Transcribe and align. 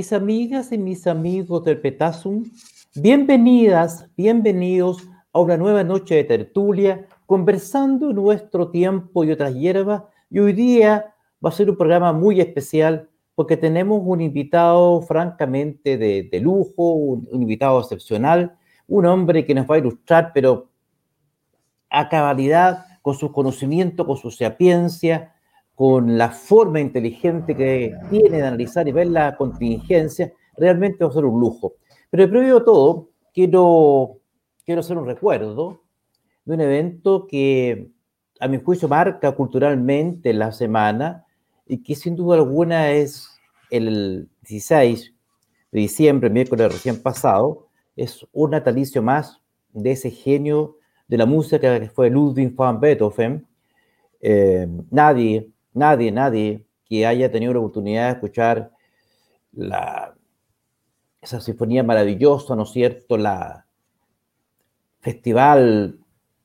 mis 0.00 0.14
amigas 0.14 0.72
y 0.72 0.78
mis 0.78 1.06
amigos 1.06 1.62
del 1.62 1.78
Petasum, 1.78 2.44
bienvenidas, 2.94 4.08
bienvenidos 4.16 5.06
a 5.30 5.40
una 5.40 5.58
nueva 5.58 5.84
noche 5.84 6.14
de 6.14 6.24
tertulia, 6.24 7.06
conversando 7.26 8.10
nuestro 8.14 8.70
tiempo 8.70 9.24
y 9.24 9.30
otras 9.30 9.54
hierbas. 9.54 10.04
Y 10.30 10.38
hoy 10.38 10.54
día 10.54 11.14
va 11.44 11.50
a 11.50 11.52
ser 11.52 11.68
un 11.68 11.76
programa 11.76 12.14
muy 12.14 12.40
especial 12.40 13.10
porque 13.34 13.58
tenemos 13.58 14.00
un 14.02 14.22
invitado 14.22 15.02
francamente 15.02 15.98
de, 15.98 16.40
lujo, 16.40 16.94
un, 16.94 17.28
invitado 17.32 17.78
excepcional, 17.78 18.56
un 18.88 19.04
hombre 19.04 19.44
que 19.44 19.54
nos 19.54 19.70
va 19.70 19.74
a 19.74 19.80
ilustrar, 19.80 20.30
pero 20.32 20.70
a 21.90 22.08
cabalidad, 22.08 22.86
con 23.02 23.16
su 23.16 23.30
conocimiento, 23.32 24.06
con 24.06 24.16
su 24.16 24.30
sapiencia, 24.30 25.34
con 25.80 26.18
la 26.18 26.28
forma 26.28 26.78
inteligente 26.78 27.56
que 27.56 27.96
tiene 28.10 28.36
de 28.36 28.46
analizar 28.46 28.86
y 28.86 28.92
ver 28.92 29.06
la 29.06 29.34
contingencia, 29.34 30.30
realmente 30.58 31.02
va 31.02 31.08
a 31.08 31.14
ser 31.14 31.24
un 31.24 31.40
lujo. 31.40 31.72
Pero 32.10 32.28
previo 32.28 32.58
a 32.58 32.64
todo, 32.66 33.08
quiero, 33.32 34.18
quiero 34.66 34.80
hacer 34.80 34.98
un 34.98 35.06
recuerdo 35.06 35.80
de 36.44 36.52
un 36.52 36.60
evento 36.60 37.26
que 37.26 37.88
a 38.40 38.46
mi 38.46 38.58
juicio 38.58 38.88
marca 38.88 39.32
culturalmente 39.32 40.34
la 40.34 40.52
semana 40.52 41.24
y 41.66 41.82
que 41.82 41.94
sin 41.94 42.14
duda 42.14 42.36
alguna 42.36 42.90
es 42.90 43.30
el 43.70 44.28
16 44.42 45.14
de 45.72 45.80
diciembre, 45.80 46.28
miércoles 46.28 46.74
recién 46.74 47.02
pasado, 47.02 47.68
es 47.96 48.26
un 48.32 48.50
natalicio 48.50 49.02
más 49.02 49.40
de 49.72 49.92
ese 49.92 50.10
genio 50.10 50.76
de 51.08 51.16
la 51.16 51.24
música 51.24 51.80
que 51.80 51.88
fue 51.88 52.10
Ludwig 52.10 52.54
van 52.54 52.80
Beethoven. 52.80 53.46
Eh, 54.20 54.68
nadie 54.90 55.50
nadie, 55.72 56.12
nadie 56.12 56.66
que 56.84 57.06
haya 57.06 57.30
tenido 57.30 57.52
la 57.52 57.60
oportunidad 57.60 58.06
de 58.06 58.12
escuchar 58.12 58.72
la, 59.52 60.14
esa 61.20 61.40
sinfonía 61.40 61.82
maravillosa, 61.82 62.56
¿no 62.56 62.64
es 62.64 62.70
cierto? 62.70 63.16
La 63.16 63.66
festival 65.00 65.98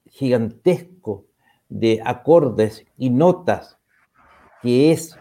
gigantesco 0.05 1.25
de 1.69 2.01
acordes 2.03 2.85
y 2.97 3.09
notas 3.09 3.77
que 4.61 4.91
es 4.91 5.17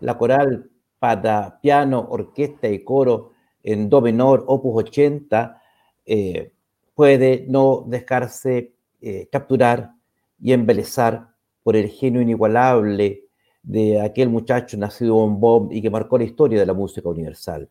la 0.00 0.18
coral 0.18 0.70
para 0.98 1.60
piano, 1.60 2.06
orquesta 2.10 2.68
y 2.68 2.84
coro 2.84 3.32
en 3.62 3.88
do 3.88 4.00
menor, 4.00 4.44
opus 4.46 4.84
80, 4.84 5.60
eh, 6.06 6.52
puede 6.94 7.44
no 7.48 7.84
dejarse 7.86 8.72
eh, 9.00 9.28
capturar 9.30 9.92
y 10.40 10.52
embelezar 10.52 11.28
por 11.62 11.76
el 11.76 11.88
genio 11.88 12.20
inigualable 12.20 13.27
de 13.68 14.00
aquel 14.00 14.30
muchacho 14.30 14.78
nacido 14.78 15.22
en 15.26 15.38
Bob 15.38 15.68
y 15.70 15.82
que 15.82 15.90
marcó 15.90 16.16
la 16.16 16.24
historia 16.24 16.58
de 16.58 16.64
la 16.64 16.72
música 16.72 17.06
universal. 17.06 17.68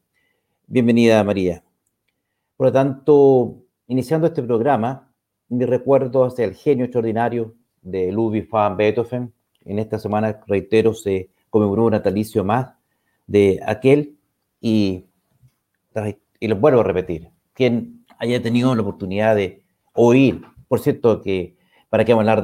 Bienvenida, 0.67 1.23
María. 1.23 1.63
Por 2.55 2.67
lo 2.67 2.71
tanto, 2.71 3.63
iniciando 3.87 4.27
este 4.27 4.43
programa, 4.43 5.11
mi 5.49 5.65
recuerdo 5.65 6.23
hacia 6.23 6.45
el 6.45 6.53
genio 6.53 6.85
extraordinario 6.85 7.55
de 7.81 8.11
Ludwig 8.11 8.47
van 8.47 8.77
Beethoven. 8.77 9.33
En 9.65 9.79
esta 9.79 9.97
semana, 9.97 10.39
reitero, 10.45 10.93
se 10.93 11.31
conmemoró 11.49 11.85
un 11.85 11.93
natalicio 11.93 12.43
más 12.43 12.75
de 13.25 13.59
aquel 13.65 14.19
y, 14.61 15.05
y 16.39 16.47
lo 16.47 16.57
vuelvo 16.57 16.81
a 16.81 16.83
repetir, 16.83 17.31
quien 17.53 18.05
haya 18.19 18.39
tenido 18.39 18.75
la 18.75 18.83
oportunidad 18.83 19.35
de 19.35 19.63
oír, 19.93 20.43
por 20.67 20.79
cierto, 20.79 21.23
que 21.23 21.57
para 21.89 22.05
qué 22.05 22.11
hablar 22.11 22.43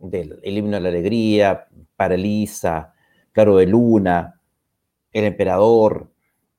del, 0.00 0.40
himno 0.42 0.80
la 0.80 0.88
alegría, 0.88 1.68
Paralisa, 1.96 2.94
Claro 3.32 3.56
de 3.56 3.66
Luna, 3.66 4.40
El 5.12 5.24
Emperador, 5.24 6.10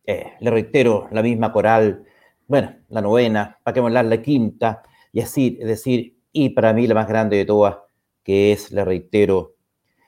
eh, 0.06 0.34
le 0.40 0.52
reitero, 0.52 1.08
la 1.12 1.22
misma 1.22 1.52
coral, 1.52 2.06
bueno, 2.48 2.76
la 2.90 3.02
novena, 3.02 3.60
para 3.64 3.74
que 3.74 3.80
hablar 3.80 4.06
la 4.06 4.22
quinta, 4.22 4.84
y 5.12 5.22
así, 5.22 5.58
decir, 5.58 6.18
y 6.32 6.50
para 6.50 6.74
mí 6.74 6.88
la 6.88 6.96
más 6.96 7.08
grande 7.08 7.38
de 7.38 7.46
todas, 7.46 7.78
que 8.24 8.52
es, 8.52 8.72
le 8.72 8.86
reitero, 8.86 9.56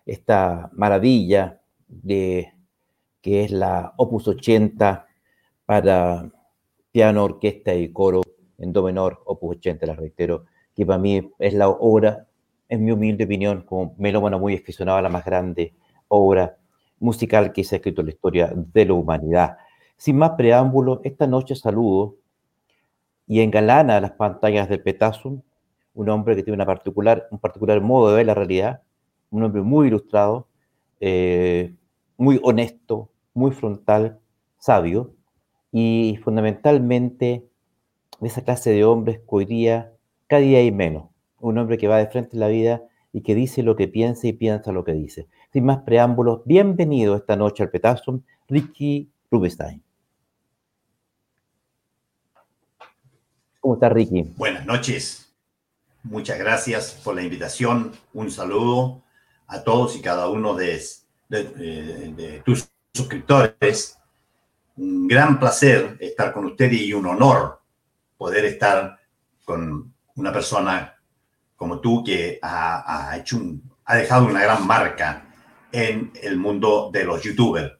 esta 0.05 0.69
maravilla 0.73 1.61
de 1.87 2.53
que 3.21 3.45
es 3.45 3.51
la 3.51 3.93
Opus 3.97 4.27
80 4.27 5.07
para 5.65 6.29
piano, 6.91 7.23
orquesta 7.23 7.73
y 7.73 7.91
coro 7.91 8.21
en 8.57 8.73
do 8.73 8.83
menor, 8.83 9.21
Opus 9.25 9.57
80, 9.57 9.85
la 9.85 9.95
reitero, 9.95 10.45
que 10.75 10.85
para 10.85 10.99
mí 10.99 11.31
es 11.39 11.53
la 11.53 11.69
obra 11.69 12.27
en 12.69 12.83
mi 12.83 12.91
humilde 12.91 13.25
opinión, 13.25 13.63
como 13.63 13.95
melómano 13.97 14.39
muy 14.39 14.55
aficionado 14.55 14.97
a 14.97 15.01
la 15.01 15.09
más 15.09 15.25
grande 15.25 15.73
obra 16.07 16.57
musical 16.99 17.51
que 17.51 17.63
se 17.63 17.75
ha 17.75 17.77
escrito 17.77 18.01
en 18.01 18.07
la 18.07 18.13
historia 18.13 18.53
de 18.55 18.85
la 18.85 18.93
humanidad. 18.93 19.57
Sin 19.97 20.17
más 20.17 20.31
preámbulo, 20.31 21.01
esta 21.03 21.27
noche 21.27 21.55
saludo 21.55 22.15
y 23.27 23.41
engalana 23.41 23.99
las 24.01 24.11
pantallas 24.11 24.69
del 24.69 24.81
Petasum, 24.81 25.41
un 25.93 26.09
hombre 26.09 26.35
que 26.35 26.43
tiene 26.43 26.55
una 26.55 26.65
particular, 26.65 27.27
un 27.31 27.39
particular 27.39 27.81
modo 27.81 28.09
de 28.09 28.15
ver 28.17 28.25
la 28.25 28.33
realidad, 28.33 28.81
un 29.29 29.43
hombre 29.43 29.61
muy 29.61 29.87
ilustrado, 29.87 30.47
eh, 30.99 31.73
muy 32.17 32.39
honesto, 32.43 33.09
muy 33.33 33.51
frontal, 33.51 34.19
sabio, 34.57 35.13
y 35.71 36.19
fundamentalmente 36.23 37.47
de 38.19 38.27
esa 38.27 38.43
clase 38.43 38.71
de 38.71 38.85
hombres 38.85 39.19
que 39.19 39.25
hoy 39.27 39.45
día 39.45 39.93
cada 40.27 40.41
día 40.41 40.59
hay 40.59 40.71
menos 40.71 41.12
un 41.43 41.57
hombre 41.57 41.77
que 41.77 41.87
va 41.87 41.97
de 41.97 42.07
frente 42.07 42.35
en 42.35 42.39
la 42.39 42.47
vida 42.47 42.83
y 43.11 43.21
que 43.21 43.35
dice 43.35 43.63
lo 43.63 43.75
que 43.75 43.87
piensa 43.87 44.27
y 44.27 44.33
piensa 44.33 44.71
lo 44.71 44.83
que 44.83 44.93
dice. 44.93 45.27
Sin 45.51 45.65
más 45.65 45.79
preámbulos, 45.79 46.41
bienvenido 46.45 47.15
esta 47.15 47.35
noche 47.35 47.63
al 47.63 47.69
Petasum, 47.69 48.21
Ricky 48.47 49.11
Rubinstein. 49.29 49.83
¿Cómo 53.59 53.75
está 53.75 53.89
Ricky? 53.89 54.23
Buenas 54.35 54.65
noches. 54.65 55.33
Muchas 56.03 56.39
gracias 56.39 56.99
por 57.03 57.15
la 57.15 57.23
invitación. 57.23 57.91
Un 58.13 58.31
saludo 58.31 59.03
a 59.47 59.63
todos 59.63 59.95
y 59.95 60.01
cada 60.01 60.29
uno 60.29 60.55
de, 60.55 60.81
de 61.29 62.41
tus 62.45 62.69
suscriptores. 62.93 63.99
Un 64.77 65.07
gran 65.07 65.39
placer 65.39 65.97
estar 65.99 66.33
con 66.33 66.45
usted 66.45 66.71
y 66.71 66.93
un 66.93 67.05
honor 67.05 67.61
poder 68.17 68.45
estar 68.45 68.97
con 69.45 69.93
una 70.15 70.31
persona 70.31 70.92
como 71.63 71.79
tú 71.79 72.03
que 72.03 72.39
ha, 72.41 73.15
hecho 73.17 73.39
ha 73.85 73.95
dejado 73.95 74.25
una 74.25 74.43
gran 74.43 74.67
marca 74.67 75.33
en 75.71 76.11
el 76.21 76.35
mundo 76.35 76.89
de 76.91 77.05
los 77.05 77.23
youtubers. 77.23 77.71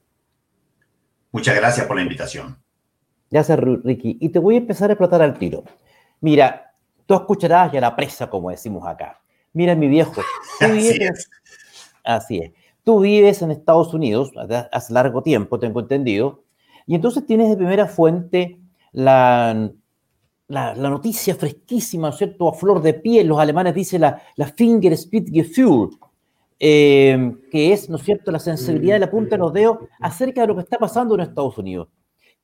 Muchas 1.34 1.54
gracias 1.58 1.86
por 1.86 1.98
la 1.98 2.04
invitación. 2.04 2.58
Gracias, 3.30 3.60
Ricky. 3.60 4.20
Y 4.22 4.30
te 4.30 4.40
voy 4.40 4.56
a 4.56 4.60
empezar 4.60 4.90
a 4.90 4.94
explotar 4.94 5.22
al 5.22 5.38
tiro. 5.38 5.66
Mira, 6.22 6.74
tú 7.06 7.14
escucharás 7.14 7.74
ya 7.74 7.82
la 7.82 7.94
presa, 7.94 8.30
como 8.30 8.52
decimos 8.52 8.88
acá. 8.88 9.20
Mira, 9.52 9.76
mi 9.76 9.90
viejo. 9.90 10.22
Así 10.62 10.98
es. 11.02 11.30
Así 12.06 12.38
es. 12.38 12.52
Tú 12.86 13.02
vives 13.02 13.42
en 13.42 13.52
Estados 13.52 13.94
Unidos 13.94 14.32
hace 14.72 14.94
largo 14.94 15.24
tiempo, 15.24 15.60
tengo 15.60 15.82
entendido, 15.82 16.46
y 16.88 16.96
entonces 16.96 17.26
tienes 17.26 17.50
de 17.50 17.58
primera 17.58 17.88
fuente 17.88 18.62
la 18.94 19.72
la, 20.48 20.74
noticia 20.76 21.36
fresquísima, 21.36 22.12
cierto?, 22.12 22.48
a 22.50 22.54
flor 22.54 22.82
de 22.82 22.94
piel, 22.94 23.28
los 23.28 23.40
alemanes 23.40 23.74
dicen 23.74 24.02
la, 24.02 24.22
la 24.36 24.48
Finger 24.48 24.96
Gefühl, 24.98 25.90
eh, 26.60 27.36
que 27.52 27.74
es, 27.74 27.90
¿no 27.90 27.98
es 27.98 28.04
cierto?, 28.04 28.32
la 28.32 28.40
sensibilidad 28.40 28.96
de 28.96 29.00
la 29.00 29.12
punta 29.12 29.32
de 29.32 29.40
los 29.40 29.54
dedos 29.54 29.80
acerca 30.00 30.42
de 30.42 30.48
lo 30.48 30.56
que 30.56 30.62
está 30.62 30.78
pasando 30.78 31.16
en 31.16 31.22
Estados 31.22 31.58
Unidos. 31.58 31.88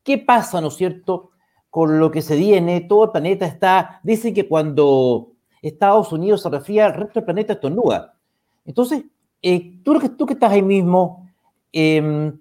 ¿Qué 0.04 0.18
pasa, 0.18 0.62
¿no 0.62 0.68
es 0.68 0.75
cierto?, 0.75 1.31
con 1.69 2.00
lo 2.00 2.10
que 2.10 2.22
se 2.22 2.36
viene, 2.36 2.81
todo 2.81 3.06
el 3.06 3.12
planeta 3.12 3.46
está, 3.46 4.00
dicen 4.04 4.34
que 4.34 4.48
cuando 4.48 5.34
Estados 5.62 6.12
Unidos 6.12 6.42
se 6.42 6.50
refiere 6.50 6.81
al 6.81 6.94
resto 6.94 7.19
del 7.19 7.25
planeta 7.25 7.54
estornuda. 7.54 8.18
Entonces, 8.66 9.04
eh, 9.42 9.80
tú, 9.84 10.00
tú 10.18 10.25
que 10.25 10.34
estás 10.34 10.51
ahí 10.51 10.63
mismo, 10.63 11.30
em, 11.72 12.40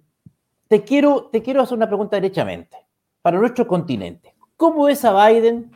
te, 0.66 0.82
quiero, 0.82 1.28
te 1.30 1.42
quiero 1.42 1.62
hacer 1.62 1.76
una 1.76 1.86
pregunta 1.86 2.16
derechamente, 2.16 2.76
para 3.20 3.38
nuestro 3.38 3.66
continente. 3.66 4.34
¿Cómo 4.58 4.88
es 4.88 5.04
a 5.04 5.28
Biden? 5.28 5.70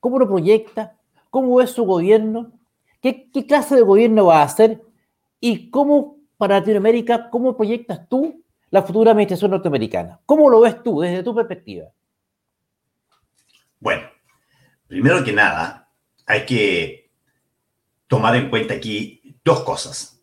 ¿Cómo 0.00 0.18
lo 0.18 0.26
proyecta? 0.26 0.96
¿Cómo 1.28 1.60
es 1.60 1.70
su 1.70 1.84
gobierno? 1.84 2.50
¿Qué, 3.02 3.30
clase 3.46 3.76
de 3.76 3.82
gobierno 3.82 4.24
va 4.24 4.40
a 4.40 4.44
hacer? 4.44 4.80
¿Y 5.38 5.68
cómo 5.68 6.16
para 6.38 6.60
Latinoamérica, 6.60 7.28
cómo 7.28 7.58
proyectas 7.58 8.08
tú 8.08 8.42
la 8.70 8.82
futura 8.82 9.10
administración 9.10 9.50
norteamericana? 9.50 10.18
¿Cómo 10.24 10.48
lo 10.48 10.60
ves 10.60 10.82
tú 10.82 11.00
desde 11.00 11.22
tu 11.22 11.34
perspectiva? 11.34 11.88
Bueno, 13.78 14.08
primero 14.86 15.22
que 15.22 15.34
nada, 15.34 15.92
hay 16.24 16.46
que 16.46 17.10
tomar 18.06 18.34
en 18.36 18.48
cuenta 18.48 18.72
aquí 18.72 19.36
dos 19.44 19.62
cosas. 19.62 20.22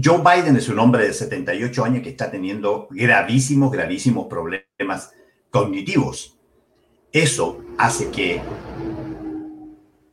Joe 0.00 0.18
Biden 0.18 0.54
es 0.54 0.68
un 0.68 0.78
hombre 0.78 1.08
de 1.08 1.12
78 1.12 1.84
años 1.84 2.04
que 2.04 2.10
está 2.10 2.30
teniendo 2.30 2.86
gravísimos, 2.90 3.72
gravísimos 3.72 4.28
problemas 4.28 5.12
cognitivos. 5.50 6.35
Eso 7.16 7.64
hace 7.78 8.10
que 8.10 8.42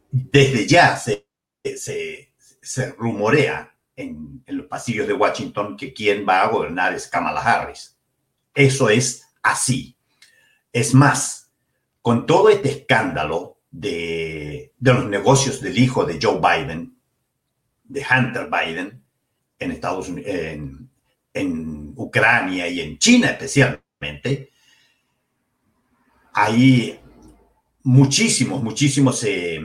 desde 0.10 0.66
ya 0.66 0.96
se, 0.96 1.26
se, 1.62 2.92
rumorea 2.98 3.76
en, 3.98 4.42
los 4.48 4.68
pasillos 4.68 5.06
de 5.06 5.14
Washington 5.14 5.76
que 5.76 5.92
quien 5.92 6.26
va 6.26 6.44
a 6.44 6.48
gobernar 6.48 6.94
es 6.94 7.10
Kamala 7.10 7.42
Harris. 7.42 7.98
Eso 8.56 8.90
es 8.90 9.28
así. 9.42 9.98
Es 10.72 10.94
más, 10.94 11.52
con 12.02 12.26
todo 12.26 12.48
este 12.48 12.70
escándalo 12.70 13.58
de, 13.70 14.72
los 14.80 15.06
negocios 15.06 15.60
del 15.60 15.78
hijo 15.78 16.06
de 16.06 16.20
Joe 16.22 16.40
Biden, 16.40 16.96
de 17.84 18.06
Hunter 18.10 18.48
Biden, 18.50 19.04
en 19.60 19.72
Estados 19.74 20.08
Unidos, 20.08 20.32
en 21.34 21.94
Ucrania 21.98 22.70
y 22.70 22.80
en 22.80 22.98
China 22.98 23.32
especialmente, 23.32 24.53
hay 26.34 27.00
muchísimos, 27.84 28.64
muchísimos 28.64 29.24
eh, 29.24 29.62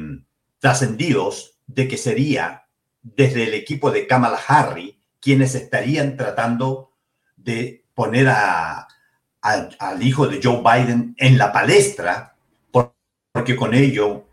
trascendidos 0.59 1.59
de 1.67 1.89
que 1.89 1.97
sería 1.97 2.67
desde 3.03 3.45
el 3.45 3.55
equipo 3.55 3.91
de 3.91 4.07
Kamala 4.07 4.39
Harris 4.47 4.95
quienes 5.21 5.55
estarían 5.55 6.17
tratando 6.17 6.93
de 7.37 7.85
poner 7.95 8.29
al 8.29 10.03
hijo 10.03 10.29
de 10.29 10.41
Joe 10.43 10.63
Biden 10.63 11.15
en 11.17 11.39
la 11.39 11.53
palestra, 11.53 12.37
porque 12.71 13.57
con 13.57 13.75
ello 13.75 14.29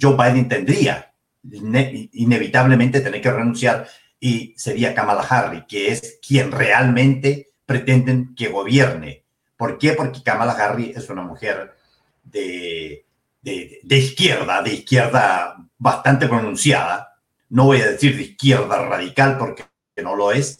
Joe 0.00 0.16
Biden 0.16 0.48
tendría 0.48 1.12
inevitablemente 1.42 3.00
tener 3.00 3.20
que 3.20 3.30
renunciar 3.30 3.86
y 4.18 4.54
sería 4.56 4.94
Kamala 4.94 5.22
Harris, 5.22 5.64
que 5.68 5.92
es 5.92 6.18
quien 6.26 6.50
realmente 6.50 7.50
pretenden 7.66 8.34
que 8.34 8.48
gobierne. 8.48 9.25
¿Por 9.56 9.78
qué? 9.78 9.92
Porque 9.92 10.22
Kamala 10.22 10.52
Harris 10.52 10.96
es 10.96 11.08
una 11.08 11.22
mujer 11.22 11.74
de, 12.22 13.06
de, 13.42 13.96
izquierda, 13.96 14.62
de 14.62 14.74
izquierda 14.74 15.56
bastante 15.78 16.28
pronunciada. 16.28 17.14
No 17.48 17.64
voy 17.64 17.80
a 17.80 17.90
decir 17.90 18.16
de 18.16 18.22
izquierda 18.22 18.86
radical 18.86 19.38
porque 19.38 19.64
no 20.02 20.16
lo 20.16 20.32
es. 20.32 20.58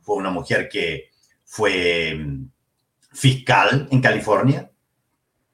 Fue 0.00 0.16
una 0.16 0.30
mujer 0.30 0.68
que 0.68 1.10
fue 1.44 2.14
mm, 2.14 2.50
fiscal 3.12 3.86
en 3.90 4.00
California, 4.00 4.70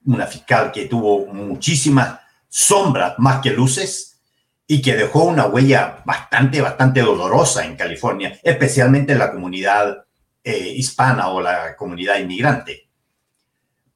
una 0.05 0.27
fiscal 0.27 0.73
que 0.73 0.87
tuvo 0.87 1.27
muchísimas 1.27 2.21
sombras 2.49 3.15
más 3.19 3.41
que 3.43 3.51
luces 3.51 4.21
y 4.67 4.81
que 4.81 4.97
dejó 4.97 5.25
una 5.25 5.47
huella 5.47 6.03
bastante, 6.05 6.61
bastante 6.61 7.01
dolorosa 7.01 7.65
en 7.65 7.77
California, 7.77 8.39
especialmente 8.43 9.13
en 9.13 9.19
la 9.19 9.33
comunidad 9.33 10.05
eh, 10.51 10.73
hispana 10.77 11.29
o 11.29 11.43
la 11.43 11.77
comunidad 11.77 12.19
inmigrante. 12.19 12.89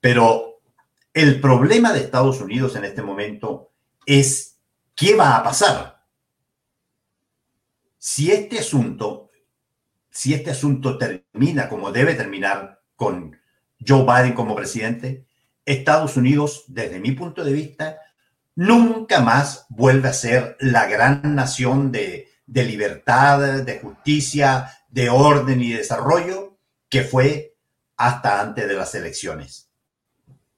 Pero 0.00 0.60
el 1.14 1.40
problema 1.40 1.94
de 1.94 2.00
Estados 2.00 2.42
Unidos 2.42 2.76
en 2.76 2.84
este 2.84 3.00
momento 3.00 3.72
es 4.04 4.58
qué 4.94 5.16
va 5.16 5.38
a 5.38 5.42
pasar. 5.42 6.04
Si 7.96 8.30
este 8.30 8.58
asunto, 8.58 9.30
si 10.10 10.34
este 10.34 10.50
asunto 10.50 10.98
termina 10.98 11.70
como 11.70 11.90
debe 11.90 12.12
terminar 12.12 12.82
con 12.96 13.34
Joe 13.80 14.04
Biden 14.04 14.34
como 14.34 14.54
presidente, 14.54 15.24
Estados 15.64 16.18
Unidos, 16.18 16.64
desde 16.68 17.00
mi 17.00 17.12
punto 17.12 17.44
de 17.44 17.52
vista, 17.54 17.98
nunca 18.56 19.22
más 19.22 19.64
vuelve 19.70 20.10
a 20.10 20.12
ser 20.12 20.58
la 20.60 20.86
gran 20.86 21.34
nación 21.34 21.90
de, 21.92 22.28
de 22.44 22.64
libertad, 22.64 23.62
de 23.62 23.78
justicia, 23.78 24.70
de 24.92 25.08
orden 25.08 25.62
y 25.62 25.72
desarrollo 25.72 26.58
que 26.88 27.02
fue 27.02 27.56
hasta 27.96 28.40
antes 28.40 28.68
de 28.68 28.74
las 28.74 28.94
elecciones. 28.94 29.70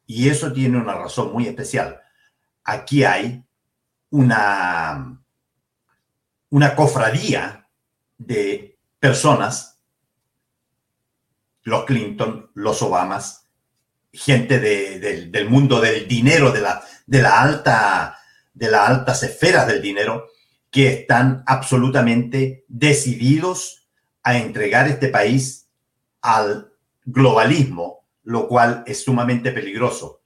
Y 0.07 0.29
eso 0.29 0.53
tiene 0.53 0.77
una 0.77 0.95
razón 0.95 1.33
muy 1.33 1.47
especial. 1.47 2.01
Aquí 2.65 3.05
hay 3.05 3.45
una, 4.11 5.23
una 6.51 6.75
cofradía 6.75 7.69
de 8.19 8.77
personas, 8.99 9.79
los 11.63 11.85
Clinton, 11.85 12.51
los 12.55 12.83
Obamas, 12.83 13.47
gente 14.13 14.59
del 14.59 15.49
mundo 15.49 15.81
del 15.81 16.09
dinero, 16.09 16.51
de 16.51 16.61
la, 16.61 16.83
de 17.07 17.23
la 17.23 17.41
alta, 17.41 18.19
de 18.53 18.71
las 18.71 18.89
altas 18.89 19.23
esferas 19.23 19.67
del 19.69 19.81
dinero, 19.81 20.27
que 20.71 20.89
están 20.89 21.45
absolutamente 21.47 22.65
decididos 22.67 23.84
a 24.25 24.37
entregar 24.39 24.89
este 24.89 25.09
país 25.09 25.69
al 26.21 26.73
globalismo 27.05 28.05
lo 28.25 28.49
cual 28.49 28.83
es 28.87 29.05
sumamente 29.05 29.53
peligroso. 29.53 30.23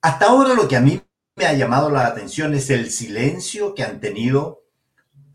Hasta 0.00 0.26
ahora 0.26 0.54
lo 0.54 0.66
que 0.66 0.76
a 0.76 0.80
mí 0.80 1.00
me 1.36 1.46
ha 1.46 1.52
llamado 1.52 1.90
la 1.90 2.06
atención 2.06 2.54
es 2.54 2.70
el 2.70 2.90
silencio 2.90 3.74
que 3.74 3.84
han 3.84 4.00
tenido 4.00 4.64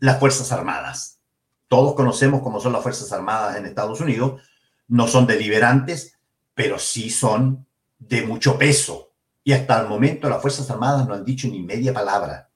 las 0.00 0.18
Fuerzas 0.18 0.50
Armadas. 0.52 1.20
Todos 1.68 1.94
conocemos 1.94 2.42
cómo 2.42 2.60
son 2.60 2.72
las 2.72 2.82
Fuerzas 2.82 3.12
Armadas 3.12 3.56
en 3.56 3.66
Estados 3.66 4.00
Unidos. 4.00 4.42
No 4.88 5.06
son 5.06 5.26
deliberantes, 5.26 6.18
pero 6.54 6.78
sí 6.78 7.08
son 7.08 7.66
de 7.98 8.22
mucho 8.22 8.58
peso. 8.58 9.12
Y 9.44 9.52
hasta 9.52 9.80
el 9.80 9.88
momento 9.88 10.28
las 10.28 10.42
Fuerzas 10.42 10.68
Armadas 10.70 11.06
no 11.06 11.14
han 11.14 11.24
dicho 11.24 11.46
ni 11.46 11.62
media 11.62 11.94
palabra. 11.94 12.50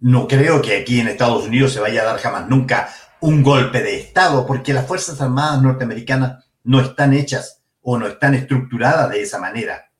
No 0.00 0.26
creo 0.26 0.62
que 0.62 0.78
aquí 0.78 1.00
en 1.00 1.08
Estados 1.08 1.44
Unidos 1.44 1.72
se 1.72 1.80
vaya 1.80 2.02
a 2.02 2.06
dar 2.06 2.18
jamás 2.18 2.48
nunca 2.48 2.88
un 3.20 3.42
golpe 3.42 3.82
de 3.82 4.00
Estado, 4.00 4.46
porque 4.46 4.72
las 4.72 4.86
Fuerzas 4.86 5.20
Armadas 5.20 5.62
norteamericanas 5.62 6.44
no 6.64 6.80
están 6.80 7.14
hechas 7.14 7.62
o 7.82 7.98
no 7.98 8.06
están 8.06 8.34
estructuradas 8.34 9.10
de 9.10 9.22
esa 9.22 9.38
manera. 9.38 9.90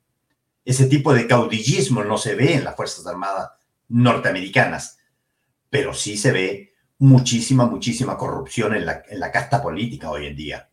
Ese 0.65 0.87
tipo 0.87 1.15
de 1.15 1.27
caudillismo 1.27 2.03
no 2.03 2.19
se 2.19 2.35
ve 2.35 2.55
en 2.55 2.65
las 2.65 2.77
Fuerzas 2.77 3.07
Armadas 3.07 3.51
norteamericanas, 3.89 4.99
pero 5.71 5.95
sí 5.95 6.17
se 6.17 6.33
ve 6.33 6.75
muchísima, 6.99 7.67
muchísima 7.67 8.17
corrupción 8.17 8.75
en 8.75 8.87
la, 8.87 9.03
en 9.09 9.21
la 9.21 9.31
casta 9.31 9.63
política 9.63 10.11
hoy 10.11 10.27
en 10.27 10.37
día. 10.37 10.69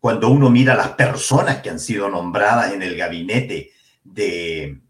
Cuando 0.00 0.28
uno 0.28 0.50
mira 0.50 0.74
las 0.74 0.90
personas 0.90 1.62
que 1.62 1.70
han 1.70 1.80
sido 1.80 2.08
nombradas 2.08 2.72
en 2.72 2.82
el 2.82 2.96
gabinete 2.96 3.70
de, 4.04 4.80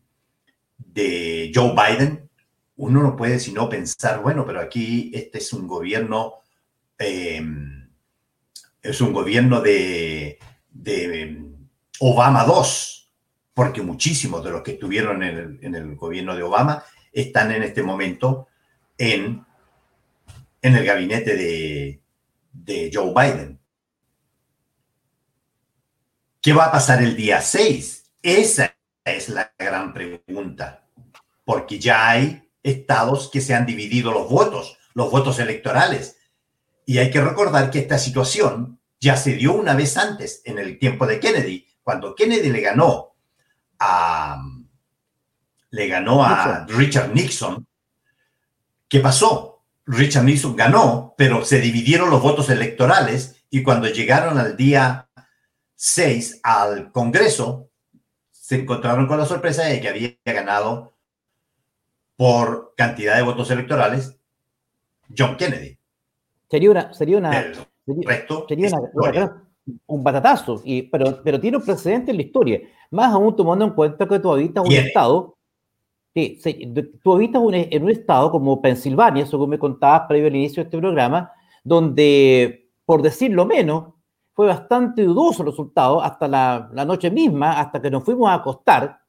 de 0.79 1.53
Joe 1.55 1.75
Biden, 1.75 2.29
uno 2.77 3.03
no 3.03 3.17
puede 3.17 3.41
sino 3.41 3.69
pensar, 3.69 4.21
bueno, 4.21 4.45
pero 4.47 4.61
aquí 4.61 5.11
este 5.15 5.39
es 5.39 5.53
un 5.53 5.67
gobierno, 5.67 6.43
eh, 6.99 7.43
es 8.83 9.01
un 9.01 9.13
gobierno 9.13 9.61
de, 9.61 10.39
de 10.71 11.45
Obama 12.01 12.45
2, 12.45 13.13
porque 13.55 13.83
muchísimos 13.83 14.45
de 14.45 14.51
los 14.51 14.63
que 14.63 14.73
estuvieron 14.73 15.23
en 15.23 15.75
el, 15.75 15.97
gobierno 15.97 16.37
de 16.37 16.43
Obama 16.43 16.85
están 17.13 17.53
en 17.53 17.63
este 17.63 17.83
momento 17.83 18.49
en, 18.99 19.45
en 20.63 20.77
el 20.77 20.85
gabinete 20.85 21.37
de, 21.37 22.01
de 22.53 22.91
Joe 22.93 23.13
Biden. 23.15 23.59
¿Qué 26.41 26.53
va 26.53 26.67
a 26.67 26.73
pasar 26.73 27.03
el 27.03 27.17
día 27.17 27.41
6? 27.41 28.13
Esa 28.23 28.77
es 29.05 29.29
la 29.29 29.53
gran 29.59 29.93
pregunta, 29.93 30.87
porque 31.45 31.79
ya 31.79 32.11
hay 32.11 32.49
estados 32.63 33.31
que 33.31 33.41
se 33.41 33.55
han 33.55 33.67
dividido 33.67 34.13
los 34.13 34.29
votos, 34.29 34.79
los 34.95 35.11
votos 35.11 35.39
electorales. 35.39 36.19
Y 36.87 36.99
hay 36.99 37.11
que 37.11 37.21
recordar 37.21 37.71
que 37.71 37.81
esta 37.81 37.99
situación 37.99 38.81
ya 39.01 39.17
se 39.17 39.35
dio 39.35 39.53
una 39.53 39.75
vez 39.75 39.97
antes, 39.97 40.41
en 40.45 40.59
el 40.59 40.79
tiempo 40.79 41.07
de 41.07 41.21
Kennedy, 41.21 41.67
cuando 41.83 42.15
Kennedy 42.15 42.49
le 42.49 42.61
ganó 42.61 43.15
a, 43.79 44.43
le 45.71 45.89
ganó 45.89 46.25
a 46.25 46.65
Richard 46.69 47.13
Nixon. 47.13 47.67
¿Qué 48.89 49.01
pasó? 49.01 49.65
Richard 49.85 50.25
Nixon 50.25 50.57
ganó, 50.57 51.15
pero 51.19 51.45
se 51.45 51.61
dividieron 51.61 52.09
los 52.09 52.23
votos 52.23 52.49
electorales 52.49 53.45
y 53.51 53.63
cuando 53.63 53.89
llegaron 53.89 54.39
al 54.39 54.57
día 54.57 55.09
6 55.75 56.41
al 56.43 56.91
Congreso, 56.93 57.69
se 58.31 58.57
encontraron 58.57 59.07
con 59.07 59.19
la 59.19 59.27
sorpresa 59.27 59.65
de 59.65 59.81
que 59.81 59.89
había 59.89 60.17
ganado 60.25 60.97
por 62.17 62.75
cantidad 62.77 63.17
de 63.17 63.23
votos 63.23 63.51
electorales 63.51 64.17
John 65.17 65.37
Kennedy. 65.37 65.79
Sería 66.49 66.71
una, 66.71 66.93
sería 66.93 67.19
una, 67.19 67.53
Sería, 68.49 69.43
un 69.87 70.03
batatazo, 70.03 70.61
y, 70.65 70.83
pero, 70.83 71.23
pero 71.23 71.41
tiene 71.41 71.57
un 71.57 71.65
precedente 71.65 72.11
en 72.11 72.17
la 72.17 72.23
historia. 72.23 72.61
Más 72.91 73.13
aún 73.13 73.35
tomando 73.35 73.65
en 73.65 73.73
cuenta 73.73 74.07
que 74.07 74.19
tú 74.19 74.33
habitas 74.33 74.65
un 74.65 74.73
estado, 74.73 75.37
sí, 76.15 76.41
tú 77.03 77.15
habitas 77.15 77.43
en 77.53 77.83
un 77.83 77.91
estado 77.91 78.31
como 78.31 78.61
Pensilvania, 78.61 79.25
eso 79.25 79.41
que 79.41 79.47
me 79.47 79.59
contabas 79.59 80.03
previo 80.09 80.29
al 80.29 80.37
inicio 80.37 80.63
de 80.63 80.69
este 80.69 80.79
programa, 80.79 81.33
donde, 81.65 82.71
por 82.85 83.03
decirlo 83.03 83.45
menos, 83.45 83.95
fue 84.33 84.47
bastante 84.47 85.03
dudoso 85.03 85.43
el 85.43 85.51
resultado 85.51 86.03
hasta 86.03 86.29
la, 86.29 86.71
la 86.73 86.85
noche 86.85 87.11
misma, 87.11 87.59
hasta 87.59 87.81
que 87.81 87.91
nos 87.91 88.05
fuimos 88.05 88.29
a 88.29 88.35
acostar. 88.35 89.01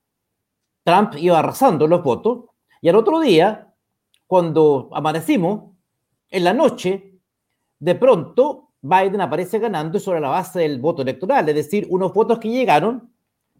Trump 0.83 1.13
iba 1.17 1.37
arrasando 1.37 1.87
los 1.87 2.01
votos, 2.01 2.45
y 2.81 2.89
al 2.89 2.95
otro 2.95 3.19
día, 3.19 3.73
cuando 4.25 4.89
amanecimos, 4.93 5.71
en 6.29 6.43
la 6.43 6.53
noche, 6.53 7.16
de 7.79 7.95
pronto 7.95 8.69
Biden 8.81 9.21
aparece 9.21 9.59
ganando 9.59 9.99
sobre 9.99 10.19
la 10.19 10.29
base 10.29 10.59
del 10.59 10.79
voto 10.79 11.01
electoral, 11.01 11.47
es 11.49 11.55
decir, 11.55 11.87
unos 11.89 12.13
votos 12.13 12.39
que 12.39 12.49
llegaron 12.49 13.11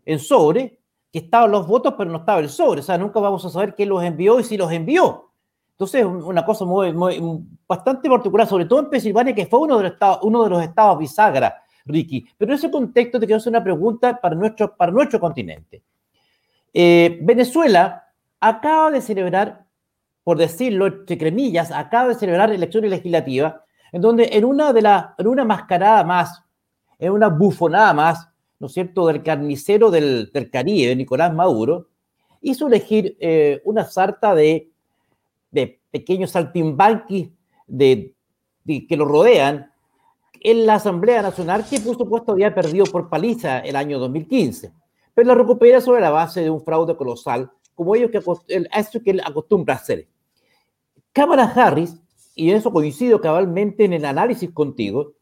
en 0.05 0.19
sobre, 0.19 0.79
que 1.11 1.19
estaban 1.19 1.51
los 1.51 1.67
votos, 1.67 1.95
pero 1.97 2.09
no 2.09 2.19
estaba 2.19 2.39
el 2.39 2.49
sobre. 2.49 2.81
O 2.81 2.83
sea, 2.83 2.97
nunca 2.97 3.19
vamos 3.19 3.43
a 3.45 3.49
saber 3.49 3.75
quién 3.75 3.89
los 3.89 4.03
envió 4.03 4.39
y 4.39 4.43
si 4.43 4.57
los 4.57 4.71
envió. 4.71 5.31
Entonces, 5.71 6.05
una 6.05 6.43
cosa 6.43 6.65
muy, 6.65 6.91
bastante 7.67 8.09
particular, 8.09 8.47
sobre 8.47 8.65
todo 8.65 8.79
en 8.79 8.89
Pensilvania, 8.89 9.35
que 9.35 9.45
fue 9.45 9.59
uno 9.59 9.77
de 9.77 9.83
los 9.83 9.93
estados, 9.93 10.19
uno 10.23 10.43
de 10.43 10.49
los 10.49 10.63
estados 10.63 10.97
bisagra, 10.97 11.55
Ricky. 11.85 12.25
Pero 12.37 12.51
en 12.51 12.57
ese 12.57 12.71
contexto 12.71 13.19
te 13.19 13.25
quiero 13.25 13.37
hacer 13.37 13.51
una 13.51 13.63
pregunta 13.63 14.19
para 14.19 14.33
nuestro, 14.33 14.75
para 14.75 14.91
nuestro 14.91 15.19
continente. 15.19 15.83
Eh, 16.73 17.19
Venezuela 17.21 18.05
acaba 18.39 18.91
de 18.91 19.01
celebrar, 19.01 19.65
por 20.23 20.37
decirlo 20.37 20.87
entre 20.87 21.17
cremillas, 21.17 21.71
acaba 21.71 22.09
de 22.09 22.15
celebrar 22.15 22.51
elecciones 22.51 22.89
legislativas, 22.89 23.55
en 23.97 24.01
donde 24.01 24.29
en 24.31 24.45
una, 24.45 24.73
de 24.73 24.83
la, 24.83 25.15
en 25.17 25.25
una 25.25 25.43
mascarada 25.43 26.03
más, 26.03 26.43
en 26.99 27.11
una 27.11 27.29
bufonada 27.29 27.95
más, 27.95 28.29
¿no 28.59 28.67
es 28.67 28.73
cierto?, 28.73 29.07
del 29.07 29.23
carnicero 29.23 29.89
del, 29.89 30.29
del 30.31 30.51
Caribe, 30.51 30.95
Nicolás 30.95 31.33
Maduro, 31.33 31.87
hizo 32.41 32.67
elegir 32.67 33.17
eh, 33.19 33.59
una 33.65 33.85
sarta 33.85 34.35
de, 34.35 34.69
de 35.49 35.79
pequeños 35.89 36.29
saltimbanquis 36.29 37.29
de, 37.65 38.13
que 38.87 38.95
lo 38.95 39.05
rodean 39.05 39.71
en 40.41 40.67
la 40.67 40.75
Asamblea 40.75 41.23
Nacional, 41.23 41.65
que 41.67 41.79
por 41.79 41.97
supuesto 41.97 42.33
había 42.33 42.53
perdido 42.53 42.85
por 42.85 43.09
paliza 43.09 43.61
el 43.61 43.75
año 43.75 43.97
2015, 43.97 44.73
pero 45.15 45.27
la 45.27 45.33
recupera 45.33 45.81
sobre 45.81 46.01
la 46.01 46.11
base 46.11 46.41
de 46.43 46.51
un 46.51 46.61
fraude 46.61 46.95
colosal, 46.95 47.49
como 47.73 47.95
ellos 47.95 48.11
que, 48.11 48.19
eso 48.19 49.01
que 49.03 49.09
él 49.09 49.21
acostumbra 49.25 49.73
hacer. 49.73 50.07
Cámara 51.11 51.45
Harris, 51.45 51.97
y 52.37 52.51
en 52.51 52.57
eso 52.57 52.71
coincido 52.71 53.19
cabalmente 53.19 53.83
en 53.83 53.93
el 53.93 54.05
análisis 54.05 54.51
contigo, 54.51 55.13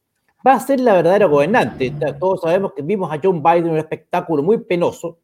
va 0.46 0.54
a 0.54 0.60
ser 0.60 0.80
la 0.82 0.94
verdadera 0.94 1.26
gobernante. 1.26 1.92
Todos 2.20 2.42
sabemos 2.42 2.74
que 2.74 2.82
vimos 2.82 3.12
a 3.12 3.20
John 3.24 3.42
Biden 3.42 3.68
en 3.68 3.72
un 3.72 3.78
espectáculo 3.78 4.44
muy 4.44 4.60
penoso, 4.60 5.18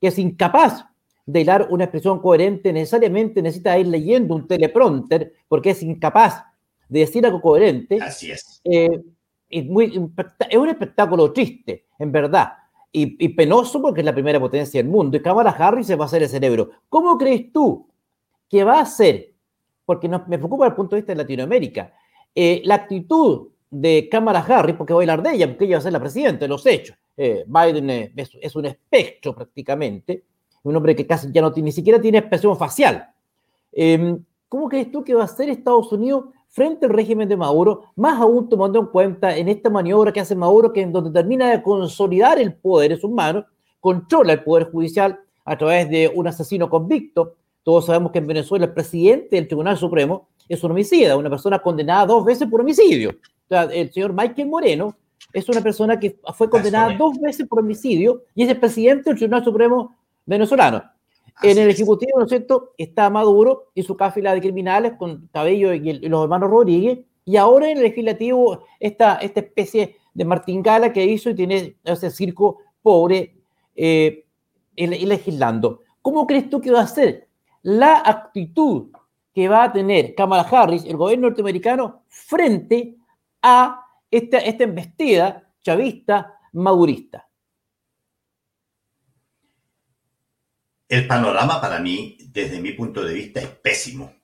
que 0.00 0.08
es 0.08 0.18
incapaz 0.18 0.86
de 1.26 1.44
dar 1.44 1.68
una 1.70 1.84
expresión 1.84 2.18
coherente, 2.20 2.72
necesariamente 2.72 3.40
necesita 3.40 3.78
ir 3.78 3.86
leyendo 3.86 4.34
un 4.34 4.46
teleprompter, 4.46 5.32
porque 5.46 5.70
es 5.70 5.82
incapaz 5.82 6.42
de 6.88 7.00
decir 7.00 7.24
algo 7.24 7.40
coherente. 7.40 7.98
Así 8.00 8.30
es. 8.30 8.60
Eh, 8.64 9.00
es, 9.48 9.66
muy, 9.66 9.86
es 10.50 10.58
un 10.58 10.68
espectáculo 10.68 11.32
triste, 11.32 11.86
en 11.98 12.10
verdad, 12.10 12.54
y, 12.90 13.28
penoso 13.30 13.82
porque 13.82 14.00
es 14.00 14.04
la 14.04 14.14
primera 14.14 14.40
potencia 14.40 14.80
del 14.80 14.90
mundo. 14.90 15.16
Y 15.16 15.22
Kamala 15.22 15.50
Harris 15.50 15.88
se 15.88 15.96
va 15.96 16.04
a 16.04 16.06
hacer 16.06 16.22
el 16.22 16.28
cerebro. 16.28 16.70
¿Cómo 16.88 17.18
crees 17.18 17.52
tú 17.52 17.88
que 18.48 18.64
va 18.64 18.80
a 18.80 18.86
ser? 18.86 19.33
Porque 19.84 20.08
me 20.08 20.38
preocupa 20.38 20.64
desde 20.64 20.72
el 20.72 20.76
punto 20.76 20.96
de 20.96 21.02
vista 21.02 21.12
de 21.12 21.16
Latinoamérica. 21.16 21.92
Eh, 22.34 22.62
la 22.64 22.76
actitud 22.76 23.48
de 23.70 24.08
Kamala 24.10 24.40
Harris, 24.40 24.76
porque 24.76 24.92
voy 24.92 25.08
a 25.08 25.12
hablar 25.12 25.22
de 25.22 25.36
ella, 25.36 25.48
porque 25.48 25.64
ella 25.64 25.76
va 25.76 25.78
a 25.78 25.82
ser 25.82 25.92
la 25.92 26.00
presidenta, 26.00 26.46
los 26.46 26.64
hechos. 26.66 26.96
Eh, 27.16 27.44
Biden 27.46 27.90
es, 27.90 28.30
es, 28.40 28.56
un 28.56 28.66
espectro 28.66 29.34
prácticamente, 29.34 30.24
un 30.62 30.74
hombre 30.74 30.96
que 30.96 31.06
casi 31.06 31.30
ya 31.30 31.42
no 31.42 31.52
tiene, 31.52 31.66
ni 31.66 31.72
siquiera 31.72 32.00
tiene 32.00 32.18
expresión 32.18 32.56
facial. 32.56 33.08
Em, 33.72 34.24
¿Cómo 34.48 34.68
crees 34.68 34.90
tú 34.90 35.02
que 35.02 35.14
va 35.14 35.24
a 35.24 35.28
ser 35.28 35.48
Estados 35.48 35.92
Unidos 35.92 36.26
frente 36.48 36.86
al 36.86 36.92
régimen 36.92 37.28
de 37.28 37.36
Maduro, 37.36 37.86
más 37.96 38.20
aún 38.20 38.48
tomando 38.48 38.78
en 38.78 38.86
cuenta 38.86 39.36
en 39.36 39.48
esta 39.48 39.70
maniobra 39.70 40.12
que 40.12 40.20
hace 40.20 40.36
Maduro, 40.36 40.72
que 40.72 40.82
en 40.82 40.92
donde 40.92 41.10
termina 41.10 41.50
de 41.50 41.60
consolidar 41.60 42.38
el 42.38 42.54
poder 42.54 42.92
en 42.92 43.00
sus 43.00 43.10
manos, 43.10 43.44
controla 43.80 44.34
el 44.34 44.44
poder 44.44 44.70
judicial 44.70 45.18
a 45.44 45.58
través 45.58 45.90
de 45.90 46.12
un 46.14 46.28
asesino 46.28 46.70
convicto. 46.70 47.34
Todos 47.64 47.86
sabemos 47.86 48.12
que 48.12 48.18
en 48.18 48.28
Venezuela 48.28 48.66
el 48.66 48.72
presidente 48.72 49.34
del 49.34 49.48
Tribunal 49.48 49.76
Supremo 49.76 50.28
es 50.48 50.62
un 50.62 50.70
homicida, 50.70 51.16
una 51.16 51.30
persona 51.30 51.58
condenada 51.58 52.06
dos 52.06 52.24
veces 52.24 52.46
por 52.48 52.60
homicidio. 52.60 53.10
O 53.10 53.48
sea, 53.48 53.64
el 53.64 53.92
señor 53.92 54.12
Michael 54.12 54.48
Moreno 54.48 54.96
es 55.32 55.48
una 55.48 55.60
persona 55.60 55.98
que 55.98 56.16
fue 56.34 56.48
condenada 56.48 56.96
dos 56.96 57.18
veces 57.20 57.48
por 57.48 57.58
homicidio 57.58 58.22
y 58.34 58.44
es 58.44 58.48
el 58.50 58.60
presidente 58.60 59.10
del 59.10 59.18
Tribunal 59.18 59.42
Supremo 59.42 59.96
venezolano 60.24 60.84
en 61.42 61.58
el 61.58 61.70
Ejecutivo, 61.70 62.18
¿no 62.18 62.24
es 62.24 62.30
cierto?, 62.30 62.74
está 62.78 63.10
Maduro 63.10 63.70
y 63.74 63.82
su 63.82 63.96
cáfila 63.96 64.34
de 64.34 64.40
criminales 64.40 64.92
con 64.96 65.28
Cabello 65.32 65.72
y, 65.72 65.98
los 66.08 66.22
hermanos 66.22 66.50
Rodríguez, 66.50 67.00
y 67.24 67.36
ahora 67.36 67.70
en 67.70 67.78
el 67.78 67.82
Legislativo 67.82 68.64
esta, 68.78 69.16
esta 69.16 69.40
especie 69.40 69.96
de 70.12 70.24
martingala 70.24 70.92
que 70.92 71.04
hizo 71.04 71.30
y 71.30 71.34
tiene 71.34 71.76
ese 71.82 72.10
circo 72.10 72.58
pobre 72.82 73.34
eh, 73.74 74.24
legislando. 74.76 75.80
¿Cómo 76.02 76.26
crees 76.26 76.50
tú 76.50 76.60
que 76.60 76.70
va 76.70 76.82
a 76.82 76.86
ser 76.86 77.26
la 77.64 78.02
actitud 78.04 78.90
que 79.34 79.48
va 79.48 79.64
a 79.64 79.72
tener 79.72 80.14
Kamala 80.14 80.42
Harris, 80.42 80.84
el 80.84 80.96
gobierno 80.96 81.28
norteamericano, 81.28 82.04
frente 82.08 82.96
a 83.42 83.84
esta, 84.10 84.38
esta 84.38 84.64
embestida 84.64 85.50
chavista 85.62 86.38
madurista? 86.52 87.26
El 90.88 91.06
panorama 91.06 91.60
para 91.60 91.80
mí, 91.80 92.18
desde 92.28 92.60
mi 92.60 92.72
punto 92.72 93.02
de 93.02 93.14
vista, 93.14 93.40
es 93.40 93.48
pésimo. 93.48 94.14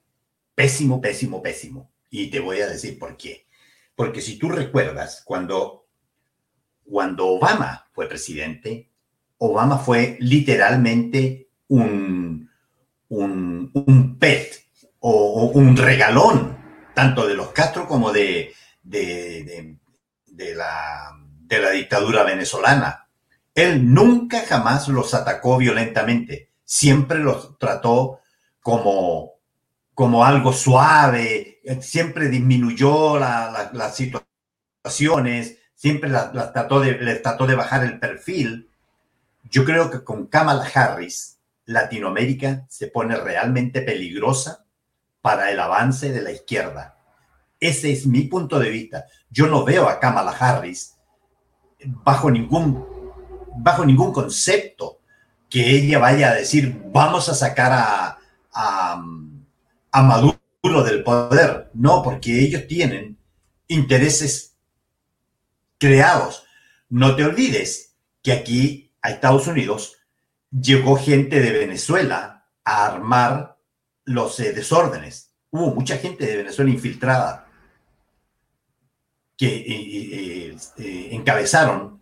Pésimo, 0.53 1.01
pésimo, 1.01 1.41
pésimo. 1.41 1.91
Y 2.09 2.29
te 2.29 2.39
voy 2.39 2.61
a 2.61 2.67
decir 2.67 2.99
por 2.99 3.17
qué. 3.17 3.47
Porque 3.95 4.21
si 4.21 4.37
tú 4.37 4.49
recuerdas, 4.49 5.23
cuando, 5.25 5.87
cuando 6.85 7.27
Obama 7.27 7.87
fue 7.91 8.07
presidente, 8.07 8.91
Obama 9.39 9.79
fue 9.79 10.17
literalmente 10.19 11.49
un, 11.67 12.50
un, 13.11 14.17
pet 14.19 14.65
o, 14.99 15.51
un 15.53 15.77
regalón, 15.77 16.57
tanto 16.93 17.27
de 17.27 17.35
los 17.35 17.49
Castro 17.49 17.87
como 17.87 18.11
de, 18.11 18.53
de, 18.83 19.77
de, 20.27 20.55
la, 20.55 21.17
de 21.39 21.59
la 21.59 21.71
dictadura 21.71 22.23
venezolana. 22.23 23.07
Él 23.53 23.93
nunca 23.93 24.43
jamás 24.47 24.87
los 24.87 25.13
atacó 25.13 25.57
violentamente 25.57 26.51
siempre 26.71 27.19
los 27.19 27.57
trató 27.57 28.21
como, 28.61 29.33
como 29.93 30.23
algo 30.23 30.53
suave, 30.53 31.59
siempre 31.81 32.29
disminuyó 32.29 33.19
las 33.19 33.93
situaciones, 33.93 35.57
siempre 35.75 36.09
trató 36.09 36.79
de, 36.79 36.93
les 36.93 37.21
trató 37.21 37.45
de 37.45 37.55
bajar 37.55 37.83
el 37.83 37.99
perfil. 37.99 38.69
Yo 39.49 39.65
creo 39.65 39.91
que 39.91 40.01
con 40.01 40.27
Kamala 40.27 40.65
Harris, 40.73 41.39
Latinoamérica 41.65 42.65
se 42.69 42.87
pone 42.87 43.15
realmente 43.15 43.81
peligrosa 43.81 44.65
para 45.21 45.51
el 45.51 45.59
avance 45.59 46.11
de 46.11 46.21
la 46.21 46.31
izquierda. 46.31 46.97
Ese 47.59 47.91
es 47.91 48.07
mi 48.07 48.23
punto 48.23 48.59
de 48.59 48.69
vista. 48.69 49.05
Yo 49.29 49.47
no 49.47 49.63
veo 49.63 49.87
a 49.87 49.99
Kamala 49.99 50.31
Harris 50.31 50.95
bajo 51.85 52.31
ningún, 52.31 52.85
bajo 53.57 53.85
ningún 53.85 54.11
concepto 54.11 54.99
que 55.49 55.69
ella 55.69 55.99
vaya 55.99 56.31
a 56.31 56.35
decir, 56.35 56.81
vamos 56.85 57.27
a 57.29 57.35
sacar 57.35 57.71
a, 57.73 58.17
a, 58.53 59.03
Maduro 60.01 60.83
del 60.83 61.03
poder. 61.03 61.69
No, 61.73 62.01
porque 62.01 62.39
ellos 62.39 62.67
tienen 62.67 63.17
intereses 63.67 64.55
creados. 65.77 66.45
No 66.89 67.15
te 67.15 67.25
olvides 67.25 67.95
que 68.23 68.31
aquí 68.31 68.93
a 69.01 69.11
Estados 69.11 69.47
Unidos 69.47 69.97
llegó 70.51 70.97
gente 70.97 71.39
de 71.39 71.51
Venezuela 71.51 72.45
a 72.63 72.85
armar 72.85 73.57
los 74.03 74.39
eh, 74.39 74.53
desórdenes. 74.53 75.33
Hubo 75.49 75.73
mucha 75.73 75.97
gente 75.97 76.25
de 76.25 76.37
Venezuela 76.37 76.71
infiltrada 76.71 77.47
que 79.37 79.47
eh, 79.47 80.55
eh, 80.77 81.09
encabezaron 81.11 82.01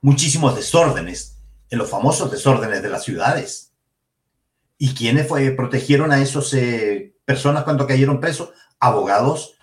muchísimos 0.00 0.56
desórdenes 0.56 1.38
en 1.70 1.78
los 1.78 1.90
famosos 1.90 2.30
desórdenes 2.30 2.82
de 2.82 2.88
las 2.88 3.04
ciudades. 3.04 3.72
¿Y 4.78 4.94
quiénes 4.94 5.28
fue, 5.28 5.50
protegieron 5.52 6.12
a 6.12 6.20
esas 6.20 6.54
personas 7.24 7.64
cuando 7.64 7.86
cayeron 7.86 8.20
presos? 8.20 8.50
Abogados 8.78 9.54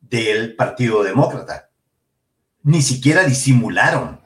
del 0.00 0.56
Partido 0.56 1.02
Demócrata. 1.02 1.70
Ni 2.62 2.80
siquiera 2.80 3.24
disimularon. 3.24 4.21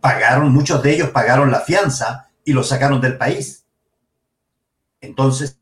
Pagaron, 0.00 0.52
muchos 0.52 0.82
de 0.82 0.94
ellos 0.94 1.10
pagaron 1.10 1.50
la 1.50 1.60
fianza 1.60 2.30
y 2.44 2.52
los 2.52 2.68
sacaron 2.68 3.00
del 3.00 3.18
país. 3.18 3.66
Entonces, 5.00 5.58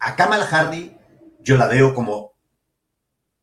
a 0.00 0.16
Kamala 0.16 0.46
Hardy 0.46 0.96
yo 1.40 1.56
la 1.56 1.66
veo 1.66 1.94
como 1.94 2.32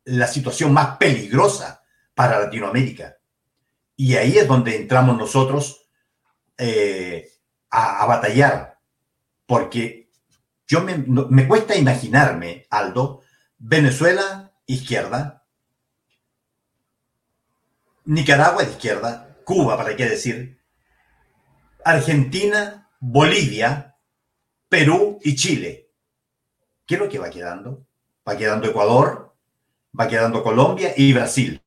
la 0.06 0.28
situación 0.28 0.74
más 0.74 0.98
peligrosa 0.98 1.84
para 2.14 2.40
Latinoamérica. 2.40 3.18
Y 3.96 4.16
ahí 4.16 4.38
es 4.38 4.48
donde 4.48 4.76
entramos 4.76 5.18
nosotros 5.18 5.88
eh, 6.58 7.32
a, 7.70 8.06
batallar, 8.06 8.78
porque 9.46 10.12
yo 10.68 10.82
me, 10.82 11.48
cuesta 11.48 11.76
imaginarme, 11.76 12.68
Aldo, 12.70 13.22
Venezuela 13.58 14.52
izquierda, 14.66 15.44
Nicaragua 18.06 18.64
de 18.64 18.72
izquierda, 18.72 19.33
Cuba, 19.44 19.78
para 19.78 19.96
qué 19.96 20.08
decir, 20.08 20.60
Argentina, 21.84 22.90
Bolivia, 23.00 23.98
Perú 24.70 25.20
y 25.24 25.36
Chile. 25.36 25.90
¿Qué 26.86 26.96
es 26.96 27.00
lo 27.02 27.10
que 27.10 27.20
va 27.20 27.30
quedando? 27.30 27.86
Va 28.28 28.38
quedando 28.38 28.68
Ecuador, 28.68 29.36
va 30.00 30.08
quedando 30.08 30.44
Colombia 30.44 30.94
y 30.96 31.14
Brasil. 31.14 31.62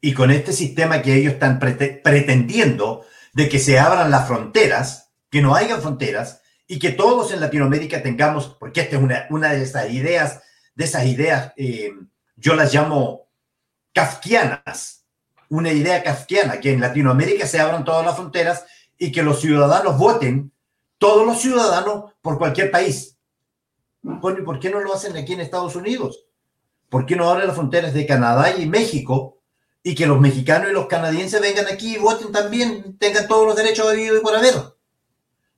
Y 0.00 0.12
con 0.14 0.30
este 0.30 0.52
sistema 0.52 1.02
que 1.02 1.14
ellos 1.14 1.34
están 1.34 1.58
pretendiendo 1.58 3.04
de 3.32 3.48
que 3.48 3.58
se 3.58 3.78
abran 3.78 4.10
las 4.10 4.26
fronteras, 4.26 5.12
que 5.30 5.42
no 5.42 5.54
haya 5.54 5.78
fronteras 5.78 6.42
y 6.66 6.78
que 6.78 6.90
todos 6.90 7.32
en 7.32 7.40
Latinoamérica 7.40 8.02
tengamos, 8.02 8.56
porque 8.58 8.80
esta 8.80 8.96
es 8.96 9.02
una, 9.02 9.26
una 9.30 9.52
de 9.52 9.62
esas 9.62 9.90
ideas, 9.90 10.42
de 10.74 10.84
esas 10.84 11.06
ideas, 11.06 11.52
eh, 11.56 11.92
yo 12.36 12.54
las 12.54 12.72
llamo 12.72 13.25
kafkianas, 13.96 15.06
una 15.48 15.72
idea 15.72 16.02
kafkiana, 16.02 16.60
que 16.60 16.70
en 16.70 16.82
Latinoamérica 16.82 17.46
se 17.46 17.58
abran 17.58 17.82
todas 17.82 18.04
las 18.04 18.14
fronteras 18.14 18.66
y 18.98 19.10
que 19.10 19.22
los 19.22 19.40
ciudadanos 19.40 19.96
voten, 19.96 20.52
todos 20.98 21.26
los 21.26 21.40
ciudadanos 21.40 22.12
por 22.20 22.36
cualquier 22.36 22.70
país. 22.70 23.16
¿por 24.20 24.60
qué 24.60 24.68
no 24.68 24.80
lo 24.80 24.94
hacen 24.94 25.16
aquí 25.16 25.32
en 25.32 25.40
Estados 25.40 25.74
Unidos? 25.76 26.26
¿Por 26.90 27.06
qué 27.06 27.16
no 27.16 27.28
abren 27.28 27.46
las 27.46 27.56
fronteras 27.56 27.94
de 27.94 28.06
Canadá 28.06 28.54
y 28.54 28.66
México 28.66 29.38
y 29.82 29.94
que 29.94 30.06
los 30.06 30.20
mexicanos 30.20 30.68
y 30.68 30.74
los 30.74 30.88
canadienses 30.88 31.40
vengan 31.40 31.66
aquí 31.66 31.96
y 31.96 31.98
voten 31.98 32.30
también, 32.30 32.98
tengan 32.98 33.26
todos 33.26 33.46
los 33.46 33.56
derechos 33.56 33.90
de 33.90 33.96
vida 33.96 34.18
y 34.18 34.20
por 34.20 34.36
haber? 34.36 34.54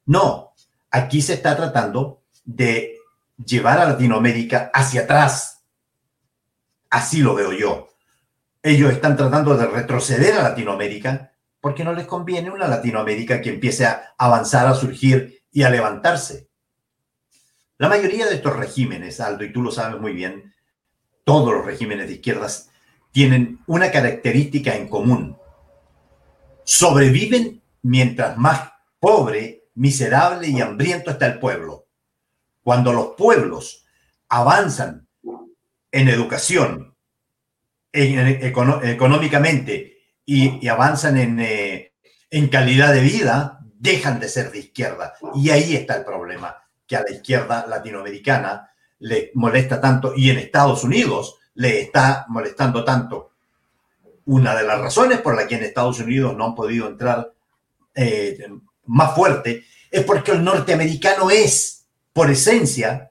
No, 0.07 0.55
aquí 0.93 1.21
se 1.23 1.35
está 1.35 1.57
tratando 1.57 2.23
de 2.45 2.99
llevar 3.45 3.81
a 3.81 3.89
Latinoamérica 3.89 4.71
hacia 4.73 5.03
atrás. 5.03 5.65
Así 6.89 7.19
lo 7.19 7.35
veo 7.35 7.53
yo. 7.53 7.89
Ellos 8.63 8.93
están 8.93 9.17
tratando 9.17 9.57
de 9.57 9.67
retroceder 9.67 10.35
a 10.35 10.43
Latinoamérica 10.43 11.33
porque 11.61 11.85
no 11.85 11.93
les 11.93 12.07
conviene 12.07 12.51
una 12.51 12.69
Latinoamérica 12.69 13.41
que 13.41 13.51
empiece 13.51 13.87
a 13.87 14.15
avanzar, 14.19 14.67
a 14.67 14.75
surgir 14.75 15.43
y 15.53 15.63
a 15.63 15.71
levantarse. 15.71 16.49
La 17.79 17.89
mayoría 17.89 18.27
de 18.27 18.37
estos 18.37 18.57
regímenes, 18.57 19.21
Aldo, 19.21 19.45
y 19.45 19.53
tú 19.53 19.63
lo 19.63 19.71
sabes 19.71 20.01
muy 20.01 20.13
bien, 20.13 20.53
todos 21.25 21.53
los 21.53 21.65
regímenes 21.65 22.09
de 22.09 22.15
izquierdas 22.15 22.71
tienen 23.13 23.61
una 23.67 23.91
característica 23.91 24.75
en 24.75 24.89
común. 24.89 25.39
Sobreviven 26.65 27.63
mientras 27.83 28.37
más 28.37 28.73
pobre, 28.99 29.69
miserable 29.75 30.49
y 30.49 30.61
hambriento 30.61 31.11
está 31.11 31.27
el 31.27 31.39
pueblo. 31.39 31.87
Cuando 32.63 32.93
los 32.93 33.11
pueblos 33.17 33.85
avanzan 34.29 35.07
en 35.93 36.09
educación, 36.09 36.97
económicamente 37.93 39.99
y, 40.25 40.67
avanzan 40.69 41.17
en, 41.17 41.41
eh, 41.41 41.93
en 42.31 42.49
calidad 42.49 42.93
de 42.93 43.01
vida, 43.01 43.61
dejan 43.79 44.21
de 44.21 44.29
ser 44.29 44.51
de 44.51 44.59
izquierda. 44.59 45.15
Y 45.35 45.51
ahí 45.51 45.75
está 45.75 45.97
el 45.97 46.05
problema 46.05 46.57
que 46.87 46.97
a 46.97 47.03
la 47.03 47.11
izquierda 47.11 47.67
latinoamericana 47.67 48.71
le 49.01 49.31
molesta 49.35 49.81
tanto 49.81 50.13
y 50.17 50.31
en 50.31 50.39
Estados 50.39 50.85
Unidos 50.85 51.37
le 51.55 51.81
está 51.81 52.27
molestando 52.29 52.85
tanto. 52.85 53.33
Una 54.27 54.55
de 54.55 54.65
las 54.65 54.81
razones 54.81 55.21
por 55.21 55.37
la 55.37 55.47
que 55.47 55.57
en 55.57 55.65
Estados 55.65 56.01
Unidos 56.01 56.37
no 56.37 56.47
han 56.47 56.55
podido 56.55 56.89
entrar 56.89 57.33
eh, 57.95 58.39
más 58.87 59.15
fuerte 59.15 59.65
es 59.91 60.05
porque 60.05 60.33
el 60.33 60.45
norteamericano 60.45 61.31
es, 61.31 61.87
por 62.13 62.31
esencia, 62.31 63.11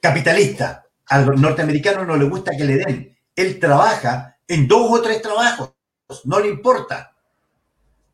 capitalista. 0.00 0.86
Al 1.06 1.40
norteamericano 1.40 2.04
no 2.04 2.16
le 2.16 2.24
gusta 2.24 2.56
que 2.56 2.64
le 2.64 2.76
den. 2.76 3.11
Él 3.36 3.58
trabaja 3.58 4.36
en 4.46 4.68
dos 4.68 4.90
o 4.90 5.02
tres 5.02 5.22
trabajos, 5.22 5.72
no 6.24 6.40
le 6.40 6.48
importa. 6.48 7.14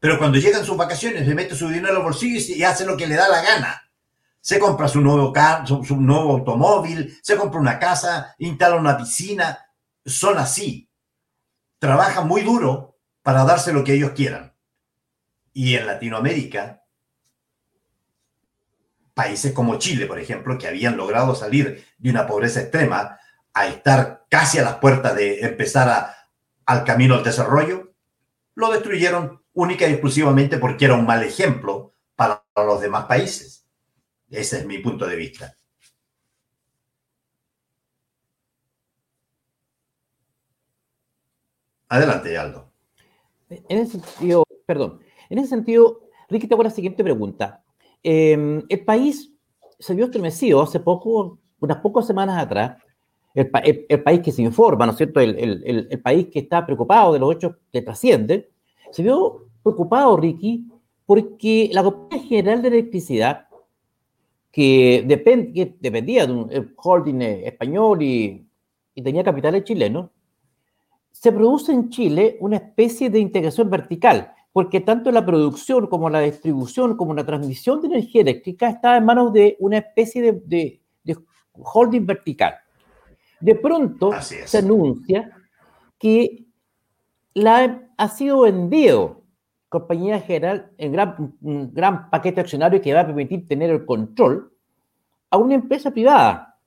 Pero 0.00 0.18
cuando 0.18 0.38
llegan 0.38 0.64
sus 0.64 0.76
vacaciones, 0.76 1.26
le 1.26 1.34
mete 1.34 1.56
su 1.56 1.68
dinero 1.68 1.96
al 1.96 2.02
bolsillo 2.02 2.40
y 2.54 2.62
hace 2.62 2.84
lo 2.86 2.96
que 2.96 3.06
le 3.06 3.16
da 3.16 3.28
la 3.28 3.42
gana 3.42 3.88
se 4.48 4.58
compra 4.58 4.88
su 4.88 5.02
nuevo, 5.02 5.30
su, 5.66 5.96
nuevo 5.96 6.32
automóvil, 6.32 7.18
se 7.22 7.36
compra 7.36 7.60
una 7.60 7.78
casa, 7.78 8.34
instala 8.38 8.76
una 8.76 8.96
piscina. 8.96 9.58
Son 10.06 10.38
así. 10.38 10.88
Trabajan 11.78 12.26
muy 12.26 12.40
duro 12.40 12.98
para 13.22 13.44
darse 13.44 13.74
lo 13.74 13.84
que 13.84 13.92
ellos 13.92 14.12
quieran. 14.12 14.54
Y 15.52 15.74
en 15.74 15.86
Latinoamérica, 15.86 16.82
países 19.12 19.52
como 19.52 19.78
Chile, 19.78 20.06
por 20.06 20.18
ejemplo, 20.18 20.56
que 20.56 20.68
habían 20.68 20.96
logrado 20.96 21.34
salir 21.34 21.86
de 21.98 22.10
una 22.10 22.26
pobreza 22.26 22.62
extrema 22.62 23.18
a 23.54 23.66
estar 23.66 24.26
casi 24.28 24.58
a 24.58 24.62
las 24.62 24.76
puertas 24.76 25.14
de 25.16 25.40
empezar 25.40 26.14
al 26.66 26.84
camino 26.84 27.14
al 27.14 27.24
desarrollo, 27.24 27.94
lo 28.54 28.70
destruyeron 28.70 29.42
única 29.52 29.88
y 29.88 29.92
exclusivamente 29.92 30.58
porque 30.58 30.84
era 30.84 30.94
un 30.94 31.06
mal 31.06 31.22
ejemplo 31.22 31.94
para 32.14 32.44
los 32.56 32.80
demás 32.80 33.06
países. 33.06 33.66
Ese 34.30 34.58
es 34.58 34.66
mi 34.66 34.78
punto 34.78 35.06
de 35.06 35.16
vista. 35.16 35.54
Adelante, 41.88 42.36
Aldo. 42.36 42.70
En 43.48 43.78
ese 43.78 43.98
sentido, 43.98 44.44
perdón, 44.66 45.00
en 45.30 45.38
ese 45.38 45.48
sentido, 45.48 46.10
Ricky, 46.28 46.46
te 46.46 46.54
hago 46.54 46.62
la 46.62 46.70
siguiente 46.70 47.02
pregunta. 47.02 47.64
Em, 48.02 48.62
el 48.68 48.84
país 48.84 49.32
se 49.78 49.94
vio 49.94 50.06
estremecido 50.06 50.62
hace 50.62 50.80
poco, 50.80 51.38
unas 51.60 51.78
pocas 51.78 52.06
semanas 52.06 52.42
atrás, 52.42 52.82
el, 53.34 54.02
país 54.02 54.20
que 54.20 54.32
se 54.32 54.42
informa, 54.42 54.86
¿no 54.86 54.92
es 54.92 54.98
cierto? 54.98 55.20
El, 55.20 56.00
país 56.02 56.28
que 56.32 56.40
está 56.40 56.64
preocupado 56.64 57.12
de 57.12 57.18
los 57.18 57.34
hechos 57.34 57.56
que 57.70 57.82
trascienden, 57.82 58.46
se 58.90 59.02
vio 59.02 59.48
preocupado, 59.62 60.16
Ricky, 60.16 60.66
porque 61.06 61.70
la 61.72 61.82
Compañía 61.82 62.26
General 62.26 62.62
de 62.62 62.68
Electricidad 62.68 63.48
que, 64.50 65.04
dependía 65.06 66.26
de 66.26 66.32
un 66.32 66.74
holding 66.76 67.22
español 67.22 68.02
y, 68.02 68.44
tenía 69.02 69.22
capitales 69.22 69.62
chilenos, 69.62 70.10
se 71.12 71.30
produce 71.30 71.72
en 71.72 71.88
Chile 71.88 72.36
una 72.40 72.56
especie 72.56 73.10
de 73.10 73.20
integración 73.20 73.70
vertical, 73.70 74.32
porque 74.52 74.80
tanto 74.80 75.12
la 75.12 75.24
producción 75.24 75.86
como 75.86 76.10
la 76.10 76.20
distribución 76.20 76.96
como 76.96 77.14
la 77.14 77.24
transmisión 77.24 77.80
de 77.80 77.86
energía 77.86 78.22
eléctrica 78.22 78.68
está 78.68 78.96
en 78.96 79.04
manos 79.04 79.32
de 79.32 79.56
una 79.60 79.78
especie 79.78 80.32
de, 80.32 80.80
holding 81.52 82.06
vertical. 82.06 82.54
De 83.40 83.54
pronto 83.54 84.10
se 84.20 84.58
anuncia 84.58 85.30
que 85.98 86.46
la, 87.34 87.88
ha 87.96 88.08
sido 88.08 88.40
vendido 88.42 89.22
compañía 89.68 90.20
general 90.20 90.70
en 90.78 90.92
gran, 90.92 91.34
un 91.42 91.72
gran 91.72 92.10
paquete 92.10 92.40
accionario 92.40 92.80
que 92.80 92.94
va 92.94 93.00
a 93.00 93.06
permitir 93.06 93.46
tener 93.46 93.70
el 93.70 93.84
control 93.84 94.52
a 95.30 95.36
una 95.36 95.54
empresa 95.54 95.90
privada. 95.90 96.58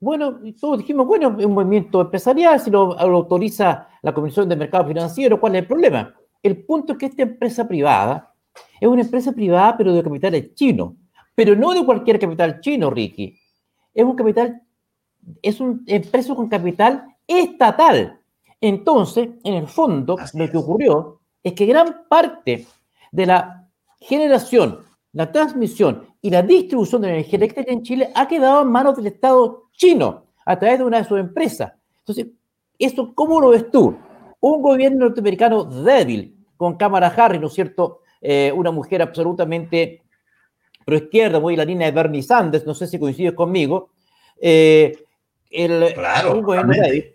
Bueno, 0.00 0.38
y 0.42 0.52
todos 0.52 0.78
dijimos, 0.78 1.06
bueno, 1.06 1.36
es 1.38 1.44
un 1.44 1.54
movimiento 1.54 2.00
empresarial, 2.00 2.60
si 2.60 2.70
lo, 2.70 2.98
autoriza 2.98 3.88
la 4.02 4.14
Comisión 4.14 4.48
de 4.48 4.56
Mercado 4.56 4.86
Financiero, 4.86 5.40
¿cuál 5.40 5.56
es 5.56 5.62
el 5.62 5.66
problema? 5.66 6.14
El 6.42 6.64
punto 6.64 6.92
es 6.92 6.98
que 6.98 7.06
esta 7.06 7.22
empresa 7.22 7.66
privada 7.66 8.32
es 8.80 8.88
una 8.88 9.02
empresa 9.02 9.32
privada, 9.32 9.76
pero 9.76 9.92
de 9.92 10.02
capitales 10.02 10.54
chinos, 10.54 10.94
pero 11.34 11.56
no 11.56 11.72
de 11.74 11.84
cualquier 11.84 12.18
capital 12.18 12.60
chino, 12.60 12.90
Ricky. 12.90 13.36
Es 13.92 14.04
un 14.04 14.14
capital, 14.14 14.62
es 15.42 15.60
un 15.60 15.82
empresa 15.86 16.34
con 16.34 16.48
capital 16.48 17.16
estatal. 17.26 18.20
Entonces, 18.60 19.28
en 19.44 19.54
el 19.54 19.68
fondo, 19.68 20.16
lo 20.34 20.50
que 20.50 20.56
ocurrió 20.56 21.20
es 21.42 21.52
que 21.52 21.66
gran 21.66 22.04
parte 22.08 22.66
de 23.12 23.26
la 23.26 23.68
generación, 24.00 24.80
la 25.12 25.30
transmisión 25.30 26.06
y 26.20 26.30
la 26.30 26.42
distribución 26.42 27.02
de 27.02 27.10
energía 27.10 27.36
eléctrica 27.36 27.72
en 27.72 27.82
Chile 27.82 28.10
ha 28.14 28.26
quedado 28.26 28.62
en 28.62 28.68
manos 28.68 28.96
del 28.96 29.06
Estado 29.06 29.64
chino 29.72 30.24
a 30.44 30.58
través 30.58 30.78
de 30.78 30.84
una 30.84 30.98
de 30.98 31.04
sus 31.04 31.18
empresas. 31.18 31.72
Entonces, 32.00 32.26
¿esto 32.78 33.12
cómo 33.14 33.40
lo 33.40 33.50
ves 33.50 33.70
tú? 33.70 33.96
Un 34.40 34.62
gobierno 34.62 35.06
norteamericano 35.06 35.64
débil, 35.64 36.36
con 36.56 36.76
Cámara 36.76 37.08
Harris, 37.08 37.40
¿no 37.40 37.46
es 37.46 37.52
cierto? 37.54 38.00
Eh, 38.20 38.52
una 38.54 38.70
mujer 38.70 39.00
absolutamente 39.02 40.02
pro 40.84 40.96
izquierda, 40.96 41.38
muy 41.38 41.54
en 41.54 41.58
la 41.58 41.64
línea 41.64 41.86
de 41.86 41.92
Bernie 41.92 42.22
Sanders, 42.22 42.66
no 42.66 42.74
sé 42.74 42.86
si 42.86 42.98
coincides 42.98 43.34
conmigo. 43.34 43.90
Eh, 44.40 45.04
el, 45.50 45.94
claro, 45.94 46.34
un 46.34 46.42
gobierno 46.42 46.72
débil 46.72 47.14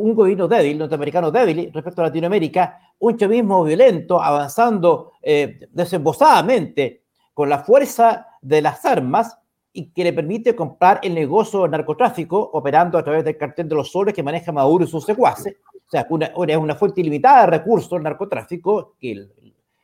un 0.00 0.14
gobierno 0.14 0.48
débil, 0.48 0.78
norteamericano 0.78 1.30
débil 1.30 1.70
respecto 1.72 2.00
a 2.00 2.04
Latinoamérica, 2.06 2.78
un 3.00 3.16
chavismo 3.16 3.64
violento 3.64 4.20
avanzando 4.20 5.12
eh, 5.20 5.68
desembosadamente 5.70 7.02
con 7.34 7.48
la 7.48 7.58
fuerza 7.58 8.26
de 8.40 8.62
las 8.62 8.84
armas 8.84 9.38
y 9.72 9.90
que 9.90 10.04
le 10.04 10.12
permite 10.12 10.54
comprar 10.54 11.00
el 11.02 11.14
negocio 11.14 11.62
del 11.62 11.70
narcotráfico 11.70 12.38
operando 12.52 12.98
a 12.98 13.04
través 13.04 13.24
del 13.24 13.36
cartel 13.36 13.68
de 13.68 13.74
los 13.74 13.90
soles 13.90 14.14
que 14.14 14.22
maneja 14.22 14.52
Maduro 14.52 14.84
y 14.84 14.88
sus 14.88 15.04
secuaces. 15.04 15.56
O 15.74 15.90
sea, 15.90 16.06
una, 16.10 16.26
es 16.26 16.56
una 16.56 16.74
fuente 16.74 17.00
ilimitada 17.00 17.42
de 17.42 17.58
recursos 17.58 17.92
el 17.92 18.02
narcotráfico 18.02 18.94
que 18.98 19.28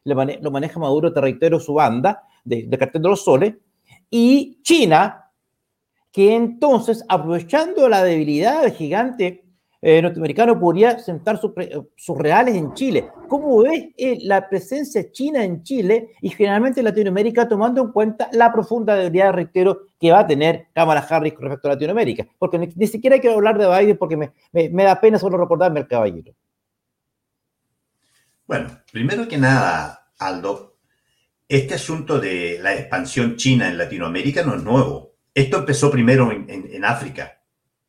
lo 0.05 0.51
maneja 0.51 0.79
Maduro, 0.79 1.13
te 1.13 1.21
reitero, 1.21 1.59
su 1.59 1.75
banda 1.75 2.23
del 2.45 2.69
de 2.69 2.79
cartel 2.79 3.03
de 3.03 3.09
los 3.09 3.25
soles. 3.25 3.55
Y 4.11 4.63
China, 4.63 5.28
que 6.19 6.35
entonces, 6.35 7.05
aprovechando 7.09 7.89
la 7.89 8.03
debilidad 8.03 8.63
del 8.63 8.73
gigante 8.73 9.45
eh, 9.81 10.03
norteamericano 10.03 10.59
podría 10.59 10.99
sentar 10.99 11.39
sus 11.39 12.19
reales 12.19 12.57
en 12.57 12.75
Chile. 12.75 13.09
¿Cómo 13.29 13.63
ves 13.63 13.91
eh, 13.97 14.19
la 14.23 14.49
presencia 14.49 15.13
china 15.13 15.45
en 15.45 15.63
Chile 15.63 16.17
y 16.21 16.31
generalmente 16.31 16.81
en 16.81 16.87
Latinoamérica 16.87 17.49
tomando 17.49 17.81
en 17.83 17.93
cuenta 17.93 18.29
la 18.33 18.53
profunda 18.53 18.97
debilidad, 18.97 19.33
reitero, 19.33 19.83
que 20.01 20.11
va 20.11 20.19
a 20.19 20.27
tener 20.27 20.67
Cámara 20.75 21.07
Harris 21.09 21.35
con 21.35 21.45
respecto 21.45 21.69
a 21.69 21.75
Latinoamérica? 21.75 22.27
Porque 22.37 22.59
ni, 22.59 22.87
siquiera 22.89 23.21
que 23.21 23.33
hablar 23.33 23.57
de 23.57 23.69
Biden 23.69 23.97
porque 23.97 24.17
me, 24.17 24.33
me, 24.51 24.83
da 24.83 25.01
pena 25.01 25.21
solo 25.21 25.39
recordarme 25.39 25.79
al 25.79 25.87
caballero. 25.87 26.35
Bueno, 28.45 28.71
primero 28.91 29.29
que 29.29 29.39
nada, 29.39 30.11
Aldo, 30.19 30.79
este 31.49 31.75
asunto 31.75 32.19
de 32.19 32.59
la 32.61 32.75
expansión 32.75 33.37
china 33.37 33.69
en 33.69 33.79
Latinoamérica 33.79 34.43
no 34.43 34.57
es 34.57 34.65
nuevo. 34.65 35.08
Esto 35.39 35.59
empezó 35.59 35.89
primero 35.89 36.33
en, 36.33 36.49
en 36.49 36.85
África 36.85 37.41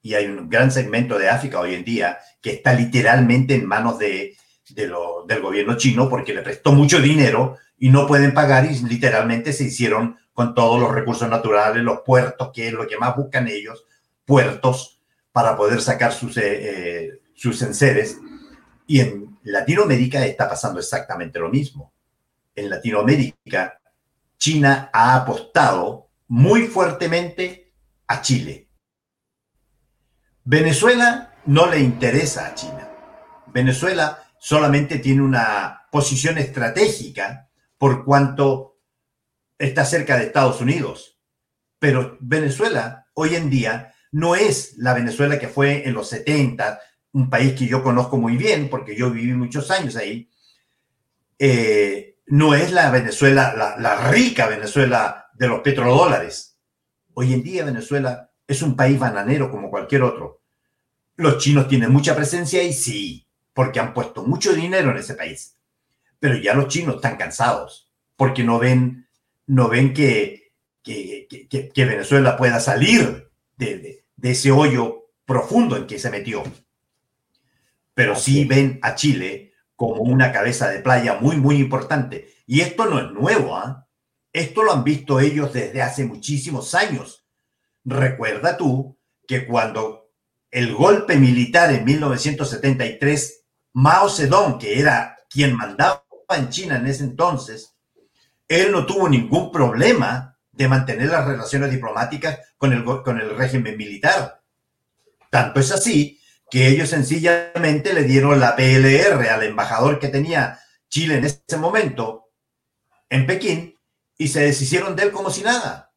y 0.04 0.14
hay 0.14 0.28
un 0.28 0.48
gran 0.48 0.70
segmento 0.70 1.18
de 1.18 1.30
África 1.30 1.60
hoy 1.60 1.74
en 1.74 1.84
día 1.84 2.20
que 2.44 2.52
está 2.52 2.76
literalmente 2.76 3.56
en 3.56 3.66
manos 3.66 3.98
de, 3.98 4.38
del 4.70 5.42
gobierno 5.42 5.76
chino 5.76 6.08
porque 6.08 6.36
le 6.36 6.44
prestó 6.44 6.74
mucho 6.74 7.02
dinero 7.02 7.58
y 7.80 7.90
no 7.90 8.06
pueden 8.06 8.36
pagar 8.36 8.72
y 8.72 8.78
literalmente 8.84 9.52
se 9.52 9.64
hicieron 9.64 10.20
con 10.32 10.54
todos 10.54 10.80
los 10.80 10.92
recursos 10.92 11.28
naturales, 11.28 11.82
los 11.82 12.02
puertos, 12.02 12.52
que 12.54 12.68
es 12.68 12.74
lo 12.74 12.86
que 12.86 13.00
más 13.00 13.16
buscan 13.16 13.48
ellos, 13.48 13.84
puertos 14.26 15.02
para 15.32 15.58
poder 15.58 15.82
sacar 15.82 16.14
sus, 16.14 16.38
eh, 16.38 16.44
eh, 16.44 17.22
sus 17.34 17.60
enseres. 17.64 18.20
Y 18.86 19.00
en 19.00 19.40
Latinoamérica 19.42 20.24
está 20.24 20.48
pasando 20.48 20.80
exactamente 20.80 21.40
lo 21.40 21.50
mismo. 21.50 21.92
En 22.54 22.70
Latinoamérica, 22.70 23.82
China 24.38 24.92
ha 24.94 25.16
apostado 25.16 26.09
muy 26.30 26.68
fuertemente 26.68 27.74
a 28.08 28.22
Chile 28.22 28.70
Venezuela 30.52 31.36
no 31.46 31.68
le 31.68 31.80
interesa 31.80 32.48
a 32.48 32.56
China. 32.56 32.89
Venezuela 33.54 34.24
solamente 34.39 34.98
tiene 34.98 35.22
una 35.22 35.84
posición 35.92 36.39
estratégica 36.39 37.52
por 37.78 38.04
cuanto 38.04 38.80
está 39.60 39.86
cerca 39.86 40.18
de 40.18 40.26
Estados 40.26 40.60
Unidos. 40.60 41.20
Pero 41.78 42.18
Venezuela 42.20 43.06
hoy 43.13 43.36
en 43.36 43.52
día 43.52 43.94
no 44.12 44.34
es 44.34 44.74
la 44.78 44.96
Venezuela 44.96 45.38
que 45.38 45.50
fue 45.50 45.88
en 45.88 45.94
los 45.94 46.10
70, 46.10 46.80
un 47.12 47.30
país 47.30 47.54
que 47.54 47.68
yo 47.68 47.84
conozco 47.84 48.18
muy 48.18 48.36
bien 48.36 48.72
porque 48.72 48.96
yo 48.96 49.12
viví 49.12 49.34
muchos 49.34 49.70
años 49.70 49.96
ahí. 49.98 50.32
Eh, 51.38 52.22
no 52.26 52.56
es 52.56 52.72
la 52.72 52.89
Venezuela, 52.89 53.54
la, 53.56 53.78
la 53.78 54.10
rica 54.10 54.48
Venezuela 54.48 55.29
de 55.39 55.47
los 55.47 55.62
petrodólares. 55.62 56.60
Hoy 57.15 57.34
en 57.34 57.41
día 57.41 57.65
Venezuela 57.65 58.30
es 58.45 58.62
un 58.62 58.75
país 58.75 58.99
bananero 58.99 59.49
como 59.49 59.71
cualquier 59.71 60.04
otro 60.04 60.39
los 61.19 61.38
chinos 61.38 61.67
tienen 61.67 61.91
mucha 61.91 62.15
presencia 62.15 62.63
y 62.63 62.71
sí, 62.71 63.28
porque 63.54 63.82
han 63.82 63.93
puesto 63.93 64.23
mucho 64.23 64.54
dinero 64.54 64.91
en 64.91 64.97
ese 64.97 65.15
país. 65.15 65.58
Pero 66.17 66.38
ya 66.38 66.54
los 66.54 66.69
chinos 66.69 66.95
están 66.95 67.17
cansados 67.17 67.91
porque 68.15 68.43
no 68.43 68.58
ven, 68.58 69.06
no 69.45 69.67
ven 69.67 69.93
que, 69.93 70.54
que, 70.82 71.69
Venezuela 71.75 72.38
pueda 72.38 72.62
salir 72.62 73.30
de, 73.58 74.06
ese 74.21 74.52
hoyo 74.52 75.10
profundo 75.25 75.75
en 75.75 75.88
que 75.88 75.99
se 75.99 76.10
metió. 76.10 76.41
Pero 77.93 78.15
sí 78.15 78.45
ven 78.45 78.80
a 78.82 78.95
Chile 78.95 79.52
como 79.75 80.02
una 80.04 80.32
cabeza 80.32 80.69
de 80.69 80.80
playa 80.80 81.15
muy, 81.19 81.36
muy 81.36 81.58
importante. 81.58 82.34
Y 82.47 82.62
esto 82.62 82.86
no 82.86 82.97
es 82.97 83.12
nuevo, 83.12 83.58
¿ah? 83.58 83.88
Esto 84.39 84.63
lo 84.63 84.71
han 84.71 84.86
visto 84.86 85.19
ellos 85.19 85.52
desde 85.52 85.82
hace 85.82 86.06
muchísimos 86.06 86.73
años. 86.73 87.25
Recuerda 87.84 88.56
tú 88.56 88.97
que 89.28 89.45
cuando 89.45 90.13
el 90.49 90.73
golpe 90.73 91.17
militar 91.17 91.73
en 91.73 91.84
1973, 91.84 93.43
Mao 93.73 94.10
Zedong, 94.10 94.58
que 94.58 94.80
era 94.80 95.17
quien 95.30 95.58
mandaba 95.58 96.06
en 96.30 96.47
China 96.47 96.78
en 96.78 96.88
ese 96.88 97.04
entonces, 97.04 97.75
él 98.47 98.71
no 98.71 98.86
tuvo 98.86 99.10
ningún 99.10 99.52
problema 99.52 100.38
de 100.54 100.69
mantener 100.69 101.10
las 101.10 101.28
relaciones 101.28 101.69
diplomáticas 101.69 102.39
con 102.58 102.71
el, 102.71 102.86
con 102.86 103.19
el 103.19 103.36
régimen 103.36 103.75
militar. 103.75 104.41
Tanto 105.30 105.60
es 105.60 105.69
así 105.73 106.17
que 106.49 106.69
ellos 106.69 106.88
sencillamente 106.88 107.91
le 107.91 108.04
dieron 108.04 108.39
la 108.39 108.56
PLR 108.56 109.28
al 109.32 109.43
embajador 109.43 109.99
que 109.99 110.08
tenía 110.08 110.62
Chile 110.88 111.17
en 111.17 111.25
ese 111.25 111.58
momento 111.58 112.30
en 113.10 113.28
Pekín 113.28 113.79
y 114.19 114.27
se 114.27 114.41
deshicieron 114.41 114.95
de 114.95 115.03
él 115.03 115.12
como 115.12 115.32
si 115.32 115.41
nada. 115.41 115.91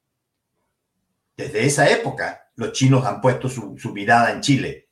Desde 1.37 1.67
esa 1.67 1.91
época, 1.91 2.51
los 2.55 2.73
chinos 2.73 3.05
han 3.05 3.21
puesto 3.21 3.49
su, 3.49 3.77
mirada 3.93 4.31
en 4.31 4.41
Chile. 4.41 4.89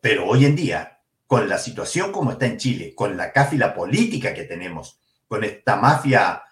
Pero 0.00 0.28
hoy 0.28 0.44
en 0.44 0.54
día, 0.54 1.00
con 1.26 1.48
la 1.48 1.58
situación 1.58 2.12
como 2.12 2.32
está 2.32 2.46
en 2.46 2.58
Chile, 2.58 2.94
con 2.94 3.16
la 3.16 3.32
cáfila 3.32 3.74
política 3.74 4.34
que 4.34 4.44
tenemos, 4.44 5.00
con 5.26 5.42
esta 5.42 5.76
mafia, 5.76 6.42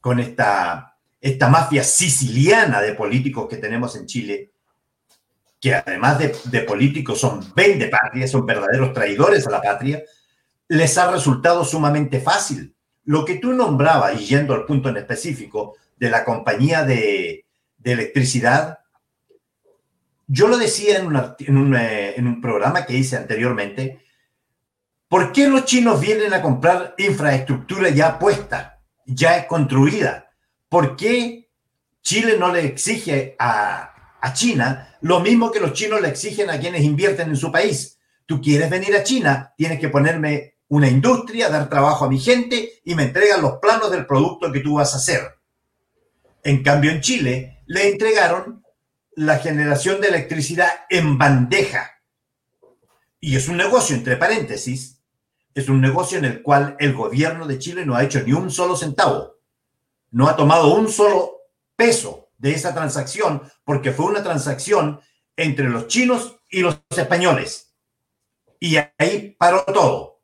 con 0.00 0.20
esta, 0.20 0.96
esta 1.20 1.48
mafia 1.48 1.84
siciliana 1.84 2.80
de 2.80 2.94
políticos 2.94 3.46
que 3.46 3.58
tenemos 3.58 3.94
en 3.96 4.06
Chile, 4.06 4.52
que 5.60 5.74
además 5.74 6.18
de, 6.18 6.60
políticos 6.62 7.20
son 7.20 7.40
de 7.54 7.88
patria, 7.88 8.26
son 8.26 8.46
verdaderos 8.46 8.94
traidores 8.94 9.46
a 9.46 9.50
la 9.50 9.60
patria, 9.60 10.02
les 10.68 10.96
ha 10.96 11.10
resultado 11.10 11.62
sumamente 11.62 12.20
fácil. 12.20 12.75
Lo 13.06 13.24
que 13.24 13.36
tú 13.36 13.52
nombrabas, 13.52 14.20
y 14.20 14.26
yendo 14.26 14.54
al 14.54 14.66
punto 14.66 14.88
en 14.88 14.98
específico, 14.98 15.76
de 15.96 16.10
la 16.10 16.24
compañía 16.24 16.84
de, 16.84 17.46
de 17.78 17.92
electricidad, 17.92 18.80
yo 20.26 20.48
lo 20.48 20.58
decía 20.58 20.96
eh, 20.98 22.14
en, 22.16 22.26
un, 22.26 22.40
programa 22.40 22.84
que 22.84 22.96
hice 22.96 23.16
anteriormente. 23.16 24.00
¿Por 25.08 25.32
qué 25.32 25.48
los 25.48 25.64
chinos 25.64 26.00
vienen 26.00 26.34
a 26.34 26.42
comprar 26.42 26.94
infraestructura 26.98 27.90
ya 27.90 28.18
puesta, 28.18 28.80
ya 29.06 29.46
construida? 29.46 30.30
¿Por 30.68 30.96
qué 30.96 31.48
Chile 32.02 32.36
no 32.38 32.52
le 32.52 32.64
exige 32.64 33.36
a, 33.38 34.18
a 34.20 34.32
China 34.32 34.96
lo 35.00 35.20
mismo 35.20 35.52
que 35.52 35.60
los 35.60 35.72
chinos 35.72 36.00
le 36.00 36.08
exigen 36.08 36.50
a 36.50 36.58
quienes 36.58 36.82
invierten 36.82 37.28
en 37.28 37.36
su 37.36 37.52
país? 37.52 38.00
Tú 38.26 38.40
quieres 38.40 38.68
venir 38.68 38.96
a 38.96 39.04
China, 39.04 39.54
tienes 39.56 39.78
que 39.78 39.88
ponerme 39.88 40.55
una 40.68 40.88
industria, 40.88 41.48
dar 41.48 41.68
trabajo 41.68 42.04
a 42.04 42.08
mi 42.08 42.18
gente 42.18 42.80
y 42.84 42.94
me 42.94 43.04
entregan 43.04 43.42
los 43.42 43.58
planos 43.58 43.90
del 43.90 44.06
producto 44.06 44.50
que 44.50 44.60
tú 44.60 44.74
vas 44.74 44.94
a 44.94 44.98
hacer. 44.98 45.36
En 46.42 46.62
cambio, 46.62 46.90
en 46.90 47.00
Chile 47.00 47.62
le 47.66 47.88
entregaron 47.88 48.64
la 49.12 49.38
generación 49.38 50.00
de 50.00 50.08
electricidad 50.08 50.68
en 50.90 51.18
bandeja. 51.18 51.90
Y 53.20 53.36
es 53.36 53.48
un 53.48 53.56
negocio, 53.56 53.96
entre 53.96 54.16
paréntesis, 54.16 55.00
es 55.54 55.68
un 55.68 55.80
negocio 55.80 56.18
en 56.18 56.26
el 56.26 56.42
cual 56.42 56.76
el 56.78 56.92
gobierno 56.92 57.46
de 57.46 57.58
Chile 57.58 57.86
no 57.86 57.96
ha 57.96 58.04
hecho 58.04 58.22
ni 58.22 58.32
un 58.32 58.50
solo 58.50 58.76
centavo, 58.76 59.36
no 60.10 60.28
ha 60.28 60.36
tomado 60.36 60.74
un 60.74 60.88
solo 60.90 61.32
peso 61.74 62.28
de 62.36 62.52
esa 62.52 62.74
transacción, 62.74 63.42
porque 63.64 63.92
fue 63.92 64.06
una 64.06 64.22
transacción 64.22 65.00
entre 65.34 65.68
los 65.68 65.88
chinos 65.88 66.36
y 66.50 66.60
los 66.60 66.78
españoles. 66.90 67.74
Y 68.60 68.76
ahí 68.76 69.34
paró 69.38 69.64
todo. 69.64 70.15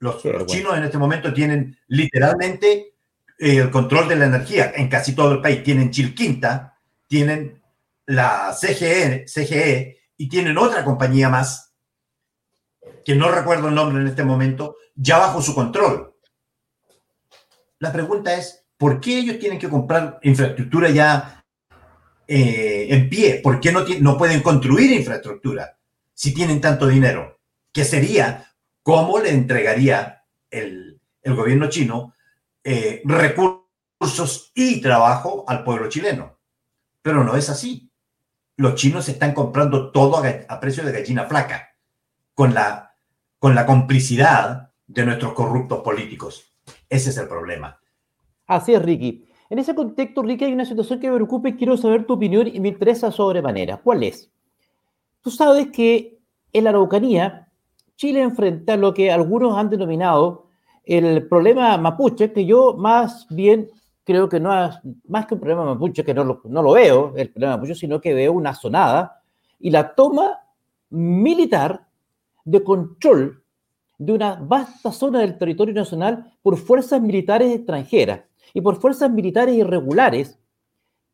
Los, 0.00 0.22
chinos 0.46 0.76
en 0.76 0.84
este 0.84 0.96
momento 0.96 1.32
tienen 1.32 1.78
literalmente 1.88 2.94
el 3.38 3.70
control 3.70 4.08
de 4.08 4.16
la 4.16 4.26
energía 4.26 4.72
en 4.74 4.88
casi 4.88 5.14
todo 5.14 5.32
el 5.32 5.42
país. 5.42 5.62
Tienen 5.62 5.90
Chilquinta, 5.90 6.78
tienen 7.06 7.62
la 8.06 8.56
CGE, 8.58 9.26
CGE 9.26 10.00
y 10.16 10.28
tienen 10.28 10.56
otra 10.56 10.84
compañía 10.84 11.28
más, 11.28 11.74
que 13.04 13.14
no 13.14 13.30
recuerdo 13.30 13.68
el 13.68 13.74
nombre 13.74 14.00
en 14.00 14.08
este 14.08 14.24
momento, 14.24 14.76
ya 14.94 15.18
bajo 15.18 15.42
su 15.42 15.54
control. 15.54 16.14
La 17.78 17.92
pregunta 17.92 18.34
es, 18.34 18.66
¿por 18.76 19.00
qué 19.00 19.18
ellos 19.18 19.38
tienen 19.38 19.58
que 19.58 19.68
comprar 19.68 20.18
infraestructura 20.22 20.90
ya 20.90 21.44
eh, 22.26 22.88
en 22.90 23.08
pie? 23.08 23.40
¿Por 23.42 23.60
qué 23.60 23.70
no, 23.70 23.84
no 24.00 24.18
pueden 24.18 24.40
construir 24.40 24.92
infraestructura 24.92 25.78
si 26.14 26.32
tienen 26.34 26.60
tanto 26.60 26.86
dinero? 26.86 27.38
¿Qué 27.72 27.84
sería? 27.84 28.49
¿Cómo 28.82 29.18
le 29.18 29.30
entregaría 29.30 30.24
el, 30.50 31.00
gobierno 31.24 31.68
chino 31.68 32.14
eh, 32.64 33.02
recursos 33.04 34.52
y 34.54 34.80
trabajo 34.80 35.44
al 35.46 35.64
pueblo 35.64 35.88
chileno? 35.88 36.38
Pero 37.02 37.24
no 37.24 37.36
es 37.36 37.48
así 37.50 37.90
los 38.60 38.74
chinos 38.74 39.08
están 39.08 39.32
comprando 39.32 39.90
todo 39.90 40.18
a, 40.18 40.60
precio 40.60 40.84
de 40.84 40.92
gallina 40.92 41.24
flaca, 41.24 41.70
con 42.34 42.52
la, 42.52 42.94
con 43.38 43.54
la 43.54 43.64
complicidad 43.64 44.70
de 44.86 45.06
nuestros 45.06 45.32
corruptos 45.32 45.80
políticos. 45.80 46.44
Ese 46.90 47.08
es 47.08 47.16
el 47.16 47.26
problema. 47.26 47.80
Así 48.46 48.74
es, 48.74 48.82
Ricky. 48.82 49.24
En 49.48 49.58
ese 49.58 49.74
contexto, 49.74 50.22
Ricky, 50.22 50.44
hay 50.44 50.52
una 50.52 50.66
situación 50.66 51.00
que 51.00 51.08
me 51.08 51.16
preocupa 51.16 51.48
y 51.48 51.56
quiero 51.56 51.74
saber 51.78 52.04
tu 52.04 52.12
opinión 52.12 52.48
y 52.48 52.60
me 52.60 52.68
interesa 52.68 53.10
sobremanera. 53.10 53.78
¿Cuál 53.78 54.02
es? 54.02 54.30
Tú 55.22 55.30
sabes 55.30 55.68
que 55.68 56.18
en 56.52 56.64
la 56.64 56.70
Araucanía, 56.70 57.49
Chile 58.00 58.22
enfrenta 58.22 58.78
lo 58.78 58.94
que 58.94 59.12
algunos 59.12 59.58
han 59.58 59.68
denominado 59.68 60.46
el 60.86 61.28
problema 61.28 61.76
mapuche, 61.76 62.32
que 62.32 62.46
yo 62.46 62.72
más 62.72 63.26
bien 63.28 63.68
creo 64.04 64.26
que 64.26 64.40
no 64.40 64.50
es 64.64 64.74
más 65.06 65.26
que 65.26 65.34
un 65.34 65.40
problema 65.40 65.66
mapuche, 65.66 66.02
que 66.02 66.14
no 66.14 66.24
lo, 66.24 66.72
veo, 66.72 67.12
el 67.14 67.30
problema 67.30 67.56
mapuche, 67.58 67.74
sino 67.74 68.00
que 68.00 68.14
veo 68.14 68.32
una 68.32 68.54
sonada 68.54 69.20
y 69.58 69.68
la 69.68 69.94
toma 69.94 70.38
militar 70.88 71.88
de 72.42 72.64
control 72.64 73.44
de 73.98 74.14
una 74.14 74.36
vasta 74.36 74.92
zona 74.92 75.18
del 75.18 75.36
territorio 75.36 75.74
nacional 75.74 76.32
por 76.40 76.56
fuerzas 76.56 77.02
militares 77.02 77.54
extranjeras 77.54 78.22
y 78.54 78.62
por 78.62 78.80
fuerzas 78.80 79.10
militares 79.10 79.56
irregulares 79.56 80.38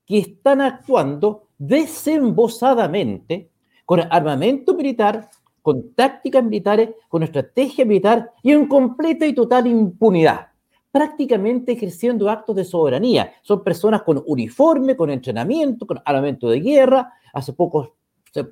que 0.06 0.18
están 0.18 0.60
actuando 0.60 1.48
desembosadamente 1.58 3.50
con 3.84 4.02
armamento 4.08 4.76
militar, 4.76 5.28
con 5.66 5.94
tácticas 5.94 6.44
militares, 6.44 6.90
con 7.08 7.24
estrategia 7.24 7.84
militar 7.84 8.30
y 8.40 8.52
en 8.52 8.68
completa 8.68 9.26
y 9.26 9.34
total 9.34 9.66
impunidad 9.66 10.46
prácticamente 10.92 11.72
ejerciendo 11.72 12.30
actos 12.30 12.54
de 12.54 12.64
soberanía. 12.64 13.32
Son 13.42 13.64
personas 13.64 14.02
con 14.02 14.22
uniforme, 14.26 14.96
con 14.96 15.10
entrenamiento, 15.10 15.84
con 15.84 16.00
armamento 16.04 16.48
de 16.48 16.60
guerra. 16.60 17.12
Hace 17.34 17.52
poco 17.52 17.96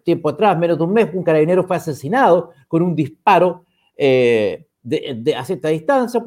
tiempo 0.02 0.28
atrás, 0.28 0.58
menos 0.58 0.76
de 0.76 0.82
un 0.82 0.92
mes, 0.92 1.08
un 1.14 1.22
carabinero 1.22 1.62
fue 1.62 1.76
asesinado 1.76 2.50
con 2.66 2.82
un 2.82 2.96
disparo 2.96 3.64
eh, 3.96 4.66
de, 4.82 5.36
a 5.36 5.44
cierta 5.44 5.68
distancia, 5.68 6.20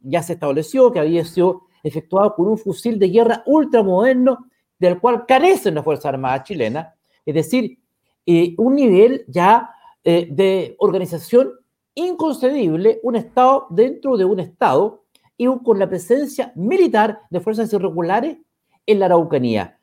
ya 0.00 0.22
se 0.22 0.34
estableció 0.34 0.92
que 0.92 1.00
había 1.00 1.24
sido 1.24 1.62
efectuado 1.82 2.34
con 2.34 2.48
un 2.48 2.58
fusil 2.58 2.98
de 2.98 3.08
guerra 3.08 3.42
ultramoderno 3.46 4.46
del 4.78 5.00
cual 5.00 5.24
carecen 5.26 5.74
las 5.74 5.84
Fuerzas 5.84 6.04
Armadas 6.04 6.44
chilenas, 6.44 6.94
es 7.24 7.34
decir, 7.34 7.78
eh, 8.26 8.54
un 8.58 8.74
nivel 8.74 9.24
ya 9.26 9.70
eh, 10.04 10.28
de 10.30 10.76
organización 10.78 11.52
inconcebible, 11.94 13.00
un 13.02 13.16
Estado 13.16 13.66
dentro 13.70 14.16
de 14.16 14.24
un 14.24 14.40
Estado 14.40 15.04
y 15.36 15.46
con 15.46 15.78
la 15.78 15.88
presencia 15.88 16.52
militar 16.56 17.20
de 17.30 17.40
fuerzas 17.40 17.72
irregulares 17.72 18.38
en 18.86 18.98
la 18.98 19.06
Araucanía. 19.06 19.78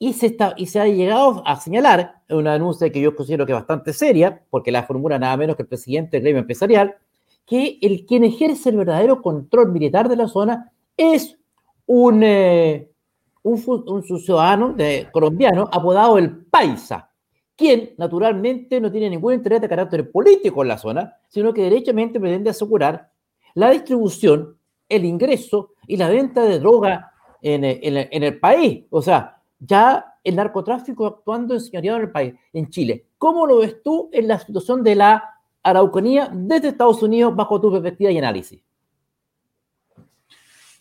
Y 0.00 0.12
se, 0.12 0.26
está, 0.26 0.54
y 0.56 0.66
se 0.66 0.80
ha 0.80 0.86
llegado 0.86 1.42
a 1.44 1.56
señalar, 1.56 2.22
una 2.28 2.52
denuncia 2.52 2.90
que 2.90 3.00
yo 3.00 3.16
considero 3.16 3.46
que 3.46 3.52
es 3.52 3.58
bastante 3.58 3.92
seria, 3.92 4.42
porque 4.50 4.70
la 4.70 4.84
formula 4.84 5.18
nada 5.18 5.36
menos 5.36 5.56
que 5.56 5.62
el 5.62 5.68
presidente 5.68 6.16
del 6.16 6.22
gremio 6.22 6.40
empresarial, 6.40 6.96
que 7.46 7.78
el 7.80 8.06
quien 8.06 8.24
ejerce 8.24 8.70
el 8.70 8.76
verdadero 8.76 9.22
control 9.22 9.72
militar 9.72 10.08
de 10.08 10.16
la 10.16 10.28
zona 10.28 10.72
es 10.96 11.38
un, 11.86 12.22
eh, 12.22 12.90
un, 13.42 14.02
ciudadano 14.02 14.72
de, 14.74 15.08
colombiano 15.10 15.68
apodado 15.72 16.18
el 16.18 16.44
Paisa, 16.44 17.07
quien 17.58 17.92
naturalmente 17.98 18.80
no 18.80 18.88
tiene 18.88 19.10
ningún 19.10 19.34
interés 19.34 19.60
de 19.60 19.68
carácter 19.68 20.12
político 20.12 20.62
en 20.62 20.68
la 20.68 20.78
zona, 20.78 21.16
sino 21.28 21.52
que 21.52 21.62
derechamente 21.62 22.20
pretende 22.20 22.50
asegurar 22.50 23.10
la 23.54 23.70
distribución, 23.70 24.56
el 24.88 25.04
ingreso 25.04 25.72
y 25.88 25.96
la 25.96 26.08
venta 26.08 26.44
de 26.44 26.60
droga 26.60 27.12
en, 27.42 27.64
en, 27.64 28.22
el 28.22 28.38
país. 28.38 28.84
O 28.90 29.02
sea, 29.02 29.42
ya 29.58 30.14
el 30.22 30.36
narcotráfico 30.36 31.04
actuando 31.04 31.54
en 31.54 31.60
señorío 31.60 31.96
en 31.96 32.02
el 32.02 32.12
país, 32.12 32.34
en 32.52 32.70
Chile. 32.70 33.06
¿Cómo 33.18 33.44
lo 33.44 33.58
ves 33.58 33.82
tú 33.82 34.08
en 34.12 34.28
la 34.28 34.38
situación 34.38 34.84
de 34.84 34.94
la 34.94 35.34
Araucanía 35.60 36.30
desde 36.32 36.68
Estados 36.68 37.02
Unidos 37.02 37.34
bajo 37.34 37.60
tu 37.60 37.72
perspectiva 37.72 38.12
y 38.12 38.18
análisis? 38.18 38.62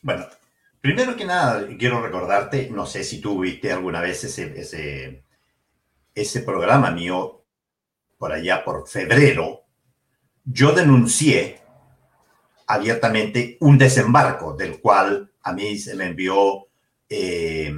Bueno, 0.04 0.26
primero 0.80 1.16
que 1.16 1.26
nada, 1.26 1.66
quiero 1.80 2.04
recordarte, 2.04 2.70
no 2.70 2.86
sé 2.86 3.04
si 3.04 3.20
tú 3.20 3.40
viste 3.40 3.72
alguna 3.72 4.00
vez 4.00 4.24
ese, 4.24 5.24
ese 6.22 6.42
programa 6.42 6.90
mío 6.92 7.44
por 8.18 8.32
allá 8.32 8.64
por 8.64 8.88
febrero, 8.88 9.64
yo 10.44 10.72
denuncié 10.72 11.62
abiertamente 12.66 13.58
un 13.62 13.78
desembarco 13.78 14.54
del 14.54 14.82
cual 14.82 15.32
a 15.44 15.54
mí 15.54 15.78
se 15.78 15.96
me 15.96 16.08
envió 16.08 16.68
eh, 17.08 17.72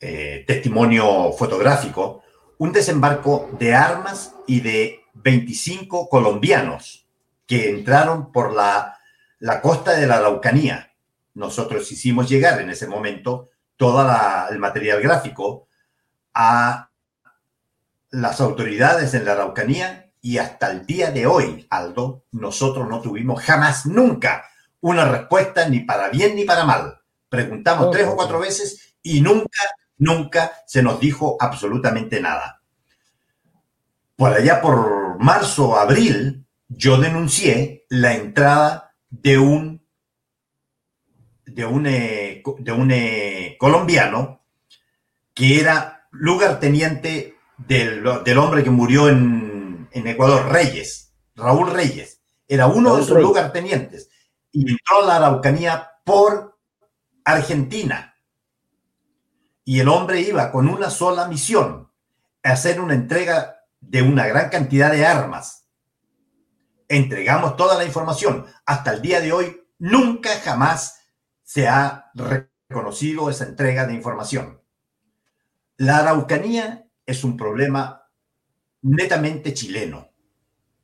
eh, 0.00 0.44
testimonio 0.46 1.32
fotográfico, 1.32 2.22
un 2.58 2.72
desembarco 2.72 3.50
de 3.58 3.74
armas 3.74 4.34
y 4.46 4.60
de 4.60 5.00
25 5.14 6.08
colombianos 6.08 7.06
que 7.46 7.70
entraron 7.70 8.32
por 8.32 8.52
la, 8.52 8.98
la 9.38 9.60
costa 9.60 9.92
de 9.92 10.06
la 10.06 10.16
Araucanía. 10.16 10.92
Nosotros 11.34 11.90
hicimos 11.92 12.28
llegar 12.28 12.60
en 12.60 12.70
ese 12.70 12.88
momento 12.88 13.50
todo 13.76 14.04
el 14.50 14.58
material 14.58 15.00
gráfico 15.00 15.68
a 16.34 16.87
las 18.10 18.40
autoridades 18.40 19.14
en 19.14 19.24
la 19.24 19.32
Araucanía 19.32 20.12
y 20.20 20.38
hasta 20.38 20.70
el 20.70 20.86
día 20.86 21.10
de 21.10 21.26
hoy, 21.26 21.66
Aldo, 21.70 22.24
nosotros 22.32 22.88
no 22.88 23.00
tuvimos 23.00 23.42
jamás, 23.42 23.86
nunca, 23.86 24.44
una 24.80 25.04
respuesta 25.04 25.68
ni 25.68 25.80
para 25.80 26.08
bien 26.08 26.36
ni 26.36 26.44
para 26.44 26.64
mal. 26.64 27.00
Preguntamos 27.28 27.90
tres 27.90 28.06
o 28.06 28.16
cuatro 28.16 28.40
veces 28.40 28.96
y 29.02 29.20
nunca, 29.20 29.62
nunca 29.98 30.52
se 30.66 30.82
nos 30.82 30.98
dijo 31.00 31.36
absolutamente 31.38 32.20
nada. 32.20 32.62
Por 34.16 34.32
allá 34.32 34.60
por 34.60 35.18
marzo, 35.20 35.78
abril, 35.78 36.46
yo 36.68 36.98
denuncié 36.98 37.86
la 37.88 38.14
entrada 38.14 38.94
de 39.10 39.38
un 39.38 39.78
de 41.46 41.64
un, 41.64 41.86
eh, 41.86 42.42
de 42.58 42.72
un 42.72 42.90
eh, 42.90 43.56
colombiano 43.58 44.44
que 45.34 45.60
era 45.60 46.08
lugarteniente 46.10 47.37
del, 47.58 48.04
del 48.24 48.38
hombre 48.38 48.62
que 48.62 48.70
murió 48.70 49.08
en 49.08 49.48
en 49.92 50.06
Ecuador, 50.06 50.50
Reyes, 50.50 51.14
Raúl 51.34 51.70
Reyes, 51.70 52.20
era 52.46 52.66
uno 52.66 52.96
de 52.96 53.04
sus 53.04 53.18
lugartenientes 53.18 54.08
y 54.50 54.70
entró 54.70 55.02
a 55.02 55.06
la 55.06 55.16
Araucanía 55.16 55.90
por 56.04 56.58
Argentina. 57.24 58.14
Y 59.64 59.80
el 59.80 59.88
hombre 59.88 60.20
iba 60.20 60.50
con 60.50 60.68
una 60.68 60.88
sola 60.88 61.28
misión, 61.28 61.92
hacer 62.42 62.80
una 62.80 62.94
entrega 62.94 63.56
de 63.80 64.02
una 64.02 64.26
gran 64.26 64.48
cantidad 64.48 64.90
de 64.90 65.04
armas. 65.04 65.66
Entregamos 66.88 67.56
toda 67.56 67.76
la 67.76 67.84
información. 67.84 68.46
Hasta 68.64 68.92
el 68.92 69.02
día 69.02 69.20
de 69.20 69.32
hoy, 69.32 69.62
nunca 69.78 70.30
jamás 70.42 71.02
se 71.42 71.68
ha 71.68 72.10
reconocido 72.14 73.28
esa 73.28 73.44
entrega 73.44 73.86
de 73.86 73.92
información. 73.92 74.62
La 75.76 75.98
Araucanía 75.98 76.87
es 77.08 77.24
un 77.24 77.38
problema 77.38 78.06
netamente 78.82 79.54
chileno, 79.54 80.10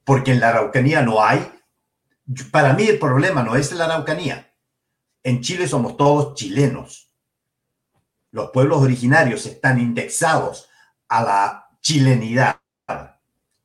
porque 0.04 0.32
en 0.32 0.40
la 0.40 0.48
Araucanía 0.48 1.02
no 1.02 1.22
hay, 1.22 1.46
para 2.50 2.72
mí 2.72 2.84
el 2.84 2.98
problema 2.98 3.42
no 3.42 3.56
es 3.56 3.70
la 3.72 3.84
Araucanía, 3.84 4.50
en 5.22 5.42
Chile 5.42 5.68
somos 5.68 5.98
todos 5.98 6.34
chilenos. 6.34 7.12
Los 8.30 8.50
pueblos 8.50 8.82
originarios 8.82 9.44
están 9.44 9.78
indexados 9.78 10.70
a 11.08 11.22
la 11.22 11.66
chilenidad. 11.82 12.58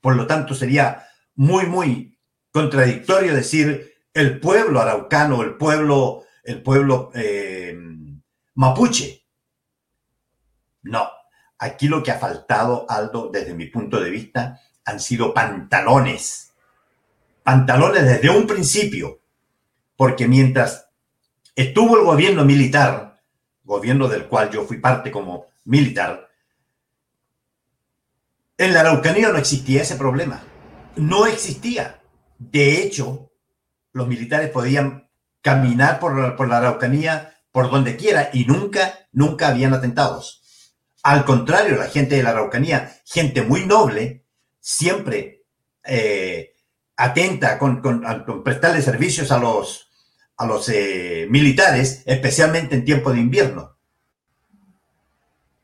Por 0.01 0.17
lo 0.17 0.27
tanto, 0.27 0.53
sería 0.53 1.07
muy, 1.35 1.65
muy 1.65 2.19
contradictorio 2.51 3.33
decir 3.33 3.93
el 4.13 4.39
pueblo 4.41 4.81
araucano, 4.81 5.43
el 5.43 5.55
pueblo, 5.55 6.25
el 6.43 6.61
pueblo 6.61 7.11
eh, 7.13 7.77
mapuche. 8.55 9.25
No, 10.83 11.09
Aquí 11.59 11.87
lo 11.87 12.01
que 12.01 12.11
ha 12.11 12.17
faltado, 12.17 12.85
Aldo, 12.89 13.29
desde 13.31 13.53
mi 13.53 13.67
punto 13.67 13.99
de 13.99 14.09
vista, 14.09 14.61
han 14.85 14.99
sido 14.99 15.33
pantalones. 15.33 16.53
Pantalones 17.43 18.05
desde 18.05 18.29
un 18.29 18.47
principio. 18.47 19.19
Porque 19.95 20.27
mientras 20.27 20.89
estuvo 21.55 21.97
el 21.97 22.05
gobierno 22.05 22.45
militar, 22.45 23.21
gobierno 23.63 24.07
del 24.07 24.25
cual 24.27 24.49
yo 24.49 24.65
fui 24.65 24.77
parte 24.77 25.11
como 25.11 25.47
militar, 25.65 26.29
en 28.57 28.73
la 28.73 28.81
Araucanía 28.81 29.29
no 29.29 29.37
existía 29.37 29.81
ese 29.81 29.95
problema. 29.95 30.43
No 30.95 31.25
existía. 31.25 32.01
De 32.37 32.81
hecho, 32.81 33.31
los 33.93 34.07
militares 34.07 34.49
podían 34.49 35.09
caminar 35.41 35.99
por, 35.99 36.47
la 36.47 36.57
Araucanía 36.57 37.35
por 37.51 37.71
donde 37.71 37.95
quiera 37.95 38.29
y 38.33 38.45
nunca, 38.45 39.07
nunca 39.11 39.47
habían 39.49 39.73
atentados. 39.73 40.38
Al 41.09 41.25
contrario, 41.25 41.75
la 41.75 41.89
gente 41.89 42.17
de 42.17 42.21
la 42.21 42.29
Araucanía, 42.29 43.01
gente 43.03 43.41
muy 43.41 43.65
noble, 43.65 44.27
siempre 44.59 45.43
eh, 45.83 46.53
atenta 46.97 47.57
con, 47.57 47.81
prestarle 48.43 48.83
servicios 48.83 49.31
a 49.31 49.39
los, 49.39 49.89
a 50.37 50.45
los 50.45 50.69
eh, 50.69 51.25
militares, 51.27 52.03
especialmente 52.05 52.75
en 52.75 52.85
tiempo 52.85 53.11
de 53.11 53.21
invierno. 53.21 53.75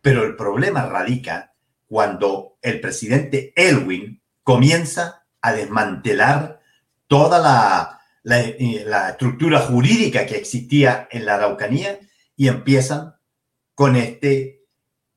Pero 0.02 0.24
el 0.24 0.36
problema 0.36 0.88
radica 0.88 1.54
cuando 1.86 2.58
el 2.64 2.82
presidente 2.82 3.54
Elwin 3.56 4.24
comienza 4.42 5.28
a 5.42 5.54
desmantelar 5.54 6.60
toda 7.06 7.38
la, 7.38 8.02
la, 8.24 8.40
eh, 8.40 8.84
la, 8.84 9.10
estructura 9.10 9.60
jurídica 9.60 10.26
que 10.26 10.38
existía 10.38 11.08
en 11.12 11.24
la 11.24 11.36
Araucanía 11.36 12.00
y 12.36 12.48
empiezan 12.48 13.14
con 13.76 13.96
este 13.96 14.55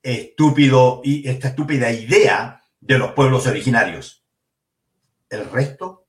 estúpido 0.01 1.01
y 1.03 1.27
esta 1.27 1.49
estúpida 1.49 1.91
idea 1.91 2.63
de 2.79 2.97
los 2.97 3.11
pueblos 3.11 3.47
originarios. 3.47 4.25
El 5.29 5.49
resto, 5.49 6.07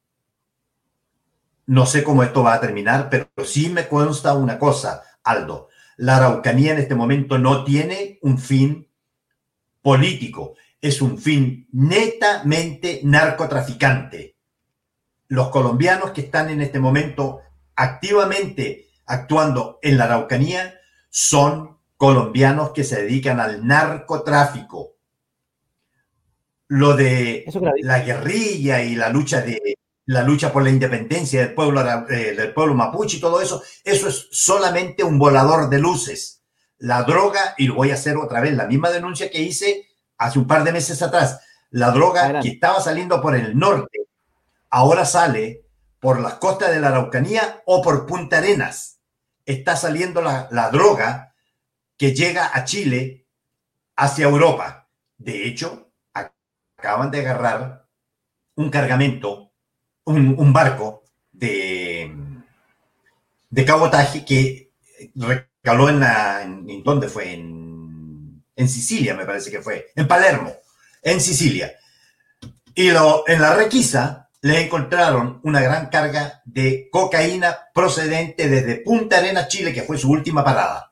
no 1.66 1.86
sé 1.86 2.02
cómo 2.02 2.22
esto 2.22 2.42
va 2.42 2.54
a 2.54 2.60
terminar, 2.60 3.08
pero 3.10 3.28
sí 3.44 3.68
me 3.68 3.88
consta 3.88 4.34
una 4.34 4.58
cosa, 4.58 5.02
Aldo. 5.22 5.68
La 5.96 6.16
Araucanía 6.16 6.72
en 6.72 6.78
este 6.78 6.94
momento 6.94 7.38
no 7.38 7.64
tiene 7.64 8.18
un 8.22 8.38
fin 8.38 8.88
político, 9.82 10.54
es 10.80 11.02
un 11.02 11.18
fin 11.18 11.68
netamente 11.72 13.00
narcotraficante. 13.04 14.36
Los 15.28 15.50
colombianos 15.50 16.10
que 16.10 16.22
están 16.22 16.50
en 16.50 16.60
este 16.60 16.80
momento 16.80 17.40
activamente 17.76 18.88
actuando 19.06 19.78
en 19.82 19.98
la 19.98 20.04
Araucanía 20.04 20.80
son 21.10 21.69
colombianos 22.00 22.70
que 22.70 22.82
se 22.82 23.02
dedican 23.02 23.40
al 23.40 23.66
narcotráfico. 23.66 24.96
Lo 26.68 26.96
de 26.96 27.44
la 27.82 27.98
guerrilla 27.98 28.82
y 28.82 28.94
la 28.94 29.10
lucha 29.10 29.42
de 29.42 29.76
la 30.06 30.22
lucha 30.22 30.50
por 30.50 30.62
la 30.62 30.70
independencia 30.70 31.42
del 31.42 31.54
pueblo 31.54 31.82
eh, 32.08 32.34
del 32.34 32.54
pueblo 32.54 32.74
mapuche 32.74 33.18
y 33.18 33.20
todo 33.20 33.42
eso, 33.42 33.62
eso 33.84 34.08
es 34.08 34.28
solamente 34.30 35.04
un 35.04 35.18
volador 35.18 35.68
de 35.68 35.78
luces. 35.78 36.42
La 36.78 37.02
droga, 37.02 37.54
y 37.58 37.66
lo 37.66 37.74
voy 37.74 37.90
a 37.90 37.94
hacer 37.94 38.16
otra 38.16 38.40
vez, 38.40 38.54
la 38.54 38.66
misma 38.66 38.88
denuncia 38.88 39.30
que 39.30 39.42
hice 39.42 39.86
hace 40.16 40.38
un 40.38 40.46
par 40.46 40.64
de 40.64 40.72
meses 40.72 41.02
atrás, 41.02 41.40
La 41.68 41.90
droga 41.90 42.40
que 42.40 42.48
estaba 42.48 42.80
saliendo 42.80 43.20
por 43.20 43.36
el 43.36 43.58
norte, 43.58 44.08
ahora 44.70 45.04
sale 45.04 45.66
por 46.00 46.18
las 46.18 46.34
costas 46.36 46.70
de 46.70 46.80
la 46.80 46.88
Araucanía 46.88 47.62
o 47.66 47.82
por 47.82 48.06
Punta 48.06 48.38
Arenas. 48.38 49.00
Está 49.44 49.76
saliendo 49.76 50.22
la, 50.22 50.48
la 50.50 50.70
droga 50.70 51.29
que 52.00 52.14
llega 52.14 52.50
a 52.54 52.64
Chile 52.64 53.26
hacia 53.94 54.24
Europa. 54.24 54.88
De 55.18 55.46
hecho, 55.46 55.92
acaban 56.78 57.10
de 57.10 57.20
agarrar 57.20 57.86
un 58.54 58.70
cargamento, 58.70 59.52
un, 60.04 60.50
barco 60.50 61.04
de, 61.30 62.10
de 63.50 63.64
cabotaje 63.66 64.24
que 64.24 64.72
recaló 65.14 65.90
en 65.90 66.00
la... 66.00 66.40
En, 66.40 66.82
¿Dónde 66.82 67.06
fue? 67.10 67.34
En, 67.34 68.44
en 68.56 68.68
Sicilia, 68.70 69.14
me 69.14 69.26
parece 69.26 69.50
que 69.50 69.60
fue. 69.60 69.92
En 69.94 70.08
Palermo, 70.08 70.54
en 71.02 71.20
Sicilia. 71.20 71.70
Y 72.74 72.92
lo, 72.92 73.28
en 73.28 73.42
la 73.42 73.54
requisa 73.54 74.30
le 74.40 74.62
encontraron 74.62 75.42
una 75.44 75.60
gran 75.60 75.90
carga 75.90 76.40
de 76.46 76.88
cocaína 76.90 77.58
procedente 77.74 78.48
desde 78.48 78.76
Punta 78.76 79.18
Arenas, 79.18 79.48
Chile, 79.48 79.74
que 79.74 79.82
fue 79.82 79.98
su 79.98 80.10
última 80.10 80.42
parada. 80.42 80.89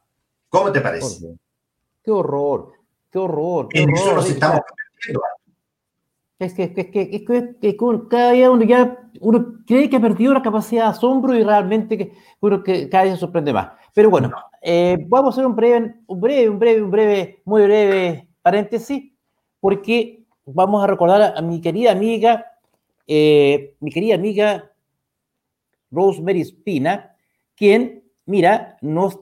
¿Cómo 0.49 0.73
te 0.73 0.81
parece? 0.81 1.37
Qué 2.03 2.11
horror, 2.11 2.73
qué 3.11 3.19
horror. 3.19 3.69
Qué 3.69 3.83
en 3.83 3.91
eso 3.91 4.15
nos 4.15 4.29
estamos 4.29 4.61
es 6.39 6.55
que, 6.55 6.63
es 6.65 6.73
que, 6.91 7.11
es 7.13 7.23
que, 7.61 7.77
cada 8.09 8.33
día 8.33 8.51
uno 8.51 8.65
ya 8.65 8.97
uno 9.21 9.57
cree 9.67 9.91
que 9.91 9.97
ha 9.97 10.01
perdido 10.01 10.33
la 10.33 10.43
capacidad 10.43 10.85
de 10.85 10.91
asombro 10.91 11.35
y 11.35 11.43
realmente 11.43 11.99
que, 11.99 12.13
uno 12.41 12.63
que 12.63 12.89
cada 12.89 13.05
día 13.05 13.15
se 13.15 13.21
sorprende 13.21 13.53
más. 13.53 13.73
Pero 13.93 14.09
bueno, 14.09 14.31
eh, 14.63 14.97
vamos 15.09 15.31
a 15.31 15.35
hacer 15.35 15.47
un 15.47 15.57
breve, 15.57 15.97
un 16.07 16.21
breve, 16.21 16.49
un 16.49 16.59
breve, 16.59 16.83
un 16.83 16.91
breve, 16.91 17.43
muy 17.45 17.63
breve 17.63 18.29
paréntesis, 18.41 19.13
porque 19.59 20.25
vamos 20.45 20.83
a 20.85 20.87
recordar 20.87 21.35
a, 21.37 21.43
mi 21.43 21.61
querida 21.61 21.91
amiga, 21.91 22.47
eh, 23.07 23.75
mi 23.81 23.91
querida 23.91 24.15
amiga 24.15 24.71
Rosemary 25.91 26.45
Spina, 26.45 27.17
quien, 27.57 28.05
mira, 28.27 28.77
nos 28.81 29.19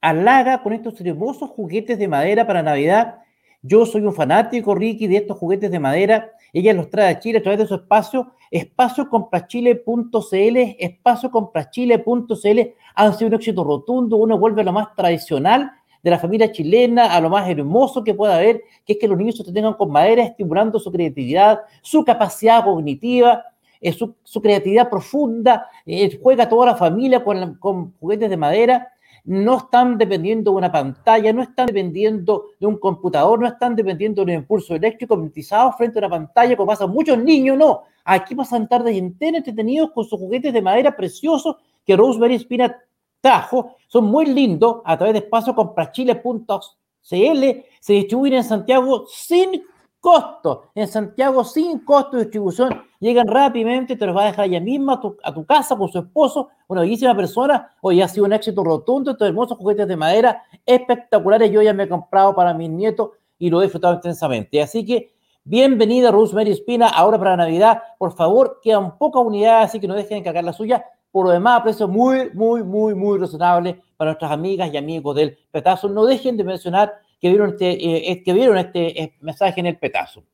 halaga 0.00 0.62
con 0.62 0.72
estos 0.72 0.98
hermosos 1.00 1.50
juguetes 1.50 1.98
de 1.98 2.08
madera 2.08 2.46
para 2.46 2.62
Navidad. 2.62 3.18
Yo 3.62 3.84
soy 3.84 4.00
un 4.02 4.14
fanático, 4.14 4.74
Ricky, 4.74 5.06
de 5.06 5.18
estos 5.18 5.36
juguetes 5.36 5.70
de 5.70 5.78
madera. 5.78 6.32
Ella 6.52 6.72
los 6.72 6.88
trae 6.88 7.10
a 7.10 7.18
Chile 7.18 7.38
a 7.38 7.42
través 7.42 7.60
de 7.60 7.66
su 7.66 7.74
espacio, 7.74 8.32
espaciocomprachile.cl, 8.50 10.76
espaciocomprachile.cl, 10.78 12.60
han 12.94 13.14
sido 13.14 13.28
un 13.28 13.34
éxito 13.34 13.62
rotundo, 13.62 14.16
uno 14.16 14.38
vuelve 14.38 14.62
a 14.62 14.64
lo 14.64 14.72
más 14.72 14.94
tradicional 14.96 15.70
de 16.02 16.10
la 16.10 16.18
familia 16.18 16.50
chilena, 16.50 17.14
a 17.14 17.20
lo 17.20 17.28
más 17.28 17.46
hermoso 17.48 18.02
que 18.02 18.14
pueda 18.14 18.36
haber, 18.36 18.62
que 18.86 18.94
es 18.94 18.98
que 18.98 19.06
los 19.06 19.18
niños 19.18 19.36
se 19.36 19.52
tengan 19.52 19.74
con 19.74 19.92
madera, 19.92 20.24
estimulando 20.24 20.80
su 20.80 20.90
creatividad, 20.90 21.60
su 21.82 22.02
capacidad 22.04 22.64
cognitiva, 22.64 23.44
eh, 23.80 23.92
su, 23.92 24.16
creatividad 24.42 24.88
profunda, 24.88 25.68
eh, 25.86 26.18
juega 26.20 26.48
toda 26.48 26.66
la 26.66 26.76
familia 26.76 27.22
con, 27.22 27.54
con 27.56 27.92
juguetes 28.00 28.30
de 28.30 28.36
madera 28.36 28.88
no 29.24 29.58
están 29.58 29.98
dependiendo 29.98 30.50
de 30.52 30.56
una 30.56 30.72
pantalla, 30.72 31.32
no 31.32 31.42
están 31.42 31.66
dependiendo 31.66 32.46
de 32.58 32.66
un 32.66 32.78
computador, 32.78 33.38
no 33.40 33.46
están 33.46 33.76
dependiendo 33.76 34.24
de 34.24 34.32
un 34.32 34.38
impulso 34.40 34.74
eléctrico 34.74 35.16
magnetizado 35.16 35.72
frente 35.72 35.98
a 35.98 36.00
una 36.00 36.10
pantalla, 36.10 36.56
como 36.56 36.68
pasa 36.68 36.86
muchos 36.86 37.18
niños, 37.18 37.56
no. 37.56 37.82
Aquí 38.04 38.34
pasan 38.34 38.68
tardes 38.68 38.96
enteras 38.96 39.38
entretenidos 39.38 39.90
con 39.92 40.04
sus 40.04 40.18
juguetes 40.18 40.52
de 40.52 40.62
madera 40.62 40.96
preciosos 40.96 41.56
que 41.84 41.96
Rosemary 41.96 42.34
Espina 42.36 42.76
trajo. 43.20 43.76
Son 43.86 44.04
muy 44.04 44.26
lindos 44.26 44.82
a 44.84 44.96
través 44.96 45.14
de 45.14 45.18
espacio 45.20 45.54
comprachile.cl. 45.54 46.60
Se 47.02 47.92
distribuyen 47.92 48.38
en 48.38 48.44
Santiago 48.44 49.04
sin 49.06 49.62
costo. 50.00 50.70
En 50.74 50.88
Santiago, 50.88 51.44
sin 51.44 51.80
costo 51.80 52.16
de 52.16 52.24
distribución, 52.24 52.82
llegan 52.98 53.28
rápidamente, 53.28 53.96
te 53.96 54.06
los 54.06 54.16
va 54.16 54.22
a 54.22 54.26
dejar 54.26 54.46
ella 54.46 54.60
misma 54.60 55.00
a 55.22 55.34
tu, 55.34 55.44
casa 55.44 55.76
con 55.76 55.88
su 55.88 55.98
esposo, 55.98 56.48
una 56.68 56.80
bellísima 56.80 57.14
persona. 57.14 57.70
Hoy 57.82 58.00
ha 58.00 58.08
sido 58.08 58.26
un 58.26 58.32
éxito 58.32 58.64
rotundo, 58.64 59.12
estos 59.12 59.28
hermosos 59.28 59.58
juguetes 59.58 59.86
de 59.86 59.96
madera 59.96 60.42
espectaculares. 60.64 61.50
Yo 61.50 61.62
ya 61.62 61.74
me 61.74 61.84
he 61.84 61.88
comprado 61.88 62.34
para 62.34 62.54
mis 62.54 62.70
nietos 62.70 63.10
y 63.38 63.50
lo 63.50 63.60
he 63.60 63.64
disfrutado 63.64 63.94
intensamente. 63.94 64.60
Así 64.60 64.84
que, 64.84 65.12
bienvenida 65.44 66.10
Rosemary 66.10 66.50
Espina, 66.50 66.88
ahora 66.88 67.18
para 67.18 67.36
Navidad. 67.36 67.82
Por 67.98 68.12
favor, 68.12 68.60
quedan 68.62 68.96
pocas 68.98 69.22
unidades, 69.22 69.68
así 69.68 69.80
que 69.80 69.86
no 69.86 69.94
dejen 69.94 70.18
de 70.18 70.24
cargar 70.24 70.44
la 70.44 70.52
suya. 70.52 70.84
Por 71.12 71.26
lo 71.26 71.32
demás, 71.32 71.60
a 71.60 71.62
precio 71.64 71.88
muy, 71.88 72.30
muy, 72.34 72.62
muy, 72.62 72.94
muy 72.94 73.18
razonable 73.18 73.82
para 73.96 74.12
nuestras 74.12 74.30
amigas 74.30 74.72
y 74.72 74.76
amigos 74.76 75.16
del 75.16 75.36
petazo. 75.50 75.88
No 75.88 76.06
dejen 76.06 76.36
de 76.36 76.44
mencionar 76.44 76.94
que 77.20 77.28
vieron 77.28 77.50
este, 77.50 78.10
eh, 78.10 78.22
que 78.22 78.32
vieron 78.32 78.56
este 78.56 79.02
eh, 79.02 79.14
mensaje 79.20 79.60
en 79.60 79.66
el 79.66 79.78
petazo. 79.78 80.24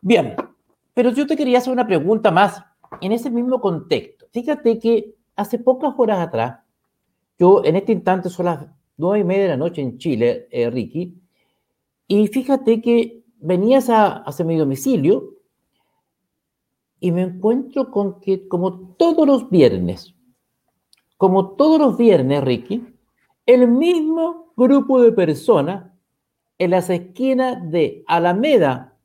Bien, 0.00 0.36
pero 0.94 1.10
yo 1.10 1.26
te 1.26 1.36
quería 1.36 1.58
hacer 1.58 1.72
una 1.72 1.86
pregunta 1.86 2.30
más 2.30 2.62
en 3.00 3.12
ese 3.12 3.30
mismo 3.30 3.60
contexto. 3.60 4.26
Fíjate 4.32 4.78
que 4.78 5.14
hace 5.36 5.58
pocas 5.58 5.94
horas 5.96 6.20
atrás, 6.20 6.60
yo 7.38 7.64
en 7.64 7.76
este 7.76 7.92
instante 7.92 8.30
son 8.30 8.46
las 8.46 8.66
nueve 8.96 9.20
y 9.20 9.24
media 9.24 9.42
de 9.42 9.48
la 9.48 9.56
noche 9.56 9.82
en 9.82 9.98
Chile, 9.98 10.46
eh, 10.50 10.70
Ricky, 10.70 11.14
y 12.06 12.26
fíjate 12.28 12.80
que 12.80 13.22
venías 13.38 13.88
a, 13.90 14.18
hacer 14.18 14.46
mi 14.46 14.56
domicilio 14.56 15.34
y 17.00 17.10
me 17.10 17.22
encuentro 17.22 17.90
con 17.90 18.20
que 18.20 18.46
como 18.46 18.94
todos 18.96 19.26
los 19.26 19.50
viernes, 19.50 20.14
como 21.16 21.50
todos 21.50 21.80
los 21.80 21.96
viernes, 21.96 22.44
Ricky, 22.44 22.91
el 23.46 23.68
mismo 23.68 24.52
grupo 24.56 25.00
de 25.00 25.12
personas 25.12 25.92
en 26.58 26.70
las 26.70 26.90
esquinas 26.90 27.70
de 27.70 28.04
Alameda 28.06 28.96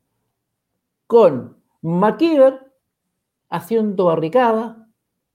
con 1.06 1.56
McKeever 1.82 2.72
haciendo 3.50 4.06
barricada, 4.06 4.86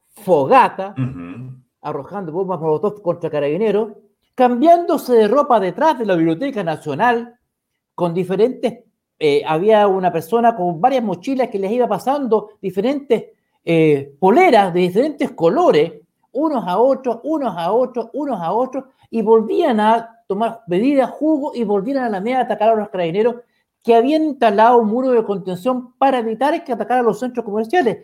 fogata, 0.10 0.96
arrojando 1.82 2.32
bombas 2.32 2.60
molotov 2.60 3.02
contra 3.02 3.30
carabineros, 3.30 3.94
cambiándose 4.36 5.14
de 5.14 5.28
ropa 5.28 5.60
detrás 5.60 5.98
de 6.00 6.06
la 6.06 6.16
Biblioteca 6.16 6.64
Nacional, 6.64 7.38
con 7.96 8.14
diferentes, 8.14 8.84
eh, 9.20 9.44
había 9.46 9.88
una 9.88 10.12
persona 10.12 10.56
con 10.56 10.80
varias 10.80 11.04
mochilas 11.04 11.50
que 11.50 11.60
les 11.60 11.72
iba 11.72 11.88
pasando 11.88 12.52
diferentes 12.62 13.26
eh, 13.66 14.16
poleras 14.20 14.74
de 14.74 14.82
diferentes 14.82 15.32
colores, 15.32 15.94
unos 16.34 16.68
a 16.68 16.78
otros, 16.78 17.20
unos 17.24 17.56
a 17.56 17.72
otros, 17.72 18.10
unos 18.14 18.42
a 18.42 18.52
otros, 18.52 18.86
y 19.10 19.22
volvían 19.22 19.80
a 19.80 20.24
tomar 20.28 20.62
bebidas, 20.68 21.10
jugo, 21.12 21.54
y 21.56 21.64
volvían 21.64 22.00
a 22.00 22.10
la 22.10 22.20
media 22.20 22.40
a 22.40 22.44
atacar 22.44 22.70
a 22.70 22.76
los 22.76 22.90
carabineros 22.90 23.36
que 23.84 23.96
habían 23.96 24.24
instalado 24.24 24.80
un 24.80 24.90
muro 24.90 25.12
de 25.12 25.24
contención 25.24 25.94
para 25.98 26.20
evitar 26.20 26.64
que 26.64 26.74
atacaran 26.74 27.06
los 27.06 27.20
centros 27.20 27.46
comerciales, 27.46 28.00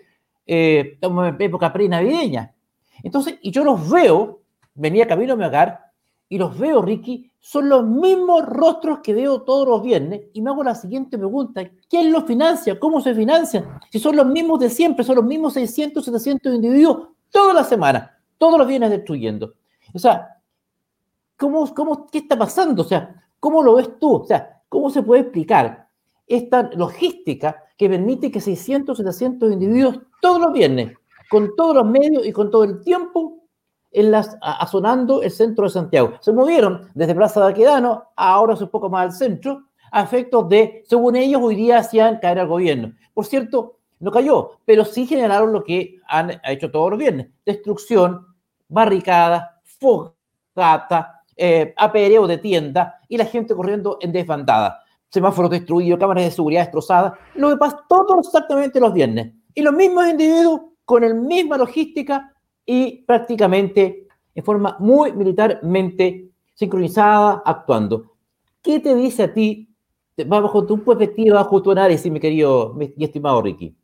eh, 0.46 0.98
en 1.02 1.42
época 1.42 1.74
pre-navideña. 1.74 2.54
Entonces, 3.02 3.39
y 3.42 3.52
yo 3.52 3.63
los 3.63 3.89
veo, 3.89 4.42
venía 4.76 5.08
camino 5.08 5.34
a 5.34 5.38
mi 5.38 5.46
hogar, 5.46 5.80
y 6.28 6.38
los 6.38 6.58
veo, 6.60 6.82
Ricky, 6.82 7.32
son 7.39 7.70
los 7.70 7.88
mismos 7.88 8.46
rostros 8.46 9.00
que 9.00 9.13
veo 9.13 9.42
todos 9.42 9.68
los 9.68 9.82
viernes, 9.82 10.22
y 10.34 10.42
me 10.42 10.52
hago 10.52 10.63
la 10.63 10.76
siguiente 10.76 11.18
pregunta, 11.18 11.63
¿quién 11.89 12.12
los 12.12 12.26
financia? 12.26 12.80
¿Cómo 12.80 13.02
se 13.02 13.15
financian? 13.15 13.80
Si 13.89 13.98
son 13.98 14.15
los 14.15 14.28
mismos 14.28 14.60
de 14.60 14.70
siempre, 14.70 15.04
son 15.04 15.15
los 15.15 15.26
mismos 15.26 15.54
600, 15.54 16.06
700 16.06 16.54
individuos 16.54 17.08
toda 17.32 17.54
la 17.54 17.63
semana 17.63 18.18
todos 18.39 18.58
los 18.58 18.67
bienes 18.67 18.89
destruyendo. 18.89 19.54
O 19.93 19.99
sea, 19.99 20.41
¿cómo, 21.38 21.72
cómo, 21.76 22.07
¿qué 22.07 22.18
está 22.18 22.36
pasando? 22.36 22.82
O 22.82 22.86
sea, 22.86 23.24
¿cómo 23.39 23.61
lo 23.61 23.76
ves 23.76 23.99
tú? 23.99 24.16
O 24.16 24.26
sea, 24.26 24.64
¿cómo 24.68 24.89
se 24.89 25.03
puede 25.03 25.22
explicar 25.22 25.88
esta 26.26 26.64
logística 26.74 27.64
que 27.78 27.89
permite 27.89 28.32
que 28.32 28.41
600, 28.41 28.97
700 28.97 29.51
individuos 29.51 29.99
todos 30.22 30.41
los 30.41 30.51
viernes, 30.51 30.97
con 31.30 31.55
todos 31.55 31.76
los 31.76 31.86
medios 31.86 32.26
y 32.26 32.32
con 32.32 32.49
todo 32.49 32.64
el 32.64 32.82
tiempo, 32.82 33.39
en 33.91 34.11
las, 34.11 34.38
asonando 34.41 35.22
el 35.22 35.32
centro 35.32 35.66
de 35.66 35.72
Santiago. 35.72 36.14
Se 36.22 36.32
movieron 36.32 36.89
desde 36.93 37.16
Plaza 37.16 37.43
de 37.43 37.51
Aquedano, 37.51 38.03
ahora 38.16 38.53
es 38.53 38.61
un 38.61 38.70
poco 38.70 38.89
más 38.89 39.03
al 39.05 39.11
centro, 39.14 39.64
a 39.91 40.03
efectos 40.03 40.47
de, 40.49 40.84
según 40.88 41.16
ellos, 41.16 41.41
hoy 41.41 41.55
día 41.55 41.80
hacían 41.80 42.20
caer 42.20 42.39
al 42.39 42.47
gobierno. 42.47 42.93
Por 43.14 43.26
cierto, 43.26 43.78
no 43.99 44.11
cayó, 44.11 44.51
pero 44.66 44.86
sí 44.86 45.07
generaron 45.07 45.51
lo 45.51 45.64
que 45.64 45.99
han 46.07 46.39
hecho 46.45 46.72
todos 46.72 46.91
los 46.91 46.99
viernes, 46.99 47.28
destrucción, 47.45 48.28
barricada, 48.70 49.61
fogata, 49.65 51.24
eh, 51.36 51.74
apereo 51.76 52.28
de 52.28 52.38
tienda 52.38 52.99
y 53.07 53.17
la 53.17 53.26
gente 53.26 53.55
corriendo 53.55 53.97
en 54.01 54.11
desbandada. 54.11 54.84
Semáforos 55.09 55.51
destruidos, 55.51 55.99
cámaras 55.99 56.26
de 56.26 56.32
seguridad 56.32 56.61
destrozadas. 56.61 57.13
Lo 57.36 57.49
que 57.49 57.57
pasa 57.57 57.84
todos 57.89 58.28
exactamente 58.28 58.80
los 58.80 58.93
viernes. 58.93 59.34
Y 59.55 59.61
los 59.61 59.74
mismos 59.74 60.07
individuos 60.07 60.61
con 60.86 61.01
la 61.01 61.13
misma 61.13 61.57
logística 61.57 62.34
y 62.65 63.03
prácticamente 63.03 64.07
en 64.36 64.43
forma 64.43 64.78
muy 64.80 65.11
militarmente 65.13 66.30
sincronizada 66.53 67.41
actuando. 67.45 68.15
¿Qué 68.61 68.80
te 68.80 68.93
dice 68.93 69.24
a 69.24 69.34
ti, 69.34 69.74
bajo 70.28 70.65
tu 70.65 70.84
perspectiva, 70.84 71.43
bajo 71.43 71.72
análisis, 71.72 72.11
mi 72.11 72.20
querido 72.20 72.78
y 72.97 73.03
estimado 73.03 73.41
Ricky? 73.41 73.76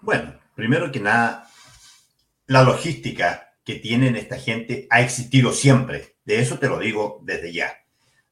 Bueno, 0.00 0.34
primero 0.54 0.90
que 0.90 1.00
nada, 1.00 1.46
la 2.46 2.62
logística 2.62 3.54
que 3.64 3.76
tienen 3.76 4.16
esta 4.16 4.38
gente 4.38 4.86
ha 4.90 5.00
existido 5.00 5.52
siempre. 5.52 6.16
De 6.24 6.40
eso 6.40 6.58
te 6.58 6.68
lo 6.68 6.78
digo 6.78 7.20
desde 7.24 7.52
ya. 7.52 7.72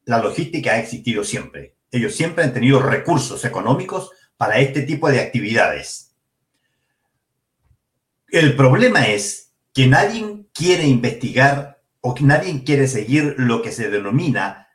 La 0.05 0.19
logística 0.19 0.73
ha 0.73 0.79
existido 0.79 1.25
siempre. 1.25 1.77
Ellos 1.91 2.15
siempre 2.15 2.45
han 2.45 2.53
tenido 2.53 2.81
recursos 2.81 3.45
económicos 3.45 4.11
para 4.37 4.59
este 4.59 4.83
tipo 4.83 5.11
de 5.11 5.21
actividades. 5.21 6.15
El 8.29 8.57
problema 8.57 9.07
es 9.09 9.53
que 9.73 9.87
nadie 9.87 10.47
quiere 10.53 10.87
investigar 10.87 11.83
o 12.01 12.15
que 12.15 12.25
nadie 12.25 12.65
quiere 12.65 12.87
seguir 12.87 13.35
lo 13.39 13.63
que 13.63 13.73
se 13.73 13.91
denomina 13.91 14.69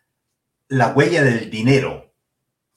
la 0.68 0.94
huella 0.94 1.24
del 1.24 1.50
dinero. 1.50 2.14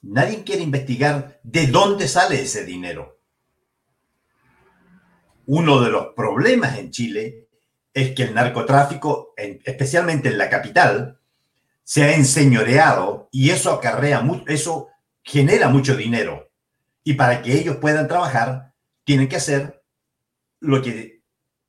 Nadie 0.02 0.44
quiere 0.44 0.62
investigar 0.62 1.40
de 1.42 1.68
dónde 1.68 2.08
sale 2.08 2.42
ese 2.42 2.64
dinero. 2.64 3.11
Uno 5.46 5.80
de 5.80 5.90
los 5.90 6.08
problemas 6.14 6.78
en 6.78 6.90
Chile 6.90 7.48
es 7.94 8.14
que 8.14 8.22
el 8.22 8.34
narcotráfico, 8.34 9.34
especialmente 9.36 10.28
en 10.28 10.38
la 10.38 10.48
capital, 10.48 11.18
se 11.84 12.04
ha 12.04 12.14
enseñoreado 12.14 13.28
y 13.32 13.50
eso 13.50 13.72
acarrea, 13.72 14.24
eso 14.46 14.88
genera 15.22 15.68
mucho 15.68 15.96
dinero. 15.96 16.50
Y 17.04 17.14
para 17.14 17.42
que 17.42 17.52
ellos 17.52 17.76
puedan 17.76 18.08
trabajar, 18.08 18.72
tienen 19.04 19.28
que 19.28 19.36
hacer 19.36 19.82
lo, 20.60 20.80
que, 20.80 21.22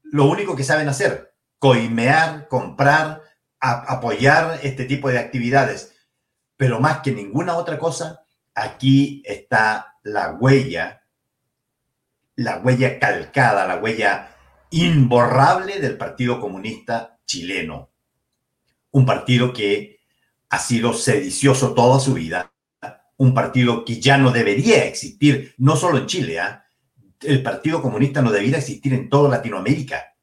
lo 0.03 0.25
único 0.25 0.55
que 0.55 0.63
saben 0.63 0.87
hacer, 0.87 1.33
coimear, 1.57 2.47
comprar, 2.47 3.21
apoyar 3.59 4.59
este 4.63 4.85
tipo 4.85 5.09
de 5.09 5.19
actividades. 5.19 5.95
Pero 6.57 6.79
más 6.79 6.99
que 6.99 7.11
ninguna 7.11 7.55
otra 7.55 7.79
cosa, 7.79 8.23
aquí 8.53 9.23
está 9.25 9.97
la 10.03 10.33
huella, 10.33 11.02
la 12.35 12.59
huella 12.59 12.99
calcada, 12.99 13.67
la 13.67 13.77
huella 13.77 14.35
imborrable 14.71 15.79
del 15.79 15.97
Partido 15.97 16.39
Comunista 16.39 17.19
chileno. 17.25 17.91
Un 18.91 19.05
partido 19.05 19.53
que 19.53 19.99
ha 20.49 20.59
sido 20.59 20.93
sedicioso 20.93 21.73
toda 21.73 21.99
su 21.99 22.13
vida, 22.13 22.53
un 23.17 23.33
partido 23.33 23.85
que 23.85 23.99
ya 23.99 24.17
no 24.17 24.31
debería 24.31 24.85
existir, 24.85 25.53
no 25.57 25.75
solo 25.75 25.97
en 25.97 26.07
Chile, 26.07 26.39
¿ah? 26.39 26.65
el 27.21 27.41
Partido 27.41 27.81
Comunista 27.81 28.21
no 28.21 28.31
debería 28.31 28.57
existir 28.57 28.93
en 28.93 29.09
toda 29.09 29.29
Latinoamérica. 29.29 30.15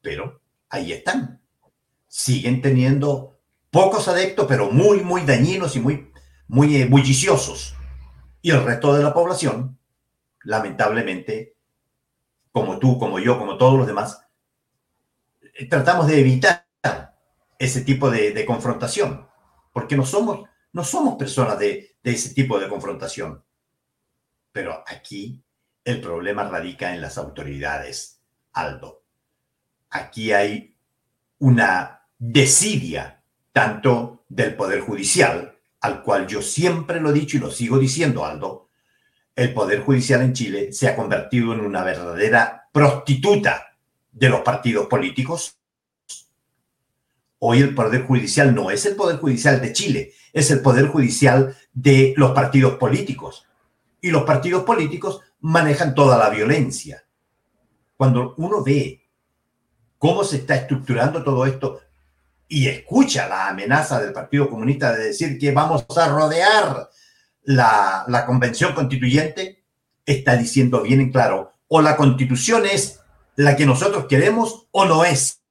Pero 0.00 0.42
ahí 0.68 0.92
están. 0.92 1.42
Siguen 2.06 2.62
teniendo 2.62 3.40
pocos 3.70 4.08
adeptos, 4.08 4.46
pero 4.48 4.70
muy, 4.70 5.00
muy 5.02 5.22
dañinos 5.22 5.76
y 5.76 5.80
muy, 5.80 6.10
muy 6.48 6.76
eh, 6.76 6.86
bulliciosos. 6.86 7.74
Y 8.42 8.50
el 8.50 8.64
resto 8.64 8.94
de 8.94 9.02
la 9.02 9.12
población, 9.12 9.79
lamentablemente, 10.44 11.56
como 12.52 12.78
tú, 12.78 12.98
como 12.98 13.18
yo, 13.18 13.38
como 13.38 13.56
todos 13.58 13.78
los 13.78 13.86
demás, 13.86 14.26
eh, 15.54 15.66
tratamos 15.66 16.06
de 16.06 16.20
evitar 16.20 16.66
ese 17.58 17.82
tipo 17.82 18.10
de, 18.10 18.44
confrontación, 18.46 19.28
porque 19.72 19.96
no 19.96 20.06
somos, 20.06 20.48
no 20.72 20.82
somos 20.82 21.16
personas 21.16 21.58
de, 21.58 21.96
de 22.02 22.10
ese 22.10 22.34
tipo 22.34 22.58
de 22.58 22.68
confrontación. 22.68 23.44
Pero 24.52 24.82
aquí 24.86 25.44
el 25.84 26.00
problema 26.00 26.48
radica 26.48 26.94
en 26.94 27.00
las 27.00 27.18
autoridades, 27.18 28.22
Aldo. 28.52 29.04
Aquí 29.90 30.32
hay 30.32 30.76
una 31.38 32.06
desidia 32.18 33.22
tanto 33.52 34.24
del 34.28 34.56
Poder 34.56 34.80
Judicial, 34.80 35.58
al 35.80 36.02
cual 36.02 36.26
yo 36.26 36.42
siempre 36.42 37.00
lo 37.00 37.10
he 37.10 37.14
dicho 37.14 37.36
y 37.36 37.40
lo 37.40 37.50
sigo 37.50 37.78
diciendo, 37.78 38.24
Aldo, 38.24 38.69
el 39.40 39.54
Poder 39.54 39.80
Judicial 39.80 40.20
en 40.20 40.34
Chile 40.34 40.70
se 40.70 40.86
ha 40.86 40.94
convertido 40.94 41.54
en 41.54 41.60
una 41.60 41.82
verdadera 41.82 42.68
prostituta 42.70 43.74
de 44.12 44.28
los 44.28 44.40
partidos 44.40 44.86
políticos. 44.86 45.56
Hoy 47.38 47.60
el 47.62 47.74
Poder 47.74 48.04
Judicial 48.04 48.54
no 48.54 48.70
es 48.70 48.84
el 48.84 48.96
Poder 48.96 49.16
Judicial 49.16 49.58
de 49.62 49.72
Chile, 49.72 50.12
es 50.34 50.50
el 50.50 50.60
Poder 50.60 50.88
Judicial 50.88 51.56
de 51.72 52.12
los 52.18 52.32
partidos 52.32 52.76
políticos. 52.76 53.46
Y 54.02 54.10
los 54.10 54.24
partidos 54.24 54.64
políticos 54.64 55.22
manejan 55.40 55.94
toda 55.94 56.18
la 56.18 56.28
violencia. 56.28 57.02
Cuando 57.96 58.34
uno 58.36 58.62
ve 58.62 59.08
cómo 59.96 60.22
se 60.22 60.36
está 60.36 60.54
estructurando 60.56 61.24
todo 61.24 61.46
esto 61.46 61.80
y 62.46 62.68
escucha 62.68 63.26
la 63.26 63.48
amenaza 63.48 64.02
del 64.02 64.12
Partido 64.12 64.50
Comunista 64.50 64.92
de 64.92 65.06
decir 65.06 65.38
que 65.38 65.50
vamos 65.50 65.86
a 65.96 66.08
rodear 66.08 66.90
la, 67.50 68.24
convención 68.26 68.74
constituyente 68.74 69.64
está 70.06 70.36
diciendo 70.36 70.82
bien 70.82 71.00
en 71.00 71.10
claro, 71.10 71.52
o 71.66 71.82
la 71.82 71.96
constitución 71.96 72.64
es 72.64 73.00
la 73.34 73.56
que 73.56 73.66
nosotros 73.66 74.06
queremos 74.06 74.68
o 74.70 74.84
no 74.84 75.04
es. 75.04 75.42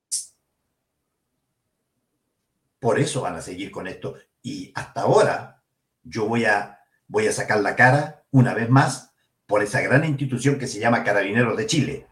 Por 2.80 3.00
eso 3.00 3.22
van 3.22 3.36
a 3.36 3.41
seguir 3.41 3.72
con 3.72 3.88
esto. 3.88 4.16
Y 4.41 4.72
hasta 4.76 5.02
ahora 5.02 5.62
yo 6.04 6.26
voy 6.26 6.45
a, 6.45 6.80
voy 7.08 7.28
a 7.28 7.34
sacar 7.34 7.60
la 7.60 7.76
cara 7.76 8.24
una 8.32 8.54
vez 8.54 8.70
más 8.70 9.12
por 9.45 9.62
esa 9.62 9.82
gran 9.82 10.06
institución 10.06 10.58
que 10.58 10.68
se 10.68 10.80
llama 10.80 11.04
Carabineros 11.04 11.58
de 11.58 11.66
Chile. 11.66 12.08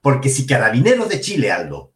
Porque 0.00 0.30
si 0.30 0.46
Carabineros 0.46 1.08
de 1.08 1.20
Chile, 1.20 1.52
Aldo, 1.52 1.94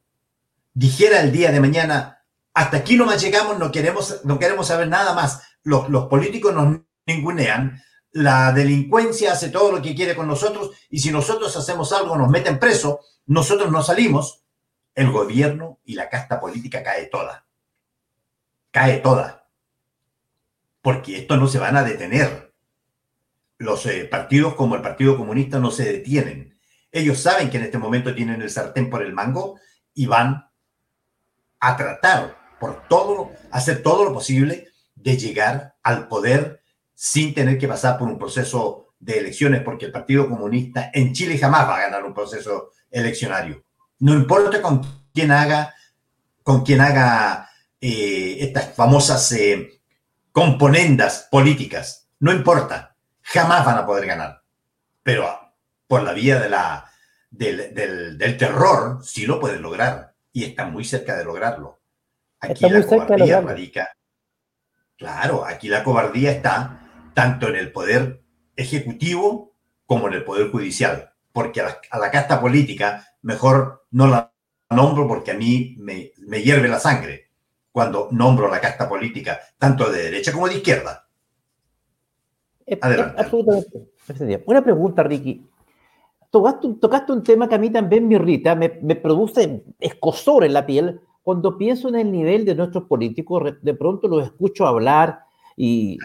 dijera 0.75 1.23
el 1.23 1.33
día 1.33 1.51
de 1.51 1.59
mañana, 1.59 2.25
hasta 2.55 2.77
aquí 2.77 2.97
no 2.97 3.05
más 3.05 3.21
llegamos, 3.21 3.59
no 3.59 3.73
queremos, 3.73 4.21
no 4.25 4.39
queremos 4.39 4.69
saber 4.69 4.89
nada 4.89 5.13
más, 5.15 5.43
los, 5.65 5.89
los 5.89 6.07
políticos 6.07 6.55
nos 6.55 6.86
ningunean, 7.07 7.83
la 8.13 8.53
delincuencia 8.53 9.33
hace 9.33 9.51
todo 9.51 9.73
lo 9.73 9.83
que 9.83 9.95
quiere 9.95 10.15
con 10.15 10.27
nosotros 10.27 10.71
y 10.91 10.99
si 10.99 11.11
nosotros 11.11 11.57
hacemos 11.57 11.93
algo 11.93 12.17
nos 12.17 12.31
meten 12.31 12.59
preso, 12.59 13.01
nosotros 13.27 13.71
no 13.71 13.83
salimos, 13.83 14.43
el 14.95 15.13
gobierno 15.13 15.79
y 15.85 15.95
la 15.95 16.09
casta 16.09 16.41
política 16.41 16.83
cae 16.83 17.07
toda. 17.07 17.47
Cae 18.71 18.99
toda. 18.99 19.49
Porque 20.81 21.19
esto 21.19 21.37
no 21.37 21.47
se 21.47 21.59
van 21.59 21.77
a 21.77 21.85
detener. 21.85 22.55
Los 23.59 23.85
eh, 23.87 24.07
partidos 24.07 24.55
como 24.55 24.75
el 24.75 24.83
Partido 24.83 25.17
Comunista 25.17 25.59
no 25.59 25.71
se 25.71 25.85
detienen. 25.85 26.59
Ellos 26.91 27.21
saben 27.21 27.51
que 27.51 27.59
en 27.59 27.65
este 27.65 27.79
momento 27.79 28.15
tienen 28.15 28.41
el 28.41 28.51
sartén 28.51 28.89
por 28.89 29.03
el 29.03 29.13
mango 29.13 29.61
y 29.93 30.07
van 30.07 30.51
a 31.61 31.77
tratar 31.77 32.57
por 32.59 32.89
todo, 32.89 33.33
hacer 33.51 33.83
todo 33.83 34.05
lo 34.05 34.15
posible 34.15 34.69
de 34.95 35.19
llegar 35.19 35.77
al 35.83 36.09
poder 36.09 36.63
sin 36.99 37.35
tener 37.35 37.59
que 37.59 37.69
pasar 37.69 37.99
por 37.99 38.09
un 38.09 38.19
proceso 38.19 38.95
de 38.99 39.19
elecciones, 39.19 39.63
porque 39.63 39.85
el 39.85 39.93
Partido 39.93 40.27
Comunista 40.27 40.91
en 40.95 41.13
Chile 41.13 41.37
jamás 41.37 41.69
va 41.69 41.77
a 41.77 41.83
ganar 41.83 42.05
un 42.05 42.15
proceso 42.15 42.71
eleccionario. 42.91 43.63
No 43.99 44.15
importa 44.15 44.63
con 44.63 44.81
quién 45.13 45.31
haga, 45.31 45.75
con 46.43 46.65
quién 46.65 46.81
haga 46.81 47.51
eh, 47.79 48.39
estas 48.41 48.75
famosas 48.75 49.31
eh, 49.33 49.83
componendas 50.33 51.29
políticas, 51.31 52.09
no 52.21 52.33
importa, 52.33 52.97
jamás 53.21 53.67
van 53.67 53.77
a 53.77 53.87
poder 53.87 54.07
ganar. 54.07 54.43
Pero 55.03 55.39
por 55.87 56.03
la 56.03 56.15
vía 56.15 56.41
de 56.41 56.49
la, 56.49 56.91
del, 57.31 58.37
terror 58.39 59.05
sí 59.05 59.27
lo 59.27 59.39
pueden 59.39 59.61
lograr 59.61 60.15
y 60.33 60.45
están 60.45 60.73
muy 60.73 60.85
cerca 60.85 61.15
de 61.15 61.25
lograrlo. 61.25 61.79
Aquí 62.41 62.71
la 62.71 62.87
cobardía 62.87 63.43
radica. 63.43 63.89
Claro, 64.97 65.45
aquí 65.45 65.69
la 65.69 65.85
cobardía 65.85 66.31
está 66.31 66.86
tanto 67.17 67.49
en 67.49 67.57
el 67.57 67.73
poder 67.73 68.21
ejecutivo 68.57 69.55
como 69.87 70.07
en 70.07 70.13
el 70.13 70.25
poder 70.25 70.51
judicial, 70.51 71.15
porque 71.33 71.63
a 71.63 71.99
la, 71.99 72.11
casta 72.11 72.43
política 72.43 73.07
mejor 73.23 73.87
no 73.91 74.07
la 74.07 74.35
nombro 74.69 75.09
porque 75.09 75.31
a 75.31 75.35
mí 75.35 75.77
me, 75.79 76.13
hierve 76.43 76.69
la 76.69 76.79
sangre 76.79 77.31
cuando 77.73 78.09
nombro 78.11 78.51
la 78.51 78.61
casta 78.61 78.87
política, 78.87 79.41
tanto 79.59 79.91
de 79.91 80.03
derecha 80.03 80.31
como 80.31 80.47
de 80.47 80.57
izquierda. 80.57 81.09
Adelante. 82.83 83.19
Absolutamente. 83.19 84.45
Una 84.45 84.63
pregunta, 84.63 85.03
Ricky. 85.03 85.43
Tocaste, 86.31 87.13
un 87.13 87.23
tema 87.23 87.49
que 87.49 87.55
a 87.55 87.59
mí 87.59 87.71
también 87.71 88.09
me 88.09 88.17
irrita, 88.17 88.55
me, 88.55 88.79
me, 88.83 88.95
produce 88.95 89.65
escosor 89.81 90.45
en 90.45 90.53
la 90.53 90.67
piel 90.67 91.01
cuando 91.23 91.57
pienso 91.57 91.89
en 91.89 91.95
el 91.95 92.13
nivel 92.13 92.45
de 92.45 92.55
nuestros 92.55 92.85
políticos. 92.85 93.55
De 93.63 93.73
pronto 93.73 94.07
los 94.07 94.23
escucho 94.23 94.67
hablar 94.67 95.26
y, 95.57 95.99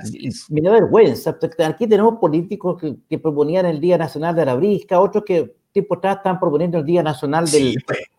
me 0.49 0.61
da 0.61 0.71
vergüenza. 0.71 1.37
Aquí 1.65 1.87
tenemos 1.87 2.17
políticos 2.19 2.81
que, 3.09 3.19
proponían 3.19 3.65
el 3.65 3.81
Día 3.81 3.97
Nacional 3.97 4.33
de 4.35 4.45
la 4.45 4.55
Brisca, 4.55 4.99
otros 4.99 5.25
que 5.25 5.55
tiempo 5.71 5.95
atrás 5.95 6.17
están 6.17 6.39
proponiendo 6.39 6.77
el 6.77 6.85
Día 6.85 7.03
Nacional 7.03 7.49
del, 7.49 7.75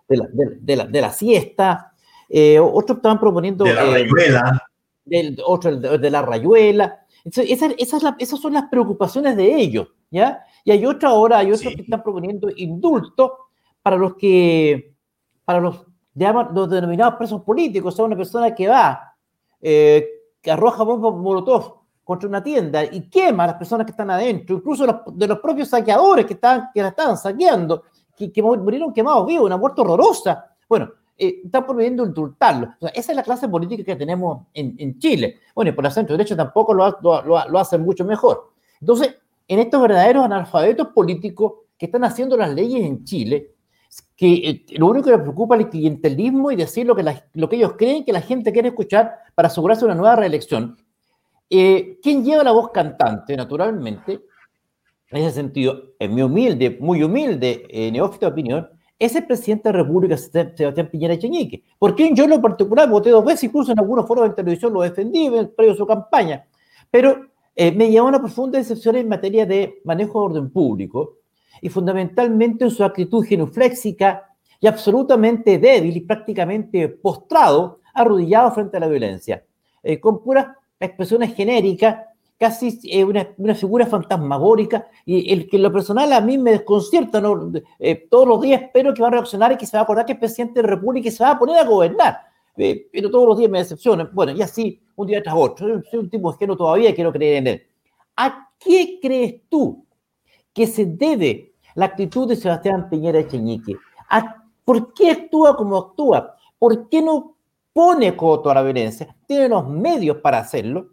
de, 0.08 0.16
la, 0.16 0.26
de, 0.30 0.76
la, 0.76 0.86
de, 0.86 1.00
la, 1.00 1.10
siesta, 1.10 1.92
eh, 2.28 2.58
otros 2.58 2.98
estaban 2.98 3.18
proponiendo... 3.18 3.64
De 3.64 3.74
la 3.74 3.84
eh, 3.84 4.04
rayuela. 4.04 4.62
Del, 5.04 5.38
otro 5.44 5.76
de, 5.76 6.10
la 6.10 6.22
rayuela. 6.22 7.00
Esas, 7.24 7.46
esas, 7.78 8.14
esas, 8.18 8.40
son 8.40 8.52
las 8.52 8.64
preocupaciones 8.70 9.36
de 9.36 9.54
ellos, 9.54 9.88
¿ya? 10.10 10.44
Y 10.64 10.70
hay 10.70 10.84
otra 10.86 11.10
ahora, 11.10 11.38
hay 11.38 11.52
otros 11.52 11.74
que 11.74 11.82
están 11.82 12.02
proponiendo 12.02 12.48
indulto 12.56 13.38
para 13.82 13.96
los 13.96 14.16
que, 14.16 14.94
para 15.44 15.60
los, 15.60 15.84
los 16.14 16.70
denominados 16.70 17.14
presos 17.16 17.42
políticos, 17.42 17.94
o 17.94 17.96
sea, 17.96 18.04
una 18.04 18.16
persona 18.16 18.54
que 18.54 18.68
va, 18.68 19.14
eh, 19.60 20.06
que 20.42 20.50
arroja 20.50 20.82
bombas 20.82 21.14
molotov 21.14 21.76
contra 22.04 22.28
una 22.28 22.42
tienda 22.42 22.84
y 22.84 23.08
quema 23.08 23.44
a 23.44 23.46
las 23.48 23.56
personas 23.56 23.86
que 23.86 23.92
están 23.92 24.10
adentro, 24.10 24.56
incluso 24.56 25.04
de 25.06 25.26
los 25.26 25.38
propios 25.38 25.68
saqueadores 25.68 26.26
que, 26.26 26.34
están, 26.34 26.68
que 26.74 26.82
la 26.82 26.88
estaban 26.88 27.16
saqueando, 27.16 27.84
que, 28.16 28.32
que 28.32 28.42
murieron 28.42 28.92
quemados 28.92 29.24
vivos, 29.26 29.46
una 29.46 29.56
muerte 29.56 29.80
horrorosa. 29.80 30.44
Bueno, 30.68 30.90
eh, 31.16 31.42
está 31.44 31.64
prohibiendo 31.64 32.04
indultarlo. 32.04 32.74
esa 32.92 33.12
es 33.12 33.16
la 33.16 33.22
clase 33.22 33.48
política 33.48 33.84
que 33.84 33.94
tenemos 33.94 34.46
en, 34.54 34.98
Chile. 34.98 35.38
Bueno, 35.54 35.70
y 35.70 35.72
por 35.72 35.84
la 35.84 35.90
centro 35.90 36.16
derecha 36.16 36.34
tampoco 36.34 36.74
lo, 36.74 36.98
lo, 37.00 37.58
hacen 37.58 37.82
mucho 37.82 38.04
mejor. 38.04 38.50
Entonces, 38.80 39.16
en 39.46 39.60
estos 39.60 39.80
verdaderos 39.80 40.24
analfabetos 40.24 40.88
políticos 40.88 41.52
que 41.78 41.86
están 41.86 42.02
haciendo 42.02 42.36
las 42.36 42.52
leyes 42.52 42.84
en 42.84 43.04
Chile, 43.04 43.51
que 44.16 44.34
eh, 44.34 44.64
lo 44.78 44.86
único 44.86 45.06
que 45.06 45.16
les 45.16 45.20
preocupa 45.20 45.56
es 45.56 45.64
el 45.64 45.70
clientelismo 45.70 46.50
y 46.50 46.56
decir 46.56 46.86
lo 46.86 46.94
que, 46.94 47.04
lo 47.34 47.48
que 47.48 47.56
ellos 47.56 47.74
creen 47.76 48.04
que 48.04 48.12
la 48.12 48.20
gente 48.20 48.52
quiere 48.52 48.68
escuchar 48.68 49.14
para 49.34 49.48
asegurarse 49.48 49.84
una 49.84 49.94
nueva 49.94 50.16
reelección. 50.16 50.76
Eh, 51.50 51.98
¿Quién 52.02 52.24
lleva 52.24 52.44
la 52.44 52.52
voz 52.52 52.70
cantante, 52.70 53.36
naturalmente? 53.36 54.20
En 55.10 55.22
ese 55.22 55.32
sentido, 55.32 55.94
en 55.98 56.14
mi 56.14 56.22
humilde, 56.22 56.78
muy 56.80 57.02
humilde 57.02 57.66
eh, 57.68 57.92
neófito 57.92 58.26
de 58.26 58.32
opinión, 58.32 58.68
es 58.98 59.14
el 59.16 59.26
presidente 59.26 59.68
de 59.68 59.76
la 59.76 59.82
República, 59.82 60.16
Sebastián 60.16 60.88
Piñera 60.90 61.14
Echeñique. 61.14 61.64
¿Por 61.78 61.96
yo 61.96 62.24
en 62.24 62.30
lo 62.30 62.40
particular 62.40 62.88
voté 62.88 63.10
dos 63.10 63.24
veces, 63.24 63.44
incluso 63.44 63.72
en 63.72 63.80
algunos 63.80 64.06
foros 64.06 64.28
de 64.28 64.34
televisión 64.34 64.72
lo 64.72 64.82
defendí 64.82 65.26
en 65.26 65.52
previo 65.54 65.74
a 65.74 65.76
su 65.76 65.86
campaña? 65.86 66.46
Pero 66.90 67.26
eh, 67.54 67.72
me 67.72 67.90
llevó 67.90 68.06
a 68.06 68.10
una 68.10 68.20
profunda 68.20 68.58
decepción 68.58 68.96
en 68.96 69.08
materia 69.08 69.44
de 69.44 69.80
manejo 69.84 70.20
de 70.20 70.24
orden 70.26 70.50
público 70.50 71.18
y 71.62 71.70
fundamentalmente 71.70 72.64
en 72.64 72.70
su 72.70 72.84
actitud 72.84 73.24
genuflexica 73.24 74.28
y 74.60 74.66
absolutamente 74.66 75.58
débil 75.58 75.96
y 75.96 76.00
prácticamente 76.00 76.88
postrado, 76.88 77.80
arrodillado 77.94 78.52
frente 78.52 78.76
a 78.76 78.80
la 78.80 78.88
violencia, 78.88 79.42
eh, 79.82 79.98
con 79.98 80.22
puras 80.22 80.48
expresiones 80.78 81.34
genéricas 81.34 81.96
casi 82.42 82.80
eh, 82.90 83.04
una, 83.04 83.28
una, 83.36 83.54
figura 83.54 83.86
fantasmagórica 83.86 84.88
y 85.06 85.32
el 85.32 85.48
que 85.48 85.58
lo 85.58 85.72
personal 85.72 86.12
a 86.12 86.20
mí 86.20 86.38
me 86.38 86.50
desconcierta, 86.50 87.20
¿no? 87.20 87.52
Eh, 87.78 88.08
todos 88.10 88.26
los 88.26 88.42
días 88.42 88.62
espero 88.62 88.92
que 88.92 89.00
va 89.00 89.06
a 89.06 89.12
reaccionar 89.12 89.52
y 89.52 89.56
que 89.56 89.64
se 89.64 89.76
va 89.76 89.82
a 89.82 89.84
acordar 89.84 90.04
que 90.04 90.14
es 90.14 90.18
presidente 90.18 90.54
de 90.54 90.64
la 90.64 90.74
República 90.74 90.98
y 90.98 91.04
que 91.04 91.16
se 91.16 91.22
va 91.22 91.30
a 91.30 91.38
poner 91.38 91.58
a 91.58 91.64
gobernar, 91.64 92.18
eh, 92.56 92.88
pero 92.92 93.12
todos 93.12 93.28
los 93.28 93.38
días 93.38 93.48
me 93.48 93.58
decepciona. 93.58 94.10
Bueno, 94.12 94.32
y 94.32 94.42
así, 94.42 94.82
un 94.96 95.06
día 95.06 95.22
tras 95.22 95.36
otro, 95.38 95.80
soy 95.88 96.00
un 96.00 96.10
tipo 96.10 96.36
no 96.44 96.56
todavía 96.56 96.92
quiero 96.92 97.12
creer 97.12 97.36
en 97.36 97.46
él. 97.46 97.62
¿A 98.16 98.48
qué 98.58 98.98
crees 99.00 99.42
tú 99.48 99.86
que 100.52 100.66
se 100.66 100.84
debe 100.84 101.51
la 101.74 101.86
actitud 101.86 102.28
de 102.28 102.36
Sebastián 102.36 102.88
Piñera 102.88 103.20
Echeñique? 103.20 103.76
¿A, 104.10 104.44
¿Por 104.64 104.92
qué 104.94 105.10
actúa 105.10 105.56
como 105.56 105.76
actúa? 105.76 106.36
¿Por 106.58 106.88
qué 106.88 107.02
no 107.02 107.36
pone 107.72 108.16
coto 108.16 108.50
a 108.50 108.54
la 108.54 108.62
violencia? 108.62 109.14
Tiene 109.26 109.48
los 109.48 109.68
medios 109.68 110.18
para 110.18 110.38
hacerlo 110.38 110.86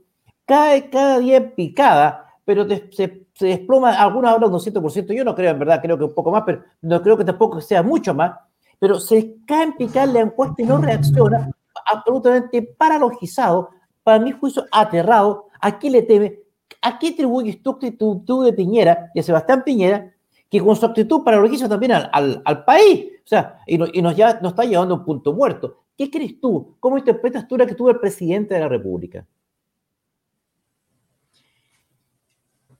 cae 0.49 0.89
cada 0.89 1.19
día 1.19 1.37
en 1.37 1.51
picada, 1.51 2.25
pero 2.43 2.65
se, 2.67 3.27
desploma, 3.39 3.91
algunas 3.91 4.33
hablan 4.33 4.49
de 4.49 4.55
un 4.55 4.61
100%, 4.61 5.13
yo 5.13 5.23
no 5.23 5.35
creo 5.35 5.51
en 5.51 5.59
verdad, 5.59 5.79
creo 5.79 5.95
que 5.95 6.05
un 6.05 6.15
poco 6.15 6.31
más, 6.31 6.41
pero 6.43 6.63
no 6.81 7.03
creo 7.03 7.15
que 7.15 7.23
tampoco 7.23 7.61
sea 7.61 7.83
mucho 7.83 8.15
más, 8.15 8.31
pero 8.79 8.99
se 8.99 9.35
cae 9.45 9.65
en 9.65 9.73
picada 9.73 10.07
la 10.07 10.21
encuesta 10.21 10.59
y 10.63 10.65
no 10.65 10.79
reacciona, 10.79 11.51
absolutamente 11.85 12.63
paralogizado, 12.63 13.69
para 14.01 14.17
mi 14.17 14.31
juicio 14.31 14.65
aterrado, 14.71 15.49
¿a 15.61 15.77
qué 15.77 15.91
le 15.91 16.01
teme? 16.01 16.39
¿A 16.81 16.97
qué 16.97 17.09
atribuyes 17.09 17.57
actitud 17.63 18.43
de 18.43 18.53
Piñera, 18.53 19.11
de 19.13 19.21
Sebastián 19.21 19.61
Piñera, 19.63 20.11
que 20.49 20.59
con 20.59 20.75
su 20.75 20.85
actitud 20.85 21.23
paralogiza 21.23 21.69
también 21.69 21.91
al, 21.91 22.41
al, 22.43 22.65
país? 22.65 23.11
O 23.23 23.27
sea, 23.27 23.59
y, 23.67 23.77
nos, 23.77 24.15
ya, 24.15 24.39
nos 24.41 24.53
está 24.53 24.65
llevando 24.65 24.95
a 24.95 24.97
un 24.97 25.05
punto 25.05 25.33
muerto. 25.33 25.83
¿Qué 25.97 26.09
crees 26.09 26.39
tú? 26.39 26.75
¿Cómo 26.79 26.97
interpretas 26.97 27.47
tú 27.47 27.57
la 27.57 27.65
que 27.65 27.75
tuvo 27.75 27.91
el 27.91 27.99
presidente 27.99 28.55
de 28.55 28.61
la 28.61 28.67
República? 28.67 29.25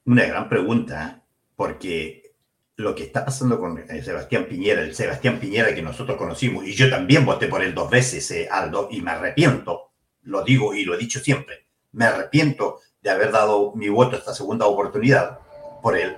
Una 0.05 0.25
gran 0.25 0.49
pregunta, 0.49 1.23
porque 1.55 2.33
lo 2.77 2.95
que 2.95 3.03
está 3.03 3.25
pasando 3.25 3.59
con 3.59 3.77
eh, 3.77 4.01
Sebastián 4.01 4.45
Piñera, 4.49 4.81
el 4.81 4.95
Sebastián 4.95 5.39
Piñera 5.39 5.75
que 5.75 5.81
nosotros 5.81 6.17
conocimos, 6.17 6.65
y 6.65 6.73
yo 6.73 6.89
también 6.89 7.25
voté 7.25 7.47
por 7.47 7.61
él 7.61 7.75
dos 7.75 7.89
veces, 7.89 8.31
eh, 8.31 8.47
Aldo, 8.49 8.87
y 8.89 9.01
me 9.01 9.11
arrepiento, 9.11 9.91
lo 10.23 10.43
digo 10.43 10.73
y 10.73 10.85
lo 10.85 10.95
he 10.95 10.97
dicho 10.97 11.19
siempre, 11.19 11.67
me 11.91 12.05
arrepiento 12.05 12.79
de 13.01 13.09
haber 13.09 13.31
dado 13.31 13.73
mi 13.75 13.89
voto 13.89 14.15
esta 14.15 14.33
segunda 14.33 14.65
oportunidad 14.65 15.39
por 15.81 15.97
él, 15.97 16.15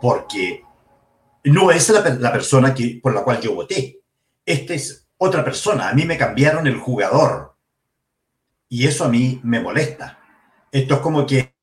porque 0.00 0.63
no 1.44 1.70
es 1.70 1.88
la, 1.90 2.32
persona 2.32 2.74
que, 2.74 3.00
por 3.02 3.14
la 3.14 3.22
cual 3.22 3.40
yo 3.40 3.54
voté. 3.54 4.00
Esta 4.44 4.74
es 4.74 5.06
otra 5.18 5.44
persona. 5.44 5.88
A 5.88 5.94
mí 5.94 6.04
me 6.04 6.18
cambiaron 6.18 6.66
el 6.66 6.76
jugador. 6.76 7.56
Y 8.68 8.86
eso 8.86 9.04
a 9.04 9.08
mí 9.08 9.40
me 9.44 9.60
molesta. 9.60 10.18
Esto 10.72 10.94
es 10.94 11.00
como 11.00 11.26
que 11.26 11.54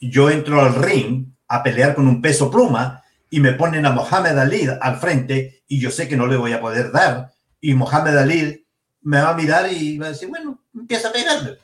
yo 0.00 0.30
entro 0.30 0.60
al 0.60 0.74
ring 0.74 1.26
a 1.48 1.62
pelear 1.62 1.94
con 1.94 2.06
un 2.08 2.22
peso 2.22 2.50
pluma 2.50 3.02
y 3.30 3.40
me 3.40 3.52
ponen 3.52 3.84
a 3.86 3.90
Mohamed 3.90 4.38
Ali 4.38 4.68
al 4.80 4.96
frente 4.98 5.64
y 5.66 5.80
yo 5.80 5.90
sé 5.90 6.08
que 6.08 6.16
no 6.16 6.26
le 6.26 6.36
voy 6.36 6.52
a 6.52 6.60
poder 6.60 6.92
dar 6.92 7.32
y 7.60 7.74
Mohamed 7.74 8.16
Ali 8.16 8.66
me 9.02 9.20
va 9.20 9.30
a 9.30 9.36
mirar 9.36 9.72
y 9.72 9.98
va 9.98 10.06
a 10.06 10.10
decir, 10.10 10.28
bueno, 10.28 10.62
empieza 10.74 11.08
a 11.08 11.12
pegarle. 11.12 11.58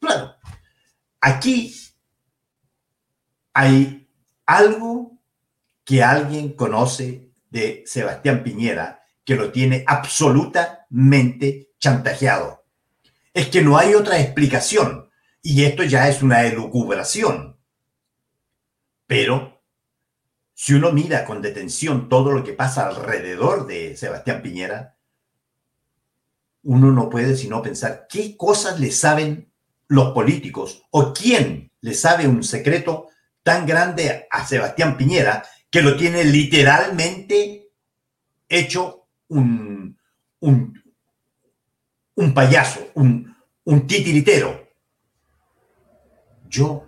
Claro, 0.00 0.34
aquí 1.20 1.74
hay 3.52 4.08
algo 4.46 5.11
que 5.84 6.02
alguien 6.02 6.52
conoce 6.54 7.30
de 7.50 7.82
Sebastián 7.86 8.42
Piñera 8.42 9.02
que 9.24 9.36
lo 9.36 9.52
tiene 9.52 9.84
absolutamente 9.86 11.70
chantajeado. 11.78 12.64
Es 13.32 13.48
que 13.48 13.62
no 13.62 13.78
hay 13.78 13.94
otra 13.94 14.20
explicación. 14.20 15.10
Y 15.42 15.64
esto 15.64 15.82
ya 15.82 16.08
es 16.08 16.22
una 16.22 16.44
elucubración. 16.44 17.58
Pero 19.06 19.62
si 20.54 20.74
uno 20.74 20.92
mira 20.92 21.24
con 21.24 21.42
detención 21.42 22.08
todo 22.08 22.30
lo 22.30 22.44
que 22.44 22.52
pasa 22.52 22.86
alrededor 22.86 23.66
de 23.66 23.96
Sebastián 23.96 24.42
Piñera, 24.42 24.96
uno 26.62 26.92
no 26.92 27.10
puede 27.10 27.36
sino 27.36 27.60
pensar 27.62 28.06
qué 28.08 28.36
cosas 28.36 28.78
le 28.78 28.92
saben 28.92 29.52
los 29.88 30.12
políticos 30.12 30.84
o 30.90 31.12
quién 31.12 31.72
le 31.80 31.94
sabe 31.94 32.28
un 32.28 32.44
secreto 32.44 33.08
tan 33.42 33.66
grande 33.66 34.28
a 34.30 34.46
Sebastián 34.46 34.96
Piñera 34.96 35.44
que 35.72 35.82
lo 35.82 35.96
tiene 35.96 36.22
literalmente 36.22 37.72
hecho 38.48 39.08
un, 39.28 39.98
un, 40.38 40.74
payaso, 42.34 42.90
un, 42.94 43.34
un 43.64 43.86
titiritero 43.88 44.62
yo 46.52 46.86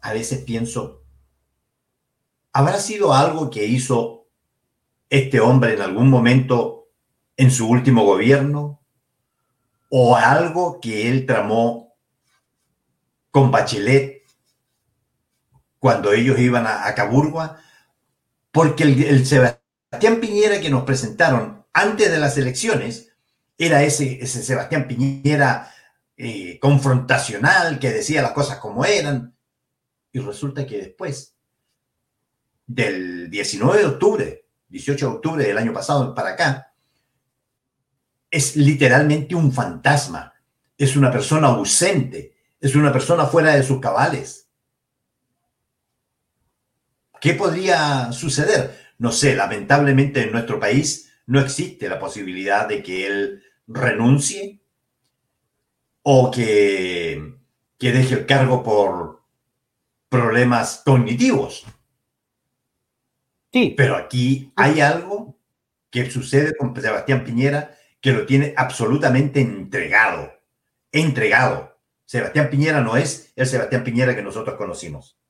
a 0.00 0.12
veces 0.12 0.44
pienso, 0.44 1.02
¿habrá 2.52 2.78
sido 2.78 3.12
algo 3.12 3.50
que 3.50 3.66
hizo 3.66 4.28
este 5.10 5.40
hombre 5.40 5.74
en 5.74 5.82
algún 5.82 6.08
momento 6.08 6.86
en 7.36 7.50
su 7.50 7.68
último 7.68 8.04
gobierno? 8.04 8.80
¿O 9.90 10.16
algo 10.16 10.80
que 10.80 11.10
él 11.10 11.26
tramó 11.26 11.94
con 13.30 13.50
Bachelet 13.50 14.22
cuando 15.78 16.12
ellos 16.12 16.38
iban 16.38 16.66
a, 16.66 16.94
Caburgua? 16.94 17.60
Porque 18.52 18.84
el, 18.84 19.26
Sebastián 19.26 20.20
Piñera 20.20 20.60
que 20.60 20.70
nos 20.70 20.84
presentaron 20.84 21.64
antes 21.72 22.10
de 22.10 22.18
las 22.18 22.36
elecciones 22.36 23.10
era 23.58 23.82
ese, 23.82 24.24
Sebastián 24.26 24.86
Piñera 24.86 25.72
eh, 26.16 26.58
confrontacional, 26.60 27.78
que 27.78 27.90
decía 27.90 28.22
las 28.22 28.32
cosas 28.32 28.58
como 28.58 28.84
eran. 28.84 29.34
Y 30.12 30.20
resulta 30.20 30.66
que 30.66 30.78
después 30.78 31.34
del 32.66 33.30
19 33.30 33.78
de 33.78 33.86
octubre, 33.86 34.44
18 34.68 35.06
de 35.06 35.12
octubre 35.12 35.44
del 35.44 35.58
año 35.58 35.72
pasado 35.72 36.14
para 36.14 36.30
acá, 36.30 36.72
es 38.30 38.56
literalmente 38.56 39.34
un 39.34 39.52
fantasma, 39.52 40.32
es 40.76 40.96
una 40.96 41.10
persona 41.10 41.48
ausente, 41.48 42.34
es 42.60 42.74
una 42.74 42.92
persona 42.92 43.26
fuera 43.26 43.54
de 43.54 43.62
sus 43.62 43.80
cabales. 43.80 44.41
¿Qué 47.22 47.34
podría 47.34 48.10
suceder? 48.10 48.76
No 48.98 49.12
sé, 49.12 49.36
lamentablemente 49.36 50.24
en 50.24 50.32
nuestro 50.32 50.58
país 50.58 51.14
no 51.26 51.38
existe 51.38 51.88
la 51.88 52.00
posibilidad 52.00 52.66
de 52.66 52.82
que 52.82 53.06
él 53.06 53.44
renuncie 53.68 54.60
o 56.02 56.32
que, 56.32 57.36
que 57.78 57.92
deje 57.92 58.14
el 58.14 58.26
cargo 58.26 58.64
por 58.64 59.22
problemas 60.08 60.82
cognitivos. 60.84 61.64
Sí. 63.52 63.72
Pero 63.76 63.94
aquí 63.94 64.52
hay 64.56 64.80
algo 64.80 65.38
que 65.90 66.10
sucede 66.10 66.56
con 66.56 66.74
Sebastián 66.74 67.22
Piñera 67.22 67.78
que 68.00 68.10
lo 68.10 68.26
tiene 68.26 68.52
absolutamente 68.56 69.40
entregado. 69.40 70.32
Entregado. 70.90 71.78
Sebastián 72.04 72.50
Piñera 72.50 72.80
no 72.80 72.96
es 72.96 73.32
el 73.36 73.46
Sebastián 73.46 73.84
Piñera 73.84 74.16
que 74.16 74.22
nosotros 74.22 74.56
conocimos. 74.56 75.21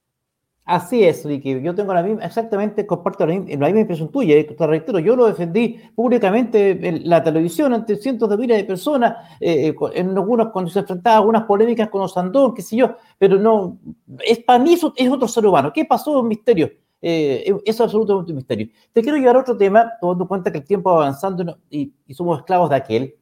Así 0.65 1.03
es, 1.03 1.25
Ricky. 1.25 1.61
Yo 1.61 1.75
tengo 1.75 1.93
la 1.93 2.05
misma, 2.05 2.25
exactamente, 2.25 2.87
comparto 2.87 3.27
la 3.27 3.35
misma, 3.35 3.69
impresión 3.69 4.11
tuya. 4.11 4.35
Te 4.47 4.67
reitero, 4.67 5.01
yo 5.01 5.17
lo 5.17 5.27
defendí 5.27 5.81
públicamente 5.97 6.71
en 6.71 7.09
la 7.09 7.23
televisión 7.23 7.75
ante 7.75 7.97
cientos 7.97 8.31
de 8.31 8.37
miles 8.37 8.59
de 8.59 8.65
personas, 8.65 9.29
eh, 9.41 9.69
eh, 9.69 9.75
en 9.95 10.11
algunos, 10.11 10.51
cuando 10.51 10.71
se 10.71 10.79
enfrentaba 10.79 11.17
a 11.17 11.19
algunas 11.19 11.45
polémicas 11.45 11.89
con 11.89 12.03
Osandón, 12.03 12.55
qué 12.55 12.63
sé 12.63 12.77
yo, 12.77 12.95
pero 13.19 13.41
no, 13.41 13.79
es 14.25 14.39
para 14.39 14.63
mí 14.63 14.75
eso 14.75 14.93
es 14.97 15.11
otro 15.11 15.27
ser 15.27 15.45
humano. 15.45 15.73
¿Qué 15.73 15.85
pasó, 15.85 16.21
un 16.21 16.29
misterio? 16.29 16.71
Eh, 17.01 17.43
eso 17.47 17.61
es 17.65 17.81
absolutamente 17.81 18.31
un 18.31 18.37
misterio. 18.37 18.69
Te 18.93 19.03
quiero 19.03 19.19
llevar 19.19 19.37
a 19.37 19.41
otro 19.41 19.57
tema, 19.57 19.93
tomando 20.01 20.23
en 20.25 20.29
cuenta 20.29 20.53
que 20.53 20.59
el 20.59 20.65
tiempo 20.65 20.91
va 20.91 21.07
avanzando 21.07 21.59
y, 21.69 21.93
somos 22.15 22.39
esclavos 22.39 22.71
de 22.71 22.77
aquel. 22.77 23.17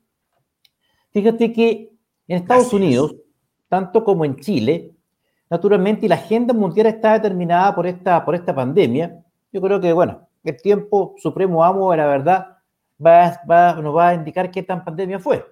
Fíjate 1.10 1.52
que 1.54 1.90
en 2.28 2.36
Estados 2.36 2.70
Unidos, 2.74 3.16
tanto 3.68 4.04
como 4.04 4.26
en 4.26 4.36
Chile, 4.36 4.94
naturalmente, 5.50 6.06
y 6.06 6.08
la 6.08 6.14
agenda 6.14 6.54
mundial 6.54 6.86
está 6.86 7.14
determinada 7.14 7.74
por 7.74 7.86
esta, 7.86 8.24
por 8.24 8.34
esta 8.34 8.54
pandemia. 8.54 9.22
Yo 9.52 9.60
creo 9.60 9.80
que, 9.80 9.92
bueno, 9.92 10.28
el 10.44 10.62
tiempo 10.62 11.14
supremo 11.18 11.64
amo, 11.64 11.94
la 11.94 12.06
verdad, 12.06 12.58
va, 13.04 13.74
nos 13.82 13.96
va 13.96 14.08
a 14.08 14.14
indicar 14.14 14.50
qué 14.50 14.62
tan 14.62 14.84
pandemia 14.84 15.18
fue. 15.18 15.44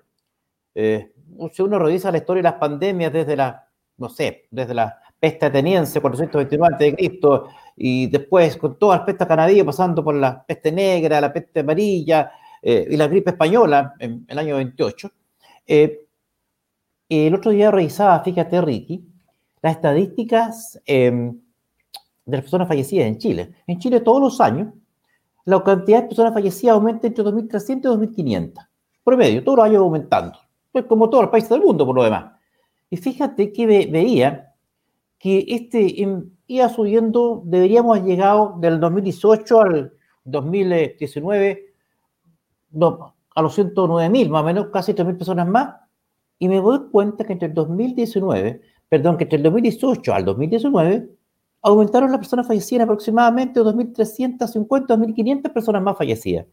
Eh, 0.75 1.13
si 1.53 1.63
uno 1.63 1.79
revisa 1.79 2.11
la 2.11 2.19
historia 2.19 2.43
de 2.43 2.51
las 2.51 2.59
pandemias 2.59 3.13
desde 3.13 3.37
la, 3.37 3.69
no 3.97 4.09
sé, 4.09 4.47
desde 4.51 4.75
la 4.75 4.99
peste 5.19 5.47
ateniense 5.47 6.01
429 6.01 6.75
a.C. 6.75 7.21
y 7.77 8.07
después 8.07 8.57
con 8.57 8.79
toda 8.79 8.99
la 8.99 9.05
peste 9.05 9.27
canadiense 9.27 9.65
pasando 9.65 10.05
por 10.05 10.15
la 10.15 10.45
peste 10.45 10.71
negra, 10.71 11.21
la 11.21 11.33
peste 11.33 11.61
amarilla 11.61 12.31
eh, 12.63 12.87
y 12.89 12.97
la 12.97 13.09
gripe 13.09 13.31
española 13.31 13.95
en 13.99 14.25
el 14.29 14.39
año 14.39 14.57
28. 14.57 15.11
Eh, 15.67 16.07
el 17.09 17.35
otro 17.35 17.51
día 17.51 17.71
revisaba, 17.71 18.21
fíjate 18.21 18.61
Ricky, 18.61 19.08
las 19.63 19.77
estadísticas 19.77 20.81
em, 20.87 21.39
de 22.27 22.37
las 22.37 22.43
personas 22.43 22.69
fallecidas 22.69 23.07
en 23.07 23.19
Chile. 23.19 23.53
En 23.67 23.79
Chile 23.79 24.01
todos 24.01 24.21
los 24.21 24.41
años 24.41 24.69
la 25.49 25.65
cantidad 25.65 26.03
de 26.03 26.09
personas 26.09 26.35
fallecidas 26.35 26.75
aumenta 26.75 27.07
entre 27.07 27.25
2.300 27.25 27.79
y 27.79 28.23
2.500. 28.23 28.69
Promedio, 29.03 29.43
todos 29.43 29.57
los 29.57 29.65
años 29.65 29.79
aumentando. 29.79 30.39
Pues 30.71 30.85
como 30.85 31.09
todos 31.09 31.25
los 31.25 31.31
países 31.31 31.49
del 31.49 31.63
mundo, 31.63 31.87
por 31.87 31.97
lo 31.97 32.05
demás. 32.05 32.33
Y 32.91 32.99
fíjate 32.99 33.51
que 33.51 33.67
veía 33.67 34.55
que 35.19 35.47
este 35.49 36.03
em, 36.03 36.31
iba 36.47 36.69
subiendo, 36.69 37.43
deberíamos 37.47 37.97
haber 37.97 38.11
llegado 38.11 38.57
del 38.61 38.79
2018 38.79 39.61
al 39.61 39.93
2019 40.25 41.75
a 43.35 43.43
los 43.43 43.59
109.000, 43.59 44.29
más 44.29 44.43
o 44.43 44.45
menos, 44.45 44.67
casi 44.67 44.93
3.000 44.93 45.17
personas 45.17 45.49
más. 45.49 45.77
Y 46.39 46.49
me 46.49 46.61
doy 46.61 46.91
cuenta 46.91 47.25
que 47.25 47.33
entre 47.33 47.49
el 47.49 47.55
2019, 47.55 48.61
perdón, 48.89 49.17
que 49.17 49.25
entre 49.25 49.37
el 49.37 49.43
2018 49.45 50.15
al 50.15 50.25
2019 50.25 51.09
aumentaron 51.63 52.11
las 52.11 52.19
personas 52.19 52.47
fallecidas 52.47 52.85
aproximadamente 52.85 53.61
2.350, 53.61 54.87
2.500 54.87 55.53
personas 55.53 55.83
más 55.83 55.99
fallecidas. 55.99 56.47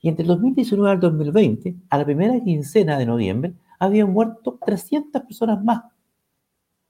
Y 0.00 0.08
entre 0.08 0.22
el 0.22 0.28
2019 0.28 0.90
al 0.90 1.00
2020, 1.00 1.74
a 1.90 1.98
la 1.98 2.04
primera 2.04 2.40
quincena 2.42 2.98
de 2.98 3.06
noviembre, 3.06 3.54
habían 3.78 4.12
muerto 4.12 4.58
300 4.64 5.22
personas 5.22 5.62
más. 5.62 5.82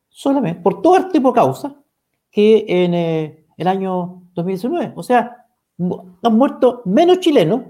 Solamente 0.09 0.61
por 0.61 0.81
todo 0.81 0.97
el 0.97 1.09
tipo 1.09 1.29
de 1.29 1.35
causa 1.35 1.77
que 2.31 2.65
en 2.69 2.95
eh, 2.95 3.47
el 3.57 3.67
año 3.67 4.23
2019. 4.35 4.93
O 4.95 5.03
sea, 5.03 5.47
han 5.79 6.37
muerto 6.37 6.83
menos 6.85 7.21
chilenos, 7.21 7.63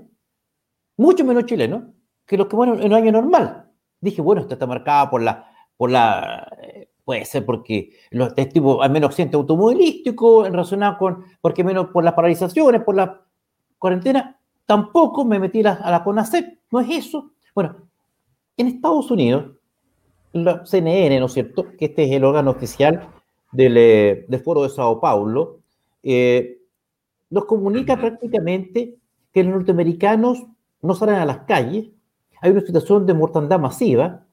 mucho 0.96 1.24
menos 1.24 1.46
chilenos, 1.46 1.84
que 2.26 2.36
los 2.36 2.46
que 2.46 2.56
mueren 2.56 2.80
en 2.80 2.86
un 2.86 2.94
año 2.94 3.12
normal. 3.12 3.70
Dije, 4.00 4.20
bueno, 4.20 4.42
esto 4.42 4.54
está 4.54 4.66
marcado 4.66 5.10
por 5.10 5.22
la, 5.22 5.50
por 5.76 5.90
la 5.90 6.52
eh, 6.62 6.85
Puede 7.06 7.24
ser 7.24 7.46
porque 7.46 7.90
los 8.10 8.34
tipo 8.34 8.82
hay 8.82 8.90
menos 8.90 9.10
accidente 9.10 9.36
automovilístico 9.36 10.44
en 10.44 10.52
relación 10.52 10.80
con, 10.98 11.24
porque 11.40 11.62
menos 11.62 11.86
por 11.90 12.02
las 12.02 12.14
paralizaciones, 12.14 12.82
por 12.82 12.96
la 12.96 13.22
cuarentena. 13.78 14.40
Tampoco 14.66 15.24
me 15.24 15.38
metí 15.38 15.60
a 15.64 15.88
la 15.88 16.02
CONACEP, 16.02 16.58
no 16.72 16.80
es 16.80 17.06
eso. 17.06 17.30
Bueno, 17.54 17.76
en 18.56 18.66
Estados 18.66 19.08
Unidos, 19.12 19.52
la 20.32 20.66
CNN, 20.66 21.20
¿no 21.20 21.26
es 21.26 21.32
cierto? 21.32 21.68
Que 21.78 21.84
este 21.84 22.06
es 22.06 22.10
el 22.10 22.24
órgano 22.24 22.50
oficial 22.50 23.08
del, 23.52 23.76
eh, 23.76 24.42
Foro 24.44 24.64
de 24.64 24.70
Sao 24.70 25.00
Paulo, 25.00 25.60
eh, 26.02 26.58
nos 27.30 27.44
comunica 27.44 27.96
prácticamente 27.96 28.96
que 29.32 29.44
los 29.44 29.52
norteamericanos 29.52 30.44
no 30.82 30.94
salen 30.96 31.14
a 31.14 31.24
las 31.24 31.38
calles, 31.44 31.86
hay 32.40 32.50
una 32.50 32.62
situación 32.62 33.06
de 33.06 33.14
mortandad 33.14 33.60
masiva, 33.60 34.26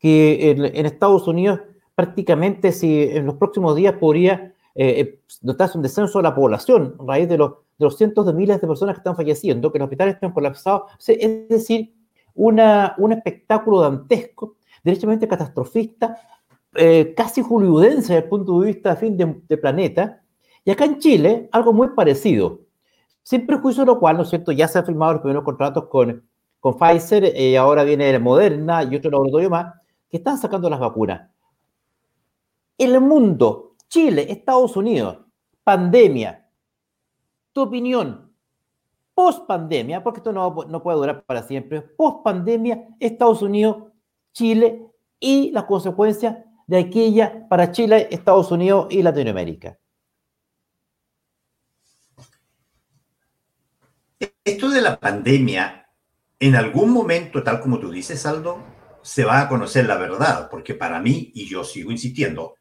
que 0.00 0.50
en 0.50 0.86
Estados 0.86 1.28
Unidos 1.28 1.60
prácticamente 1.96 2.70
si 2.70 3.02
en 3.02 3.26
los 3.26 3.34
próximos 3.36 3.74
días 3.74 3.94
podría 3.94 4.54
eh, 4.74 5.00
eh, 5.00 5.20
notarse 5.40 5.78
un 5.78 5.82
descenso 5.82 6.18
de 6.18 6.24
la 6.24 6.34
población 6.34 6.94
a 7.00 7.04
raíz 7.06 7.28
de 7.28 7.38
los, 7.38 7.52
de 7.78 7.84
los 7.86 7.96
cientos 7.96 8.26
de 8.26 8.34
miles 8.34 8.60
de 8.60 8.66
personas 8.68 8.94
que 8.94 9.00
están 9.00 9.16
falleciendo, 9.16 9.72
que 9.72 9.78
los 9.78 9.86
hospitales 9.86 10.14
están 10.14 10.32
colapsados. 10.32 10.92
Es 11.08 11.48
decir, 11.48 11.94
una, 12.34 12.94
un 12.98 13.12
espectáculo 13.12 13.80
dantesco, 13.80 14.56
derechamente 14.84 15.26
catastrofista, 15.26 16.18
eh, 16.74 17.14
casi 17.16 17.40
hollywoodense 17.40 18.12
desde 18.12 18.24
el 18.24 18.28
punto 18.28 18.60
de 18.60 18.66
vista 18.66 18.94
fin 18.94 19.16
de, 19.16 19.56
planeta. 19.56 20.20
Y 20.66 20.70
acá 20.70 20.84
en 20.84 20.98
Chile, 20.98 21.48
algo 21.50 21.72
muy 21.72 21.88
parecido. 21.88 22.60
Sin 23.22 23.46
prejuicio 23.46 23.84
de 23.84 23.86
lo 23.86 23.98
cual, 23.98 24.18
¿no 24.18 24.24
es 24.24 24.28
cierto?, 24.28 24.52
ya 24.52 24.68
se 24.68 24.78
han 24.78 24.84
firmado 24.84 25.14
los 25.14 25.22
primeros 25.22 25.44
contratos 25.44 25.86
con, 25.86 26.28
con 26.60 26.76
Pfizer, 26.76 27.34
y 27.34 27.56
ahora 27.56 27.84
viene 27.84 28.18
Moderna 28.18 28.84
y 28.84 28.94
otro 28.96 29.10
laboratorio 29.10 29.48
más, 29.48 29.74
que 30.10 30.18
están 30.18 30.36
sacando 30.36 30.68
las 30.68 30.78
vacunas 30.78 31.30
el 32.78 33.00
mundo, 33.00 33.76
Chile, 33.88 34.26
Estados 34.30 34.76
Unidos, 34.76 35.18
pandemia, 35.64 36.48
tu 37.52 37.62
opinión, 37.62 38.32
post 39.14 39.46
pandemia, 39.46 40.02
porque 40.02 40.20
esto 40.20 40.32
no, 40.32 40.54
no 40.68 40.82
puede 40.82 40.98
durar 40.98 41.24
para 41.24 41.42
siempre, 41.42 41.80
post 41.80 42.22
pandemia, 42.22 42.88
Estados 43.00 43.42
Unidos, 43.42 43.84
Chile 44.32 44.86
y 45.18 45.50
las 45.52 45.64
consecuencias 45.64 46.36
de 46.66 46.78
aquella 46.78 47.48
para 47.48 47.70
Chile, 47.72 48.08
Estados 48.10 48.50
Unidos 48.50 48.88
y 48.90 49.02
Latinoamérica. 49.02 49.78
Esto 54.44 54.70
de 54.70 54.80
la 54.80 55.00
pandemia, 55.00 55.88
en 56.38 56.54
algún 56.54 56.90
momento, 56.90 57.42
tal 57.42 57.60
como 57.60 57.78
tú 57.80 57.90
dices, 57.90 58.24
Aldo, 58.26 58.62
se 59.02 59.24
va 59.24 59.40
a 59.40 59.48
conocer 59.48 59.86
la 59.86 59.96
verdad, 59.96 60.48
porque 60.50 60.74
para 60.74 61.00
mí, 61.00 61.32
y 61.34 61.46
yo 61.46 61.64
sigo 61.64 61.90
insistiendo, 61.90 62.54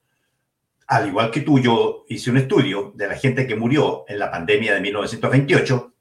al 0.88 1.08
igual 1.08 1.32
que 1.32 1.42
tú, 1.42 1.60
yo 1.60 2.06
hice 2.08 2.30
un 2.30 2.38
estudio 2.38 2.92
de 2.96 3.08
la 3.08 3.16
gente 3.16 3.48
que 3.48 3.56
murió 3.56 4.06
en 4.08 4.20
la 4.20 4.30
pandemia 4.30 4.74
de 4.74 4.82
1928, 4.82 5.94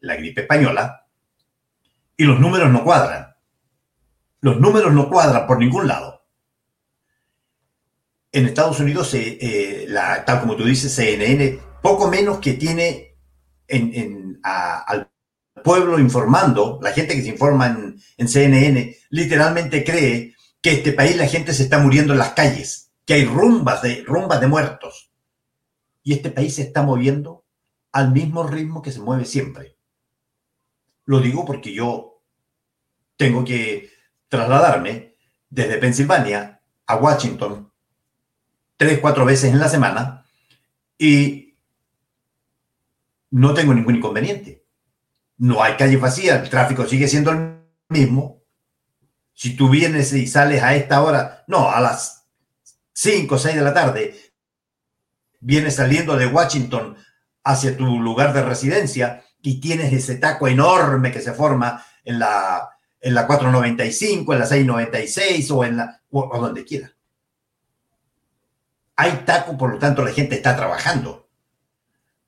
la 0.00 0.16
gripe 0.16 0.42
española, 0.42 1.06
y 2.16 2.24
los 2.24 2.38
números 2.38 2.70
no 2.70 2.84
cuadran. 2.84 3.34
Los 4.40 4.60
números 4.60 4.92
no 4.92 5.08
cuadran 5.08 5.46
por 5.46 5.58
ningún 5.58 5.88
lado. 5.88 6.24
En 8.30 8.46
Estados 8.46 8.80
Unidos, 8.80 9.12
eh, 9.14 9.86
la, 9.88 10.24
tal 10.24 10.40
como 10.40 10.56
tú 10.56 10.64
dices, 10.64 10.94
CNN, 10.94 11.58
poco 11.82 12.08
menos 12.08 12.38
que 12.38 12.54
tiene 12.54 13.16
al 14.42 15.10
pueblo 15.64 15.98
informando, 15.98 16.78
la 16.82 16.92
gente 16.92 17.14
que 17.14 17.22
se 17.22 17.28
informa 17.28 17.66
en, 17.66 18.00
en 18.16 18.28
CNN, 18.28 18.96
literalmente 19.10 19.84
cree 19.84 20.34
que 20.60 20.72
este 20.72 20.92
país 20.92 21.16
la 21.16 21.26
gente 21.26 21.52
se 21.52 21.64
está 21.64 21.78
muriendo 21.78 22.12
en 22.12 22.20
las 22.20 22.32
calles 22.32 22.91
hay 23.12 23.24
rumbas 23.24 23.82
de, 23.82 24.04
rumbas 24.06 24.40
de 24.40 24.46
muertos. 24.46 25.10
Y 26.02 26.14
este 26.14 26.30
país 26.30 26.54
se 26.54 26.62
está 26.62 26.82
moviendo 26.82 27.44
al 27.92 28.12
mismo 28.12 28.46
ritmo 28.46 28.82
que 28.82 28.92
se 28.92 29.00
mueve 29.00 29.24
siempre. 29.24 29.76
Lo 31.04 31.20
digo 31.20 31.44
porque 31.44 31.72
yo 31.72 32.22
tengo 33.16 33.44
que 33.44 33.90
trasladarme 34.28 35.16
desde 35.50 35.78
Pensilvania 35.78 36.60
a 36.86 36.96
Washington 36.96 37.72
tres, 38.76 38.98
cuatro 39.00 39.24
veces 39.24 39.52
en 39.52 39.60
la 39.60 39.68
semana 39.68 40.26
y 40.98 41.56
no 43.30 43.54
tengo 43.54 43.74
ningún 43.74 43.96
inconveniente. 43.96 44.64
No 45.38 45.62
hay 45.62 45.76
calle 45.76 45.96
vacía, 45.96 46.42
el 46.42 46.50
tráfico 46.50 46.86
sigue 46.86 47.08
siendo 47.08 47.30
el 47.30 47.60
mismo. 47.88 48.42
Si 49.34 49.56
tú 49.56 49.68
vienes 49.68 50.12
y 50.12 50.26
sales 50.26 50.62
a 50.62 50.74
esta 50.74 51.02
hora, 51.02 51.44
no, 51.46 51.70
a 51.70 51.80
las 51.80 52.21
5 52.92 53.34
o 53.34 53.38
6 53.38 53.56
de 53.56 53.62
la 53.62 53.74
tarde, 53.74 54.32
vienes 55.40 55.76
saliendo 55.76 56.16
de 56.16 56.26
Washington 56.26 56.96
hacia 57.44 57.76
tu 57.76 58.00
lugar 58.00 58.32
de 58.32 58.42
residencia 58.42 59.24
y 59.40 59.60
tienes 59.60 59.92
ese 59.92 60.16
taco 60.16 60.46
enorme 60.46 61.10
que 61.10 61.20
se 61.20 61.32
forma 61.32 61.84
en 62.04 62.18
la, 62.18 62.70
en 63.00 63.14
la 63.14 63.26
495, 63.26 64.32
en 64.32 64.38
la 64.38 64.46
696 64.46 65.50
o 65.50 65.64
en 65.64 65.76
la 65.76 66.00
o, 66.10 66.38
donde 66.38 66.64
quiera. 66.64 66.92
Hay 68.96 69.22
taco, 69.24 69.56
por 69.56 69.72
lo 69.72 69.78
tanto 69.78 70.04
la 70.04 70.12
gente 70.12 70.36
está 70.36 70.54
trabajando. 70.54 71.28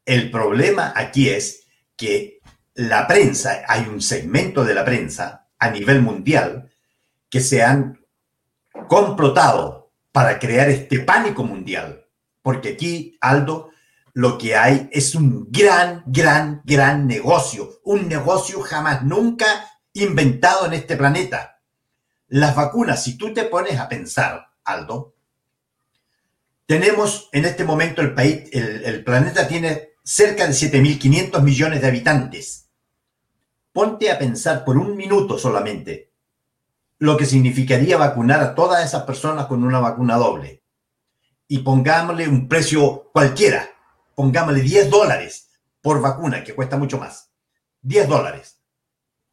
El 0.04 0.30
problema 0.30 0.92
aquí 0.96 1.28
es 1.28 1.66
que 1.96 2.40
la 2.74 3.06
prensa, 3.06 3.62
hay 3.68 3.86
un 3.86 4.00
segmento 4.00 4.64
de 4.64 4.74
la 4.74 4.84
prensa 4.84 5.46
a 5.58 5.70
nivel 5.70 6.02
mundial 6.02 6.72
que 7.30 7.40
se 7.40 7.62
han 7.62 8.04
complotado 8.88 9.83
para 10.14 10.38
crear 10.38 10.70
este 10.70 11.00
pánico 11.00 11.42
mundial. 11.42 12.06
Porque 12.40 12.74
aquí, 12.74 13.18
Aldo, 13.20 13.70
lo 14.12 14.38
que 14.38 14.54
hay 14.54 14.88
es 14.92 15.16
un 15.16 15.48
gran, 15.50 16.04
gran, 16.06 16.62
gran 16.64 17.08
negocio. 17.08 17.80
Un 17.82 18.06
negocio 18.06 18.60
jamás 18.60 19.02
nunca 19.02 19.44
inventado 19.92 20.66
en 20.66 20.74
este 20.74 20.96
planeta. 20.96 21.60
Las 22.28 22.54
vacunas, 22.54 23.02
si 23.02 23.18
tú 23.18 23.34
te 23.34 23.42
pones 23.42 23.80
a 23.80 23.88
pensar, 23.88 24.46
Aldo, 24.62 25.16
tenemos 26.64 27.28
en 27.32 27.46
este 27.46 27.64
momento 27.64 28.00
el 28.00 28.14
país, 28.14 28.48
el, 28.52 29.02
planeta 29.02 29.48
tiene 29.48 29.94
cerca 30.04 30.46
de 30.46 30.52
7.500 30.52 31.42
millones 31.42 31.80
de 31.80 31.88
habitantes. 31.88 32.70
Ponte 33.72 34.12
a 34.12 34.18
pensar 34.20 34.64
por 34.64 34.78
un 34.78 34.96
minuto 34.96 35.40
solamente 35.40 36.13
lo 37.04 37.18
que 37.18 37.26
significaría 37.26 37.98
vacunar 37.98 38.40
a 38.40 38.54
todas 38.54 38.82
esas 38.82 39.02
personas 39.02 39.44
con 39.44 39.62
una 39.62 39.78
vacuna 39.78 40.16
doble. 40.16 40.62
Y 41.46 41.58
pongámosle 41.58 42.26
un 42.26 42.48
precio 42.48 43.10
cualquiera, 43.12 43.68
pongámosle 44.14 44.62
10 44.62 44.88
dólares 44.88 45.50
por 45.82 46.00
vacuna, 46.00 46.42
que 46.42 46.54
cuesta 46.54 46.78
mucho 46.78 46.98
más. 46.98 47.30
10 47.82 48.08
dólares. 48.08 48.62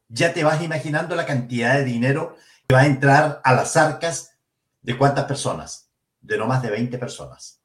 Ya 0.08 0.34
te 0.34 0.44
vas 0.44 0.62
imaginando 0.62 1.16
la 1.16 1.24
cantidad 1.24 1.76
de 1.76 1.84
dinero 1.84 2.36
que 2.68 2.74
va 2.74 2.82
a 2.82 2.86
entrar 2.86 3.40
a 3.42 3.54
las 3.54 3.74
arcas 3.78 4.36
de 4.82 4.98
cuántas 4.98 5.24
personas. 5.24 5.88
De 6.20 6.36
no 6.36 6.46
más 6.46 6.62
de 6.62 6.70
20 6.70 6.98
personas. 6.98 7.62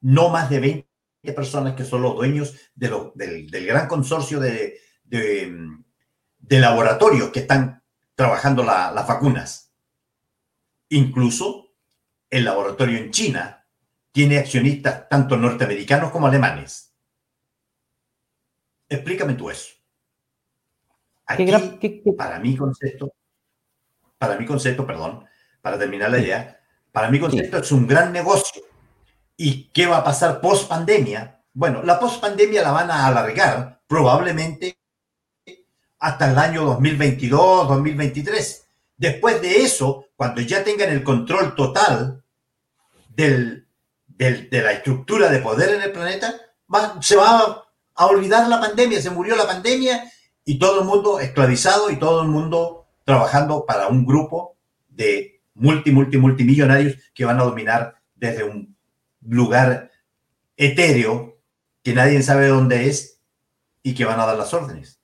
No 0.00 0.30
más 0.30 0.50
de 0.50 0.58
20 0.58 0.88
personas 1.32 1.76
que 1.76 1.84
son 1.84 2.02
los 2.02 2.16
dueños 2.16 2.56
de 2.74 2.90
del, 3.14 3.66
gran 3.66 3.86
consorcio 3.86 4.40
de, 4.40 4.80
de, 5.04 6.58
laboratorios 6.58 7.30
que 7.30 7.40
están 7.40 7.83
trabajando 8.14 8.62
las 8.62 9.06
vacunas. 9.06 9.72
Incluso 10.88 11.74
el 12.30 12.44
laboratorio 12.44 12.98
en 12.98 13.10
China 13.10 13.66
tiene 14.12 14.38
accionistas 14.38 15.08
tanto 15.08 15.36
norteamericanos 15.36 16.10
como 16.10 16.26
alemanes. 16.26 16.94
Explícame 18.88 19.34
tú 19.34 19.50
eso. 19.50 19.72
Aquí, 21.26 21.46
para 22.16 22.38
mi 22.38 22.56
concepto, 22.56 23.14
para 24.18 24.38
mi 24.38 24.44
concepto, 24.44 24.86
perdón, 24.86 25.24
para 25.62 25.78
terminar 25.78 26.10
la 26.10 26.18
idea, 26.18 26.60
para 26.92 27.10
mi 27.10 27.18
concepto 27.18 27.58
es 27.58 27.72
un 27.72 27.86
gran 27.86 28.12
negocio 28.12 28.62
¿Y 29.36 29.70
qué 29.72 29.86
va 29.86 29.98
a 29.98 30.04
pasar 30.04 30.40
post 30.40 30.68
pandemia? 30.68 31.42
Bueno, 31.52 31.82
la 31.82 31.98
post 31.98 32.20
pandemia 32.20 32.62
la 32.62 32.70
van 32.70 32.90
a 32.90 33.06
alargar 33.06 33.82
probablemente 33.86 34.78
hasta 35.98 36.30
el 36.30 36.38
año 36.38 36.64
2022, 36.64 37.68
2023. 37.68 38.66
Después 38.96 39.40
de 39.42 39.62
eso, 39.62 40.06
cuando 40.16 40.40
ya 40.40 40.62
tengan 40.62 40.90
el 40.90 41.02
control 41.02 41.54
total 41.54 42.22
del, 43.08 43.66
de 44.06 44.62
la 44.62 44.72
estructura 44.72 45.30
de 45.30 45.40
poder 45.40 45.74
en 45.74 45.82
el 45.82 45.92
planeta, 45.92 46.34
se 47.00 47.16
va 47.16 47.64
a 47.94 48.06
olvidar 48.06 48.48
la 48.48 48.60
pandemia, 48.60 49.00
se 49.00 49.10
murió 49.10 49.36
la 49.36 49.46
pandemia 49.46 50.10
y 50.44 50.58
todo 50.58 50.80
el 50.80 50.86
mundo 50.86 51.20
esclavizado 51.20 51.90
y 51.90 51.98
todo 51.98 52.22
el 52.22 52.28
mundo 52.28 52.86
trabajando 53.04 53.64
para 53.66 53.88
un 53.88 54.04
grupo 54.04 54.56
de 54.88 55.40
multi, 55.54 55.90
multi, 55.90 56.18
multimillonarios 56.18 56.96
que 57.14 57.24
van 57.24 57.40
a 57.40 57.44
dominar 57.44 58.00
desde 58.14 58.44
un 58.44 58.76
lugar 59.22 59.90
etéreo 60.56 61.38
que 61.82 61.94
nadie 61.94 62.22
sabe 62.22 62.48
dónde 62.48 62.88
es 62.88 63.20
y 63.82 63.94
que 63.94 64.04
van 64.04 64.20
a 64.20 64.26
dar 64.26 64.36
las 64.36 64.54
órdenes. 64.54 65.00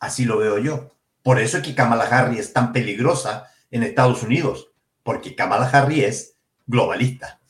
Así 0.00 0.24
lo 0.24 0.38
veo 0.38 0.58
yo. 0.58 0.88
Por 1.22 1.38
eso 1.38 1.58
es 1.58 1.62
que 1.62 1.74
Kamala 1.74 2.04
Harris 2.04 2.40
es 2.40 2.52
tan 2.52 2.72
peligrosa 2.72 3.46
en 3.70 3.82
Estados 3.82 4.22
Unidos, 4.22 4.72
porque 5.02 5.36
Kamala 5.36 5.68
Harris 5.68 6.04
es 6.04 6.36
globalista, 6.66 7.40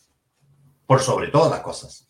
por 0.87 1.01
sobre 1.01 1.29
todas 1.29 1.51
las 1.51 1.61
cosas. 1.61 2.07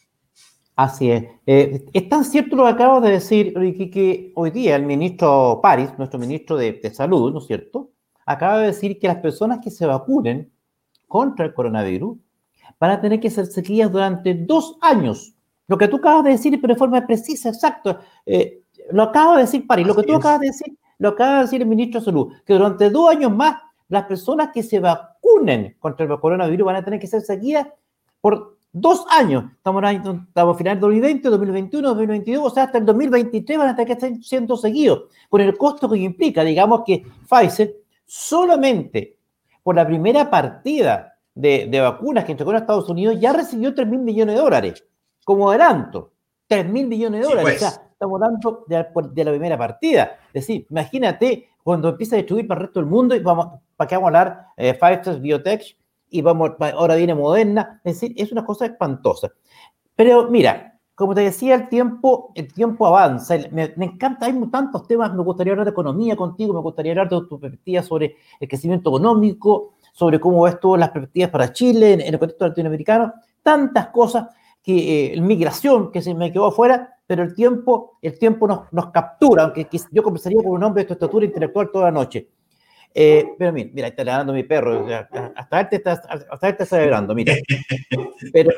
Así 0.75 1.11
es. 1.11 1.25
Eh, 1.45 1.85
es 1.93 2.09
tan 2.09 2.25
cierto 2.25 2.57
lo 2.57 2.65
que 2.65 2.71
acabo 2.71 3.03
de 3.03 3.11
decir, 3.11 3.53
que, 3.53 4.33
hoy 4.35 4.51
día 4.51 4.77
el 4.77 4.87
ministro 4.87 5.61
París, 5.63 5.91
nuestro 5.99 6.19
ministro 6.19 6.57
de, 6.57 6.91
Salud, 6.95 7.33
¿no 7.33 7.41
es 7.41 7.47
cierto?, 7.47 7.91
acaba 8.25 8.61
de 8.61 8.69
decir 8.69 8.99
que 8.99 9.09
las 9.09 9.19
personas 9.19 9.59
que 9.63 9.71
se 9.71 9.85
vacunen 9.85 10.51
contra 11.07 11.45
el 11.45 11.53
coronavirus 11.53 12.17
van 12.79 12.93
a 12.93 13.01
tener 13.01 13.21
que 13.21 13.29
ser 13.29 13.47
seguidas 13.47 13.93
durante 13.93 14.33
dos 14.33 14.79
años. 14.81 15.35
Lo 15.67 15.77
que 15.77 15.89
tú 15.89 15.97
acabas 15.97 16.25
de 16.25 16.31
decir, 16.31 16.59
pero 16.61 16.73
de 16.75 16.79
forma 16.79 17.07
precisa, 17.07 17.51
exacto. 17.51 17.99
Eh, 18.25 18.60
lo 18.93 19.03
acaba 19.03 19.37
de 19.37 19.43
decir 19.43 19.67
París, 19.67 19.87
lo 19.87 19.95
que 19.95 20.03
tú 20.03 20.15
acabas 20.15 20.41
de 20.41 20.47
decir, 20.49 20.77
lo 20.99 21.11
acaba 21.11 21.37
de 21.37 21.41
decir 21.43 21.63
el 21.63 21.69
ministro 21.69 22.01
de 22.01 22.05
Salud, 22.05 22.33
que 22.45 22.55
durante 22.55 22.91
dos 22.91 23.11
años 23.11 23.33
más 23.35 23.57
las 23.89 24.05
personas 24.05 24.51
que 24.53 24.63
se 24.63 24.81
vacunen 24.81 25.77
contra 25.79 26.07
el 26.07 26.21
coronavirus 26.21 26.67
van 26.67 26.77
a 26.77 26.85
tener 26.85 27.01
que 27.01 27.07
ser 27.07 27.23
seguidas 27.23 27.67
por 28.21 28.57
dos 28.73 29.05
años. 29.11 29.45
Estamos, 29.57 29.83
estamos 29.85 30.55
a 30.55 30.59
final 30.59 30.77
de 30.77 30.81
2020, 30.81 31.29
2021, 31.29 31.89
2022, 31.89 32.47
o 32.47 32.55
sea, 32.55 32.65
hasta 32.65 32.79
el 32.79 32.87
2023 32.87 33.59
van 33.59 33.69
a 33.69 33.75
tener 33.75 33.87
que 33.87 33.93
estar 33.93 34.23
siendo 34.23 34.57
seguidos, 34.57 35.05
con 35.29 35.41
el 35.41 35.57
costo 35.57 35.89
que 35.89 35.99
implica. 35.99 36.45
Digamos 36.45 36.83
que 36.87 37.05
Pfizer 37.29 37.77
solamente 38.07 39.17
por 39.63 39.75
la 39.75 39.87
primera 39.87 40.31
partida 40.31 41.19
de, 41.35 41.81
vacunas 41.81 42.25
que 42.25 42.33
entregó 42.33 42.53
a 42.53 42.59
Estados 42.59 42.89
Unidos 42.89 43.19
ya 43.21 43.33
recibió 43.33 43.75
3 43.75 43.87
mil 43.89 44.01
millones 44.01 44.35
de 44.35 44.41
dólares 44.41 44.85
como 45.25 45.51
adelanto. 45.51 46.13
3 46.47 46.69
mil 46.69 46.87
millones 46.87 47.21
de 47.21 47.27
dólares. 47.27 47.59
Pues. 47.59 47.63
O 47.63 47.71
sea, 47.71 47.90
estamos 48.01 48.23
hablando 48.23 48.65
de, 48.67 49.25
la 49.25 49.31
primera 49.31 49.59
partida. 49.59 50.19
Es 50.29 50.47
decir, 50.47 50.67
imagínate 50.71 51.51
cuando 51.63 51.91
empieza 51.91 52.17
a 52.17 52.19
distribuir 52.19 52.49
para 52.49 52.61
el 52.61 52.67
resto 52.67 52.81
del 52.81 52.89
mundo 52.89 53.15
y 53.15 53.21
vamos, 53.21 53.61
¿para 53.77 53.89
qué 53.89 53.95
vamos 53.97 54.15
a 54.15 54.21
hablar? 54.21 54.47
Eh, 54.57 54.73
Pfizer, 54.73 55.21
Biotech 55.21 55.77
y 56.09 56.23
vamos, 56.23 56.53
ahora 56.59 56.95
viene 56.95 57.15
Moderna. 57.15 57.83
Es 57.85 58.01
decir, 58.01 58.15
es 58.17 58.33
una 58.33 58.43
cosa 58.43 58.65
espantosa. 58.65 59.31
Pero 59.95 60.31
mira, 60.31 60.81
como 60.95 61.15
te 61.15 61.21
decía, 61.21 61.55
el 61.55 61.69
tiempo, 61.69 62.33
el 62.35 62.51
tiempo 62.51 62.87
avanza. 62.87 63.37
Me, 63.53 63.75
me, 63.77 63.85
encanta, 63.85 64.25
hay 64.25 64.51
tantos 64.51 64.87
temas. 64.87 65.13
Me 65.15 65.23
gustaría 65.23 65.53
hablar 65.53 65.67
de 65.67 65.73
economía 65.73 66.17
contigo, 66.17 66.55
me 66.55 66.61
gustaría 66.61 66.93
hablar 66.93 67.11
de 67.11 67.21
tu 67.29 67.39
perspectiva 67.39 67.83
sobre 67.83 68.17
el 68.41 68.49
crecimiento 68.49 68.89
económico, 68.89 69.75
sobre 69.93 70.19
cómo 70.19 70.43
ves 70.45 70.59
tú 70.59 70.75
las 70.75 70.89
perspectivas 70.89 71.31
para 71.31 71.53
Chile 71.53 71.93
en, 71.93 72.01
el 72.01 72.19
contexto 72.19 72.49
latinoamericano, 72.49 73.13
tantas 73.43 73.89
cosas 73.89 74.29
que 74.63 75.15
eh, 75.15 75.21
migración 75.21 75.93
que 75.93 76.01
se 76.01 76.15
me 76.15 76.33
quedó 76.33 76.47
afuera, 76.47 77.00
pero 77.11 77.25
el 77.25 77.35
tiempo, 77.35 77.99
el 78.01 78.17
tiempo 78.21 78.47
nos, 78.47 78.73
nos 78.73 78.93
captura, 78.93 79.43
aunque 79.43 79.67
yo 79.91 80.01
conversaría 80.01 80.41
con 80.45 80.53
un 80.53 80.63
hombre 80.63 80.85
de 80.85 80.87
tu 80.87 80.93
estatura 80.93 81.27
intelectual 81.27 81.69
toda 81.73 81.87
la 81.87 81.91
noche. 81.91 82.29
Eh, 82.95 83.31
pero 83.37 83.53
mira, 83.53 83.71
mira, 83.73 83.89
está 83.89 84.05
ladrando 84.05 84.33
mi 84.33 84.45
perro, 84.45 84.87
hasta 85.35 85.61
este 85.61 85.75
está, 85.75 85.95
hasta 85.95 86.49
este 86.49 86.63
está 86.63 86.67
celebrando, 86.67 87.13
mira. 87.13 87.35
Pero 88.33 88.53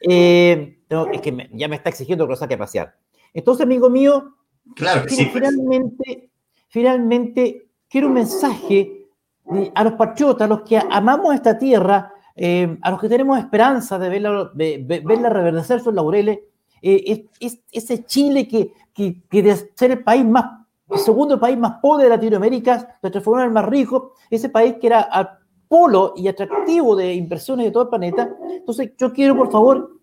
eh, 0.00 0.78
es 1.12 1.20
que 1.20 1.50
ya 1.52 1.68
me 1.68 1.76
está 1.76 1.90
exigiendo 1.90 2.24
que 2.24 2.30
lo 2.30 2.36
saque 2.36 2.54
a 2.54 2.58
pasear. 2.58 2.94
Entonces, 3.34 3.66
amigo 3.66 3.90
mío, 3.90 4.36
claro 4.74 5.02
que 5.02 5.10
sí, 5.10 5.26
pues. 5.26 5.34
finalmente, 5.34 6.30
finalmente 6.68 7.68
quiero 7.90 8.06
un 8.06 8.14
mensaje 8.14 9.04
a 9.74 9.84
los 9.84 9.92
patriotas, 9.92 10.46
a 10.46 10.48
los 10.48 10.62
que 10.62 10.78
amamos 10.78 11.34
esta 11.34 11.58
tierra, 11.58 12.10
eh, 12.34 12.78
a 12.80 12.90
los 12.90 13.02
que 13.02 13.10
tenemos 13.10 13.38
esperanza 13.38 13.98
de 13.98 14.08
verla, 14.08 14.50
verla 14.54 15.28
reverdecer 15.28 15.80
sus 15.80 15.92
laureles, 15.92 16.38
eh, 16.82 17.26
es, 17.40 17.58
ese 17.70 18.04
Chile 18.04 18.46
que, 18.48 18.72
que, 18.92 19.22
que, 19.28 19.42
de 19.42 19.56
ser 19.74 19.90
el 19.90 20.02
país 20.02 20.24
más, 20.24 20.44
el 20.90 20.98
segundo 20.98 21.38
país 21.38 21.58
más 21.58 21.78
pobre 21.80 22.04
de 22.04 22.10
Latinoamérica, 22.10 22.98
se 23.00 23.10
transformó 23.10 23.40
en 23.40 23.46
el 23.46 23.52
más 23.52 23.66
rico, 23.66 24.14
ese 24.30 24.48
país 24.48 24.76
que 24.80 24.86
era 24.86 25.00
al 25.00 25.38
polo 25.68 26.14
y 26.16 26.28
atractivo 26.28 26.96
de 26.96 27.14
inversiones 27.14 27.66
de 27.66 27.72
todo 27.72 27.84
el 27.84 27.88
planeta. 27.90 28.30
Entonces, 28.50 28.92
yo 28.98 29.12
quiero, 29.12 29.36
por 29.36 29.50
favor, 29.50 29.98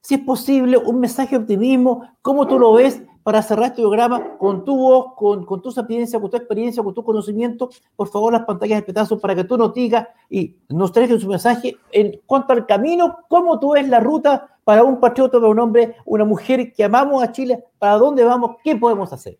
si 0.00 0.14
es 0.14 0.20
posible, 0.20 0.78
un 0.78 0.98
mensaje 0.98 1.36
de 1.36 1.42
optimismo, 1.42 2.02
cómo 2.22 2.46
tú 2.46 2.58
lo 2.58 2.72
ves, 2.72 3.02
para 3.22 3.42
cerrar 3.42 3.66
este 3.66 3.82
programa 3.82 4.38
con 4.38 4.64
tu 4.64 4.76
voz, 4.76 5.14
con, 5.14 5.44
con 5.44 5.60
tu 5.60 5.70
sapiencia, 5.70 6.18
con 6.18 6.30
tu 6.30 6.36
experiencia, 6.36 6.82
con 6.82 6.94
tu 6.94 7.04
conocimiento. 7.04 7.68
Por 7.94 8.08
favor, 8.08 8.32
las 8.32 8.44
pantallas 8.44 8.80
de 8.80 8.86
petazo 8.86 9.18
para 9.18 9.34
que 9.34 9.44
tú 9.44 9.58
nos 9.58 9.74
digas 9.74 10.08
y 10.28 10.56
nos 10.68 10.92
traigas 10.92 11.20
su 11.20 11.28
mensaje 11.28 11.76
en 11.92 12.20
cuanto 12.26 12.52
al 12.52 12.66
camino, 12.66 13.18
cómo 13.28 13.58
tú 13.60 13.72
ves 13.72 13.88
la 13.88 14.00
ruta 14.00 14.58
para 14.70 14.84
un 14.84 15.00
patriota, 15.00 15.40
para 15.40 15.50
un 15.50 15.58
hombre, 15.58 15.96
una 16.04 16.24
mujer 16.24 16.72
que 16.72 16.84
amamos 16.84 17.24
a 17.24 17.32
Chile, 17.32 17.58
para 17.76 17.94
dónde 17.94 18.22
vamos, 18.22 18.58
qué 18.62 18.76
podemos 18.76 19.12
hacer. 19.12 19.36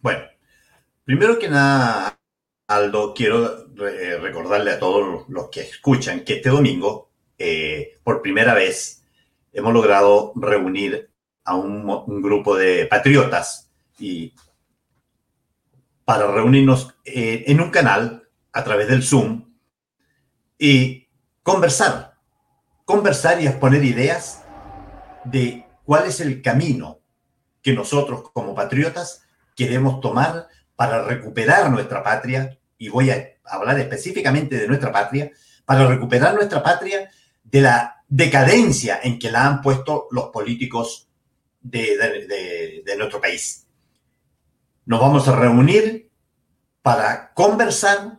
Bueno, 0.00 0.20
primero 1.02 1.40
que 1.40 1.48
nada, 1.48 2.16
Aldo, 2.68 3.12
quiero 3.14 3.66
recordarle 3.74 4.70
a 4.70 4.78
todos 4.78 5.28
los 5.28 5.48
que 5.48 5.62
escuchan 5.62 6.20
que 6.20 6.34
este 6.34 6.50
domingo, 6.50 7.10
eh, 7.36 7.98
por 8.04 8.22
primera 8.22 8.54
vez, 8.54 9.04
hemos 9.52 9.74
logrado 9.74 10.32
reunir 10.36 11.10
a 11.42 11.56
un, 11.56 12.22
grupo 12.22 12.56
de 12.56 12.86
patriotas 12.86 13.72
y 13.98 14.36
para 16.04 16.30
reunirnos 16.30 16.94
eh, 17.04 17.42
en 17.48 17.60
un 17.60 17.70
canal 17.70 18.28
a 18.52 18.62
través 18.62 18.86
del 18.86 19.02
Zoom 19.02 19.52
y 20.60 21.08
conversar, 21.42 22.13
conversar 22.84 23.40
y 23.40 23.46
exponer 23.46 23.84
ideas 23.84 24.42
de 25.24 25.66
cuál 25.84 26.06
es 26.06 26.20
el 26.20 26.42
camino 26.42 27.00
que 27.62 27.72
nosotros 27.72 28.30
como 28.32 28.54
patriotas 28.54 29.22
queremos 29.56 30.00
tomar 30.00 30.48
para 30.76 31.04
recuperar 31.04 31.70
nuestra 31.70 32.02
patria, 32.02 32.58
y 32.78 32.88
voy 32.88 33.10
a 33.10 33.28
hablar 33.44 33.78
específicamente 33.78 34.56
de 34.56 34.68
nuestra 34.68 34.92
patria, 34.92 35.30
para 35.64 35.86
recuperar 35.86 36.34
nuestra 36.34 36.62
patria 36.62 37.10
de 37.42 37.60
la 37.60 38.04
decadencia 38.08 39.00
en 39.02 39.18
que 39.18 39.30
la 39.30 39.46
han 39.46 39.62
puesto 39.62 40.08
los 40.10 40.26
políticos 40.26 41.08
de, 41.62 42.84
nuestro 42.98 43.20
país. 43.20 43.66
Nos 44.84 45.00
vamos 45.00 45.26
a 45.28 45.36
reunir 45.36 46.10
para 46.82 47.32
conversar 47.32 48.18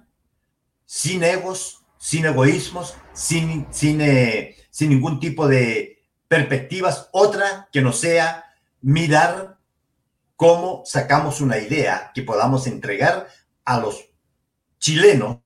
sin 0.86 1.24
egos, 1.24 1.85
sin 2.06 2.24
egoísmos, 2.24 2.96
sin, 3.14 3.66
sin, 3.72 4.00
eh, 4.00 4.58
sin 4.70 4.92
ningún 4.92 5.20
tipo 5.20 5.48
de 5.48 6.04
perspectivas, 6.28 7.10
otra 7.12 7.68
que 7.72 7.82
no 7.82 7.94
sea 7.94 8.46
mirar 8.80 9.58
cómo 10.36 10.84
sacamos 10.86 11.42
una 11.42 11.58
idea 11.58 12.12
que 12.14 12.22
podamos 12.22 12.68
entregar 12.68 13.28
a 13.64 13.80
los 13.80 14.06
chilenos 14.78 15.40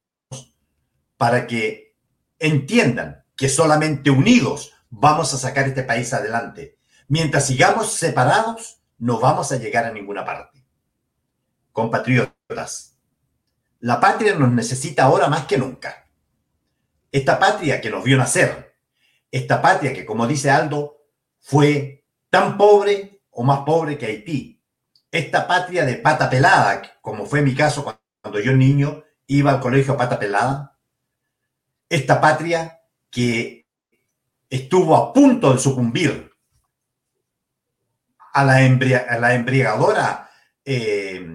para 1.16 1.47
que 1.47 1.95
entiendan 2.39 3.24
que 3.38 3.47
solamente 3.47 4.10
unidos 4.10 4.74
vamos 4.89 5.34
a 5.34 5.38
sacar 5.38 5.66
este 5.66 5.84
país 5.84 6.14
adelante. 6.14 6.78
Mientras 7.07 7.47
sigamos 7.47 7.93
separados, 7.93 8.82
no 8.97 9.22
vamos 9.22 9.53
a 9.53 9.55
llegar 9.55 9.86
a 9.86 9.93
ninguna 9.93 10.26
parte. 10.26 10.62
Compatriotas, 11.72 12.97
la 13.80 14.01
patria 14.01 14.36
nos 14.36 14.51
necesita 14.51 15.03
ahora 15.03 15.30
más 15.30 15.45
que 15.45 15.57
nunca. 15.57 16.09
Esta 17.12 17.39
patria 17.39 17.82
que 17.82 17.89
nos 17.89 18.03
vio 18.03 18.18
nacer, 18.18 18.78
esta 19.32 19.62
patria 19.62 19.93
que, 19.93 20.05
como 20.05 20.28
dice 20.28 20.49
Aldo, 20.49 20.97
fue 21.39 22.05
tan 22.30 22.57
pobre 22.57 23.24
o 23.32 23.43
más 23.43 23.60
pobre 23.60 23.97
que 23.97 24.05
Haití, 24.05 24.64
esta 25.12 25.47
patria 25.47 25.86
de 25.86 25.95
pata 25.95 26.30
pelada, 26.30 26.82
como 27.01 27.26
fue 27.26 27.41
mi 27.41 27.55
caso 27.55 27.84
cuando 28.22 28.39
yo 28.39 28.53
niño 28.53 29.03
iba 29.28 29.51
al 29.51 29.60
colegio 29.60 29.93
a 29.93 29.97
pata 29.97 30.20
pelada, 30.20 30.78
esta 31.88 32.22
patria 32.22 32.82
que 33.10 33.68
estuvo 34.49 34.95
a 34.95 35.14
punto 35.14 35.53
de 35.53 35.60
sucumbir 35.60 36.32
a 38.34 38.43
la, 38.43 38.57
a 38.57 39.18
la 39.18 39.34
embriagadora, 39.34 40.30
eh, 40.64 41.28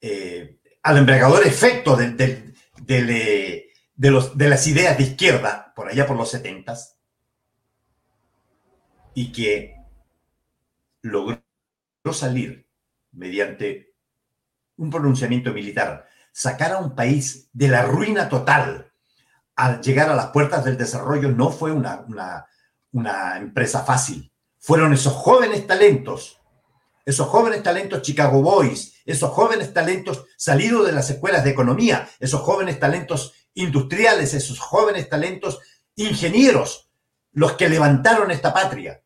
eh, 0.00 0.60
al 0.82 0.98
embriagador 0.98 1.46
efecto 1.46 1.96
de, 1.96 3.71
de, 4.02 4.10
los, 4.10 4.36
de 4.36 4.48
las 4.48 4.66
ideas 4.66 4.98
de 4.98 5.04
izquierda, 5.04 5.72
por 5.76 5.88
allá 5.88 6.08
por 6.08 6.16
los 6.16 6.28
setentas, 6.28 6.98
y 9.14 9.30
que 9.30 9.76
logró 11.02 11.40
salir 12.10 12.68
mediante 13.12 13.94
un 14.76 14.90
pronunciamiento 14.90 15.52
militar, 15.52 16.08
sacar 16.32 16.72
a 16.72 16.78
un 16.78 16.96
país 16.96 17.48
de 17.52 17.68
la 17.68 17.82
ruina 17.84 18.28
total 18.28 18.92
al 19.54 19.80
llegar 19.80 20.10
a 20.10 20.16
las 20.16 20.32
puertas 20.32 20.64
del 20.64 20.76
desarrollo 20.76 21.28
no 21.28 21.50
fue 21.50 21.70
una, 21.70 22.04
una, 22.90 23.36
empresa 23.36 23.84
fácil. 23.84 24.32
Fueron 24.58 24.92
esos 24.92 25.12
jóvenes 25.12 25.64
talentos, 25.68 26.40
esos 27.04 27.28
jóvenes 27.28 27.62
talentos 27.62 28.02
Chicago 28.02 28.42
Boys, 28.42 28.94
esos 29.04 29.30
jóvenes 29.30 29.72
talentos 29.72 30.24
salidos 30.36 30.86
de 30.86 30.92
las 30.92 31.08
escuelas 31.08 31.44
de 31.44 31.50
economía, 31.50 32.08
esos 32.18 32.40
jóvenes 32.40 32.80
talentos 32.80 33.34
industriales, 33.54 34.34
esos 34.34 34.58
jóvenes 34.58 35.08
talentos 35.08 35.60
ingenieros, 35.96 36.90
los 37.32 37.52
que 37.52 37.68
levantaron 37.68 38.30
esta 38.30 38.52
patria 38.52 39.02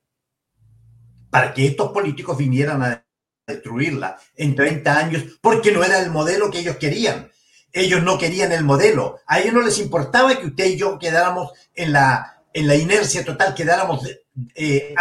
para 1.30 1.52
que 1.52 1.66
estos 1.66 1.92
políticos 1.92 2.36
vinieran 2.36 2.82
a 2.82 3.06
destruirla 3.46 4.18
en 4.34 4.54
30 4.54 4.98
años 4.98 5.24
porque 5.40 5.70
no 5.72 5.84
era 5.84 6.00
el 6.00 6.10
modelo 6.10 6.50
que 6.50 6.60
ellos 6.60 6.76
querían. 6.76 7.30
Ellos 7.72 8.02
no 8.02 8.18
querían 8.18 8.52
el 8.52 8.64
modelo. 8.64 9.20
A 9.26 9.40
ellos 9.40 9.52
no 9.52 9.62
les 9.62 9.78
importaba 9.78 10.36
que 10.38 10.46
usted 10.46 10.66
y 10.66 10.76
yo 10.78 10.98
quedáramos 10.98 11.52
en 11.74 11.92
la, 11.92 12.42
en 12.52 12.66
la 12.66 12.74
inercia 12.74 13.24
total, 13.24 13.54
quedáramos 13.54 14.08
eh, 14.54 14.94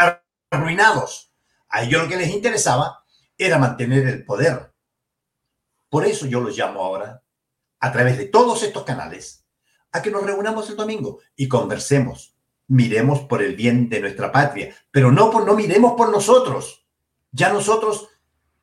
arruinados. 0.52 1.32
A 1.70 1.84
ellos 1.84 2.04
lo 2.04 2.10
que 2.10 2.18
les 2.18 2.30
interesaba 2.30 3.04
era 3.38 3.58
mantener 3.58 4.08
el 4.08 4.26
poder. 4.26 4.72
Por 5.90 6.06
eso 6.06 6.26
yo 6.26 6.42
los 6.42 6.58
llamo 6.58 6.84
ahora, 6.84 7.24
a 7.80 7.92
través 7.92 8.18
de 8.18 8.26
todos 8.26 8.64
estos 8.64 8.84
canales, 8.84 9.46
a 9.92 10.02
que 10.02 10.12
nos 10.12 10.24
reunamos 10.24 10.70
el 10.70 10.76
domingo 10.76 11.20
y 11.36 11.48
conversemos. 11.48 12.36
Miremos 12.68 13.22
por 13.22 13.44
el 13.44 13.56
bien 13.56 13.90
de 13.90 14.00
nuestra 14.00 14.32
patria, 14.32 14.76
pero 14.92 15.12
no, 15.12 15.30
por, 15.30 15.46
no 15.46 15.54
miremos 15.56 15.94
por 15.94 16.10
nosotros. 16.10 16.86
Ya 17.32 17.50
nosotros 17.54 18.10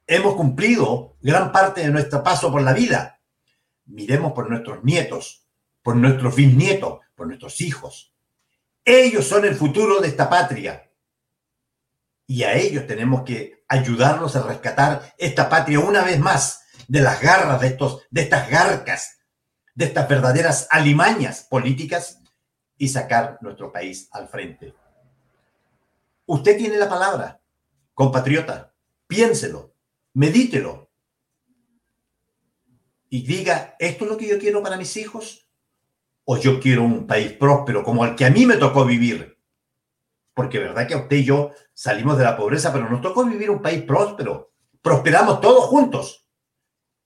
hemos 0.06 0.34
cumplido 0.34 1.16
gran 1.20 1.52
parte 1.52 1.82
de 1.82 1.90
nuestro 1.90 2.22
paso 2.22 2.50
por 2.50 2.62
la 2.62 2.72
vida 2.72 3.20
miremos 3.86 4.32
por 4.32 4.48
nuestros 4.48 4.82
nietos, 4.84 5.46
por 5.82 5.96
nuestros 5.96 6.34
bisnietos, 6.34 7.00
por 7.14 7.26
nuestros 7.26 7.60
hijos. 7.60 8.14
Ellos 8.84 9.26
son 9.26 9.44
el 9.44 9.54
futuro 9.54 10.00
de 10.00 10.08
esta 10.08 10.28
patria. 10.28 10.90
Y 12.26 12.42
a 12.44 12.54
ellos 12.54 12.86
tenemos 12.86 13.22
que 13.22 13.64
ayudarlos 13.68 14.36
a 14.36 14.42
rescatar 14.42 15.14
esta 15.18 15.48
patria 15.48 15.80
una 15.80 16.02
vez 16.02 16.18
más 16.18 16.61
de 16.93 17.01
las 17.01 17.22
garras 17.22 17.59
de, 17.59 17.68
estos, 17.68 18.03
de 18.11 18.20
estas 18.20 18.51
garcas, 18.51 19.18
de 19.74 19.86
estas 19.86 20.07
verdaderas 20.07 20.68
alimañas 20.70 21.47
políticas 21.49 22.20
y 22.76 22.86
sacar 22.86 23.38
nuestro 23.40 23.72
país 23.72 24.11
al 24.12 24.28
frente. 24.28 24.74
Usted 26.26 26.59
tiene 26.59 26.76
la 26.76 26.90
palabra, 26.90 27.40
compatriota. 27.95 28.74
Piénselo, 29.07 29.74
medítelo, 30.12 30.90
y 33.09 33.22
diga, 33.22 33.74
¿esto 33.78 34.05
es 34.05 34.11
lo 34.11 34.18
que 34.18 34.28
yo 34.28 34.38
quiero 34.38 34.62
para 34.62 34.76
mis 34.76 34.95
hijos? 34.99 35.49
¿O 36.24 36.36
yo 36.36 36.61
quiero 36.61 36.82
un 36.82 37.07
país 37.07 37.32
próspero 37.32 37.82
como 37.82 38.05
el 38.05 38.14
que 38.14 38.26
a 38.26 38.30
mí 38.30 38.45
me 38.45 38.59
tocó 38.59 38.84
vivir? 38.84 39.38
Porque 40.34 40.59
verdad 40.59 40.86
que 40.86 40.93
a 40.93 40.99
usted 40.99 41.16
y 41.16 41.24
yo 41.24 41.53
salimos 41.72 42.18
de 42.18 42.24
la 42.24 42.36
pobreza, 42.36 42.70
pero 42.70 42.90
nos 42.90 43.01
tocó 43.01 43.24
vivir 43.24 43.49
un 43.49 43.62
país 43.62 43.82
próspero. 43.82 44.53
Prosperamos 44.82 45.40
todos 45.40 45.64
juntos. 45.64 46.21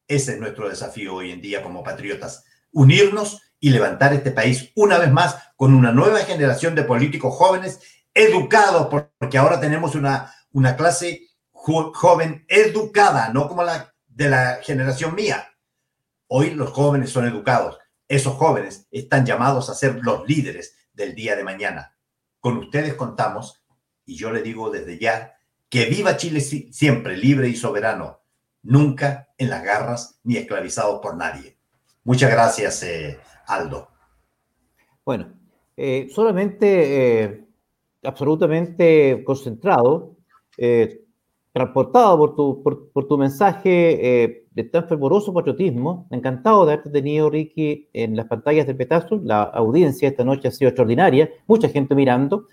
Ese 0.08 0.32
es 0.32 0.40
nuestro 0.40 0.68
desafío 0.68 1.14
hoy 1.14 1.32
en 1.32 1.40
día 1.40 1.62
como 1.62 1.82
patriotas. 1.82 2.44
Unirnos 2.72 3.42
y 3.58 3.70
levantar 3.70 4.12
este 4.12 4.30
país 4.30 4.72
una 4.74 4.98
vez 4.98 5.10
más 5.10 5.36
con 5.56 5.74
una 5.74 5.92
nueva 5.92 6.20
generación 6.20 6.74
de 6.74 6.84
políticos 6.84 7.34
jóvenes 7.34 7.80
educados, 8.14 8.88
porque 9.18 9.38
ahora 9.38 9.60
tenemos 9.60 9.94
una, 9.94 10.34
una 10.52 10.76
clase 10.76 11.28
joven 11.52 12.44
educada, 12.48 13.30
no 13.30 13.48
como 13.48 13.62
la 13.62 13.94
de 14.06 14.30
la 14.30 14.60
generación 14.62 15.14
mía, 15.14 15.48
Hoy 16.28 16.50
los 16.50 16.70
jóvenes 16.70 17.10
son 17.10 17.26
educados. 17.26 17.78
Esos 18.08 18.34
jóvenes 18.34 18.88
están 18.90 19.24
llamados 19.24 19.70
a 19.70 19.74
ser 19.74 20.00
los 20.02 20.26
líderes 20.28 20.76
del 20.92 21.14
día 21.14 21.36
de 21.36 21.44
mañana. 21.44 21.96
Con 22.40 22.56
ustedes 22.56 22.94
contamos 22.94 23.62
y 24.04 24.16
yo 24.16 24.32
le 24.32 24.42
digo 24.42 24.70
desde 24.70 24.98
ya 24.98 25.34
que 25.68 25.86
viva 25.86 26.16
Chile 26.16 26.40
siempre 26.40 27.16
libre 27.16 27.48
y 27.48 27.56
soberano, 27.56 28.22
nunca 28.66 29.28
en 29.38 29.50
las 29.50 29.62
garras 29.62 30.20
ni 30.24 30.36
esclavizado 30.36 31.00
por 31.00 31.16
nadie. 31.16 31.56
Muchas 32.04 32.30
gracias, 32.30 32.82
eh, 32.82 33.18
Aldo. 33.46 33.88
Bueno, 35.04 35.32
eh, 35.76 36.08
solamente 36.10 37.22
eh, 37.22 37.44
absolutamente 38.02 39.22
concentrado, 39.24 40.16
transportado 41.52 42.18
por 42.18 42.36
tu, 42.36 42.62
por 42.92 43.08
tu 43.08 43.18
mensaje 43.18 44.46
de 44.56 44.64
tan 44.64 44.88
fervoroso 44.88 45.34
patriotismo. 45.34 46.08
Encantado 46.10 46.64
de 46.64 46.72
haberte 46.72 46.90
tenido, 46.90 47.28
Ricky, 47.28 47.90
en 47.92 48.16
las 48.16 48.26
pantallas 48.26 48.66
del 48.66 48.76
Petazo. 48.76 49.20
La 49.22 49.42
audiencia 49.42 50.08
esta 50.08 50.24
noche 50.24 50.48
ha 50.48 50.50
sido 50.50 50.70
extraordinaria, 50.70 51.30
mucha 51.46 51.68
gente 51.68 51.94
mirando, 51.94 52.46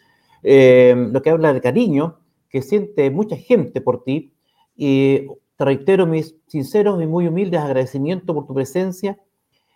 eh, 0.44 0.94
lo 0.98 1.22
que 1.22 1.30
habla 1.30 1.54
de 1.54 1.62
cariño 1.62 2.20
que 2.50 2.62
siente 2.62 3.10
mucha 3.10 3.38
gente 3.38 3.80
por 3.80 4.04
ti. 4.04 4.34
Y 4.76 5.28
te 5.56 5.66
reitero 5.66 6.06
mis 6.06 6.36
sinceros 6.48 7.02
y 7.02 7.06
muy 7.06 7.28
humildes 7.28 7.62
agradecimientos 7.62 8.36
por 8.36 8.48
tu 8.48 8.54
presencia. 8.54 9.18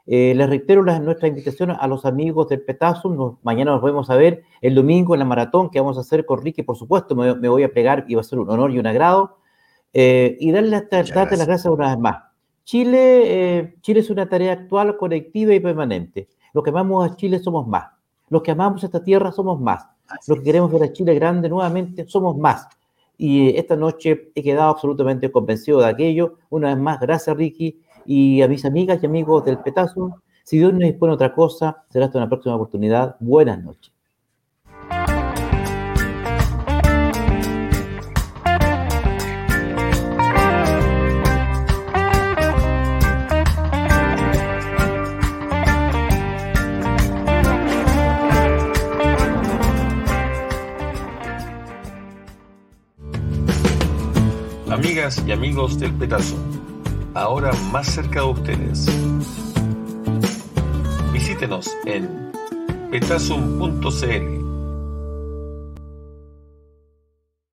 Eh, 0.06 0.34
les 0.36 0.48
reitero 0.48 0.84
las, 0.84 1.02
nuestra 1.02 1.28
invitación 1.28 1.72
a 1.72 1.88
los 1.88 2.06
amigos 2.06 2.48
del 2.48 2.62
Petazo. 2.62 3.40
mañana 3.44 3.72
nos 3.72 3.82
vemos 3.82 4.10
a 4.10 4.16
ver 4.16 4.44
el 4.62 4.74
domingo 4.74 5.14
en 5.16 5.20
la 5.20 5.26
maratón 5.26 5.70
que 5.70 5.80
vamos 5.80 5.98
a 5.98 6.02
hacer 6.02 6.26
con 6.26 6.42
Ricky. 6.42 6.64
Por 6.64 6.78
supuesto, 6.78 7.16
me, 7.16 7.36
me 7.36 7.50
voy 7.50 7.64
a 7.64 7.72
plegar 7.72 8.06
y 8.08 8.16
va 8.16 8.22
a 8.22 8.24
ser 8.24 8.40
un 8.40 8.50
honor 8.50 8.72
y 8.72 8.80
un 8.80 8.88
agrado. 8.88 9.38
Eh, 9.94 10.38
y 10.40 10.52
darle, 10.52 10.70
las 10.70 10.90
gracias 11.12 11.66
una 11.66 11.90
vez 11.90 12.00
más. 12.00 12.24
Chile, 12.64 13.58
eh, 13.58 13.76
Chile 13.82 14.02
es 14.02 14.10
una 14.10 14.28
tarea 14.28 14.54
actual, 14.54 14.98
colectiva 14.98 15.54
y 15.54 15.60
permanente. 15.60 16.28
Los 16.54 16.64
que 16.64 16.70
amamos 16.70 17.10
a 17.10 17.16
Chile 17.16 17.40
somos 17.40 17.68
más. 17.68 17.86
Los 18.30 18.42
que 18.42 18.52
amamos 18.52 18.84
esta 18.84 19.04
tierra 19.04 19.32
somos 19.32 19.60
más. 19.60 19.88
Los 20.28 20.40
que 20.40 20.44
queremos 20.44 20.72
ver 20.72 20.84
a 20.84 20.94
Chile 20.94 21.16
grande 21.16 21.50
nuevamente 21.50 22.06
somos 22.08 22.38
más. 22.38 22.68
Y 23.18 23.56
esta 23.58 23.76
noche 23.76 24.32
he 24.36 24.44
quedado 24.44 24.70
absolutamente 24.70 25.32
convencido 25.32 25.80
de 25.80 25.88
aquello. 25.88 26.38
Una 26.50 26.70
vez 26.70 26.78
más, 26.78 27.00
gracias 27.00 27.36
Ricky 27.36 27.82
y 28.06 28.42
a 28.42 28.48
mis 28.48 28.64
amigas 28.66 29.02
y 29.02 29.06
amigos 29.06 29.44
del 29.46 29.60
Petazo. 29.60 30.22
Si 30.44 30.58
Dios 30.58 30.72
nos 30.72 30.84
dispone 30.84 31.14
otra 31.14 31.34
cosa, 31.34 31.86
será 31.90 32.06
hasta 32.06 32.20
una 32.20 32.30
próxima 32.30 32.56
oportunidad. 32.56 33.18
Buenas 33.20 33.62
noches. 33.62 33.97
Amigas 54.98 55.24
y 55.28 55.32
amigos 55.32 55.80
del 55.80 55.94
Petazo, 55.94 56.36
ahora 57.14 57.52
más 57.72 57.86
cerca 57.86 58.22
de 58.22 58.26
ustedes. 58.26 58.88
Visítenos 61.14 61.70
en 61.86 62.32
petazum.cl 62.90 64.47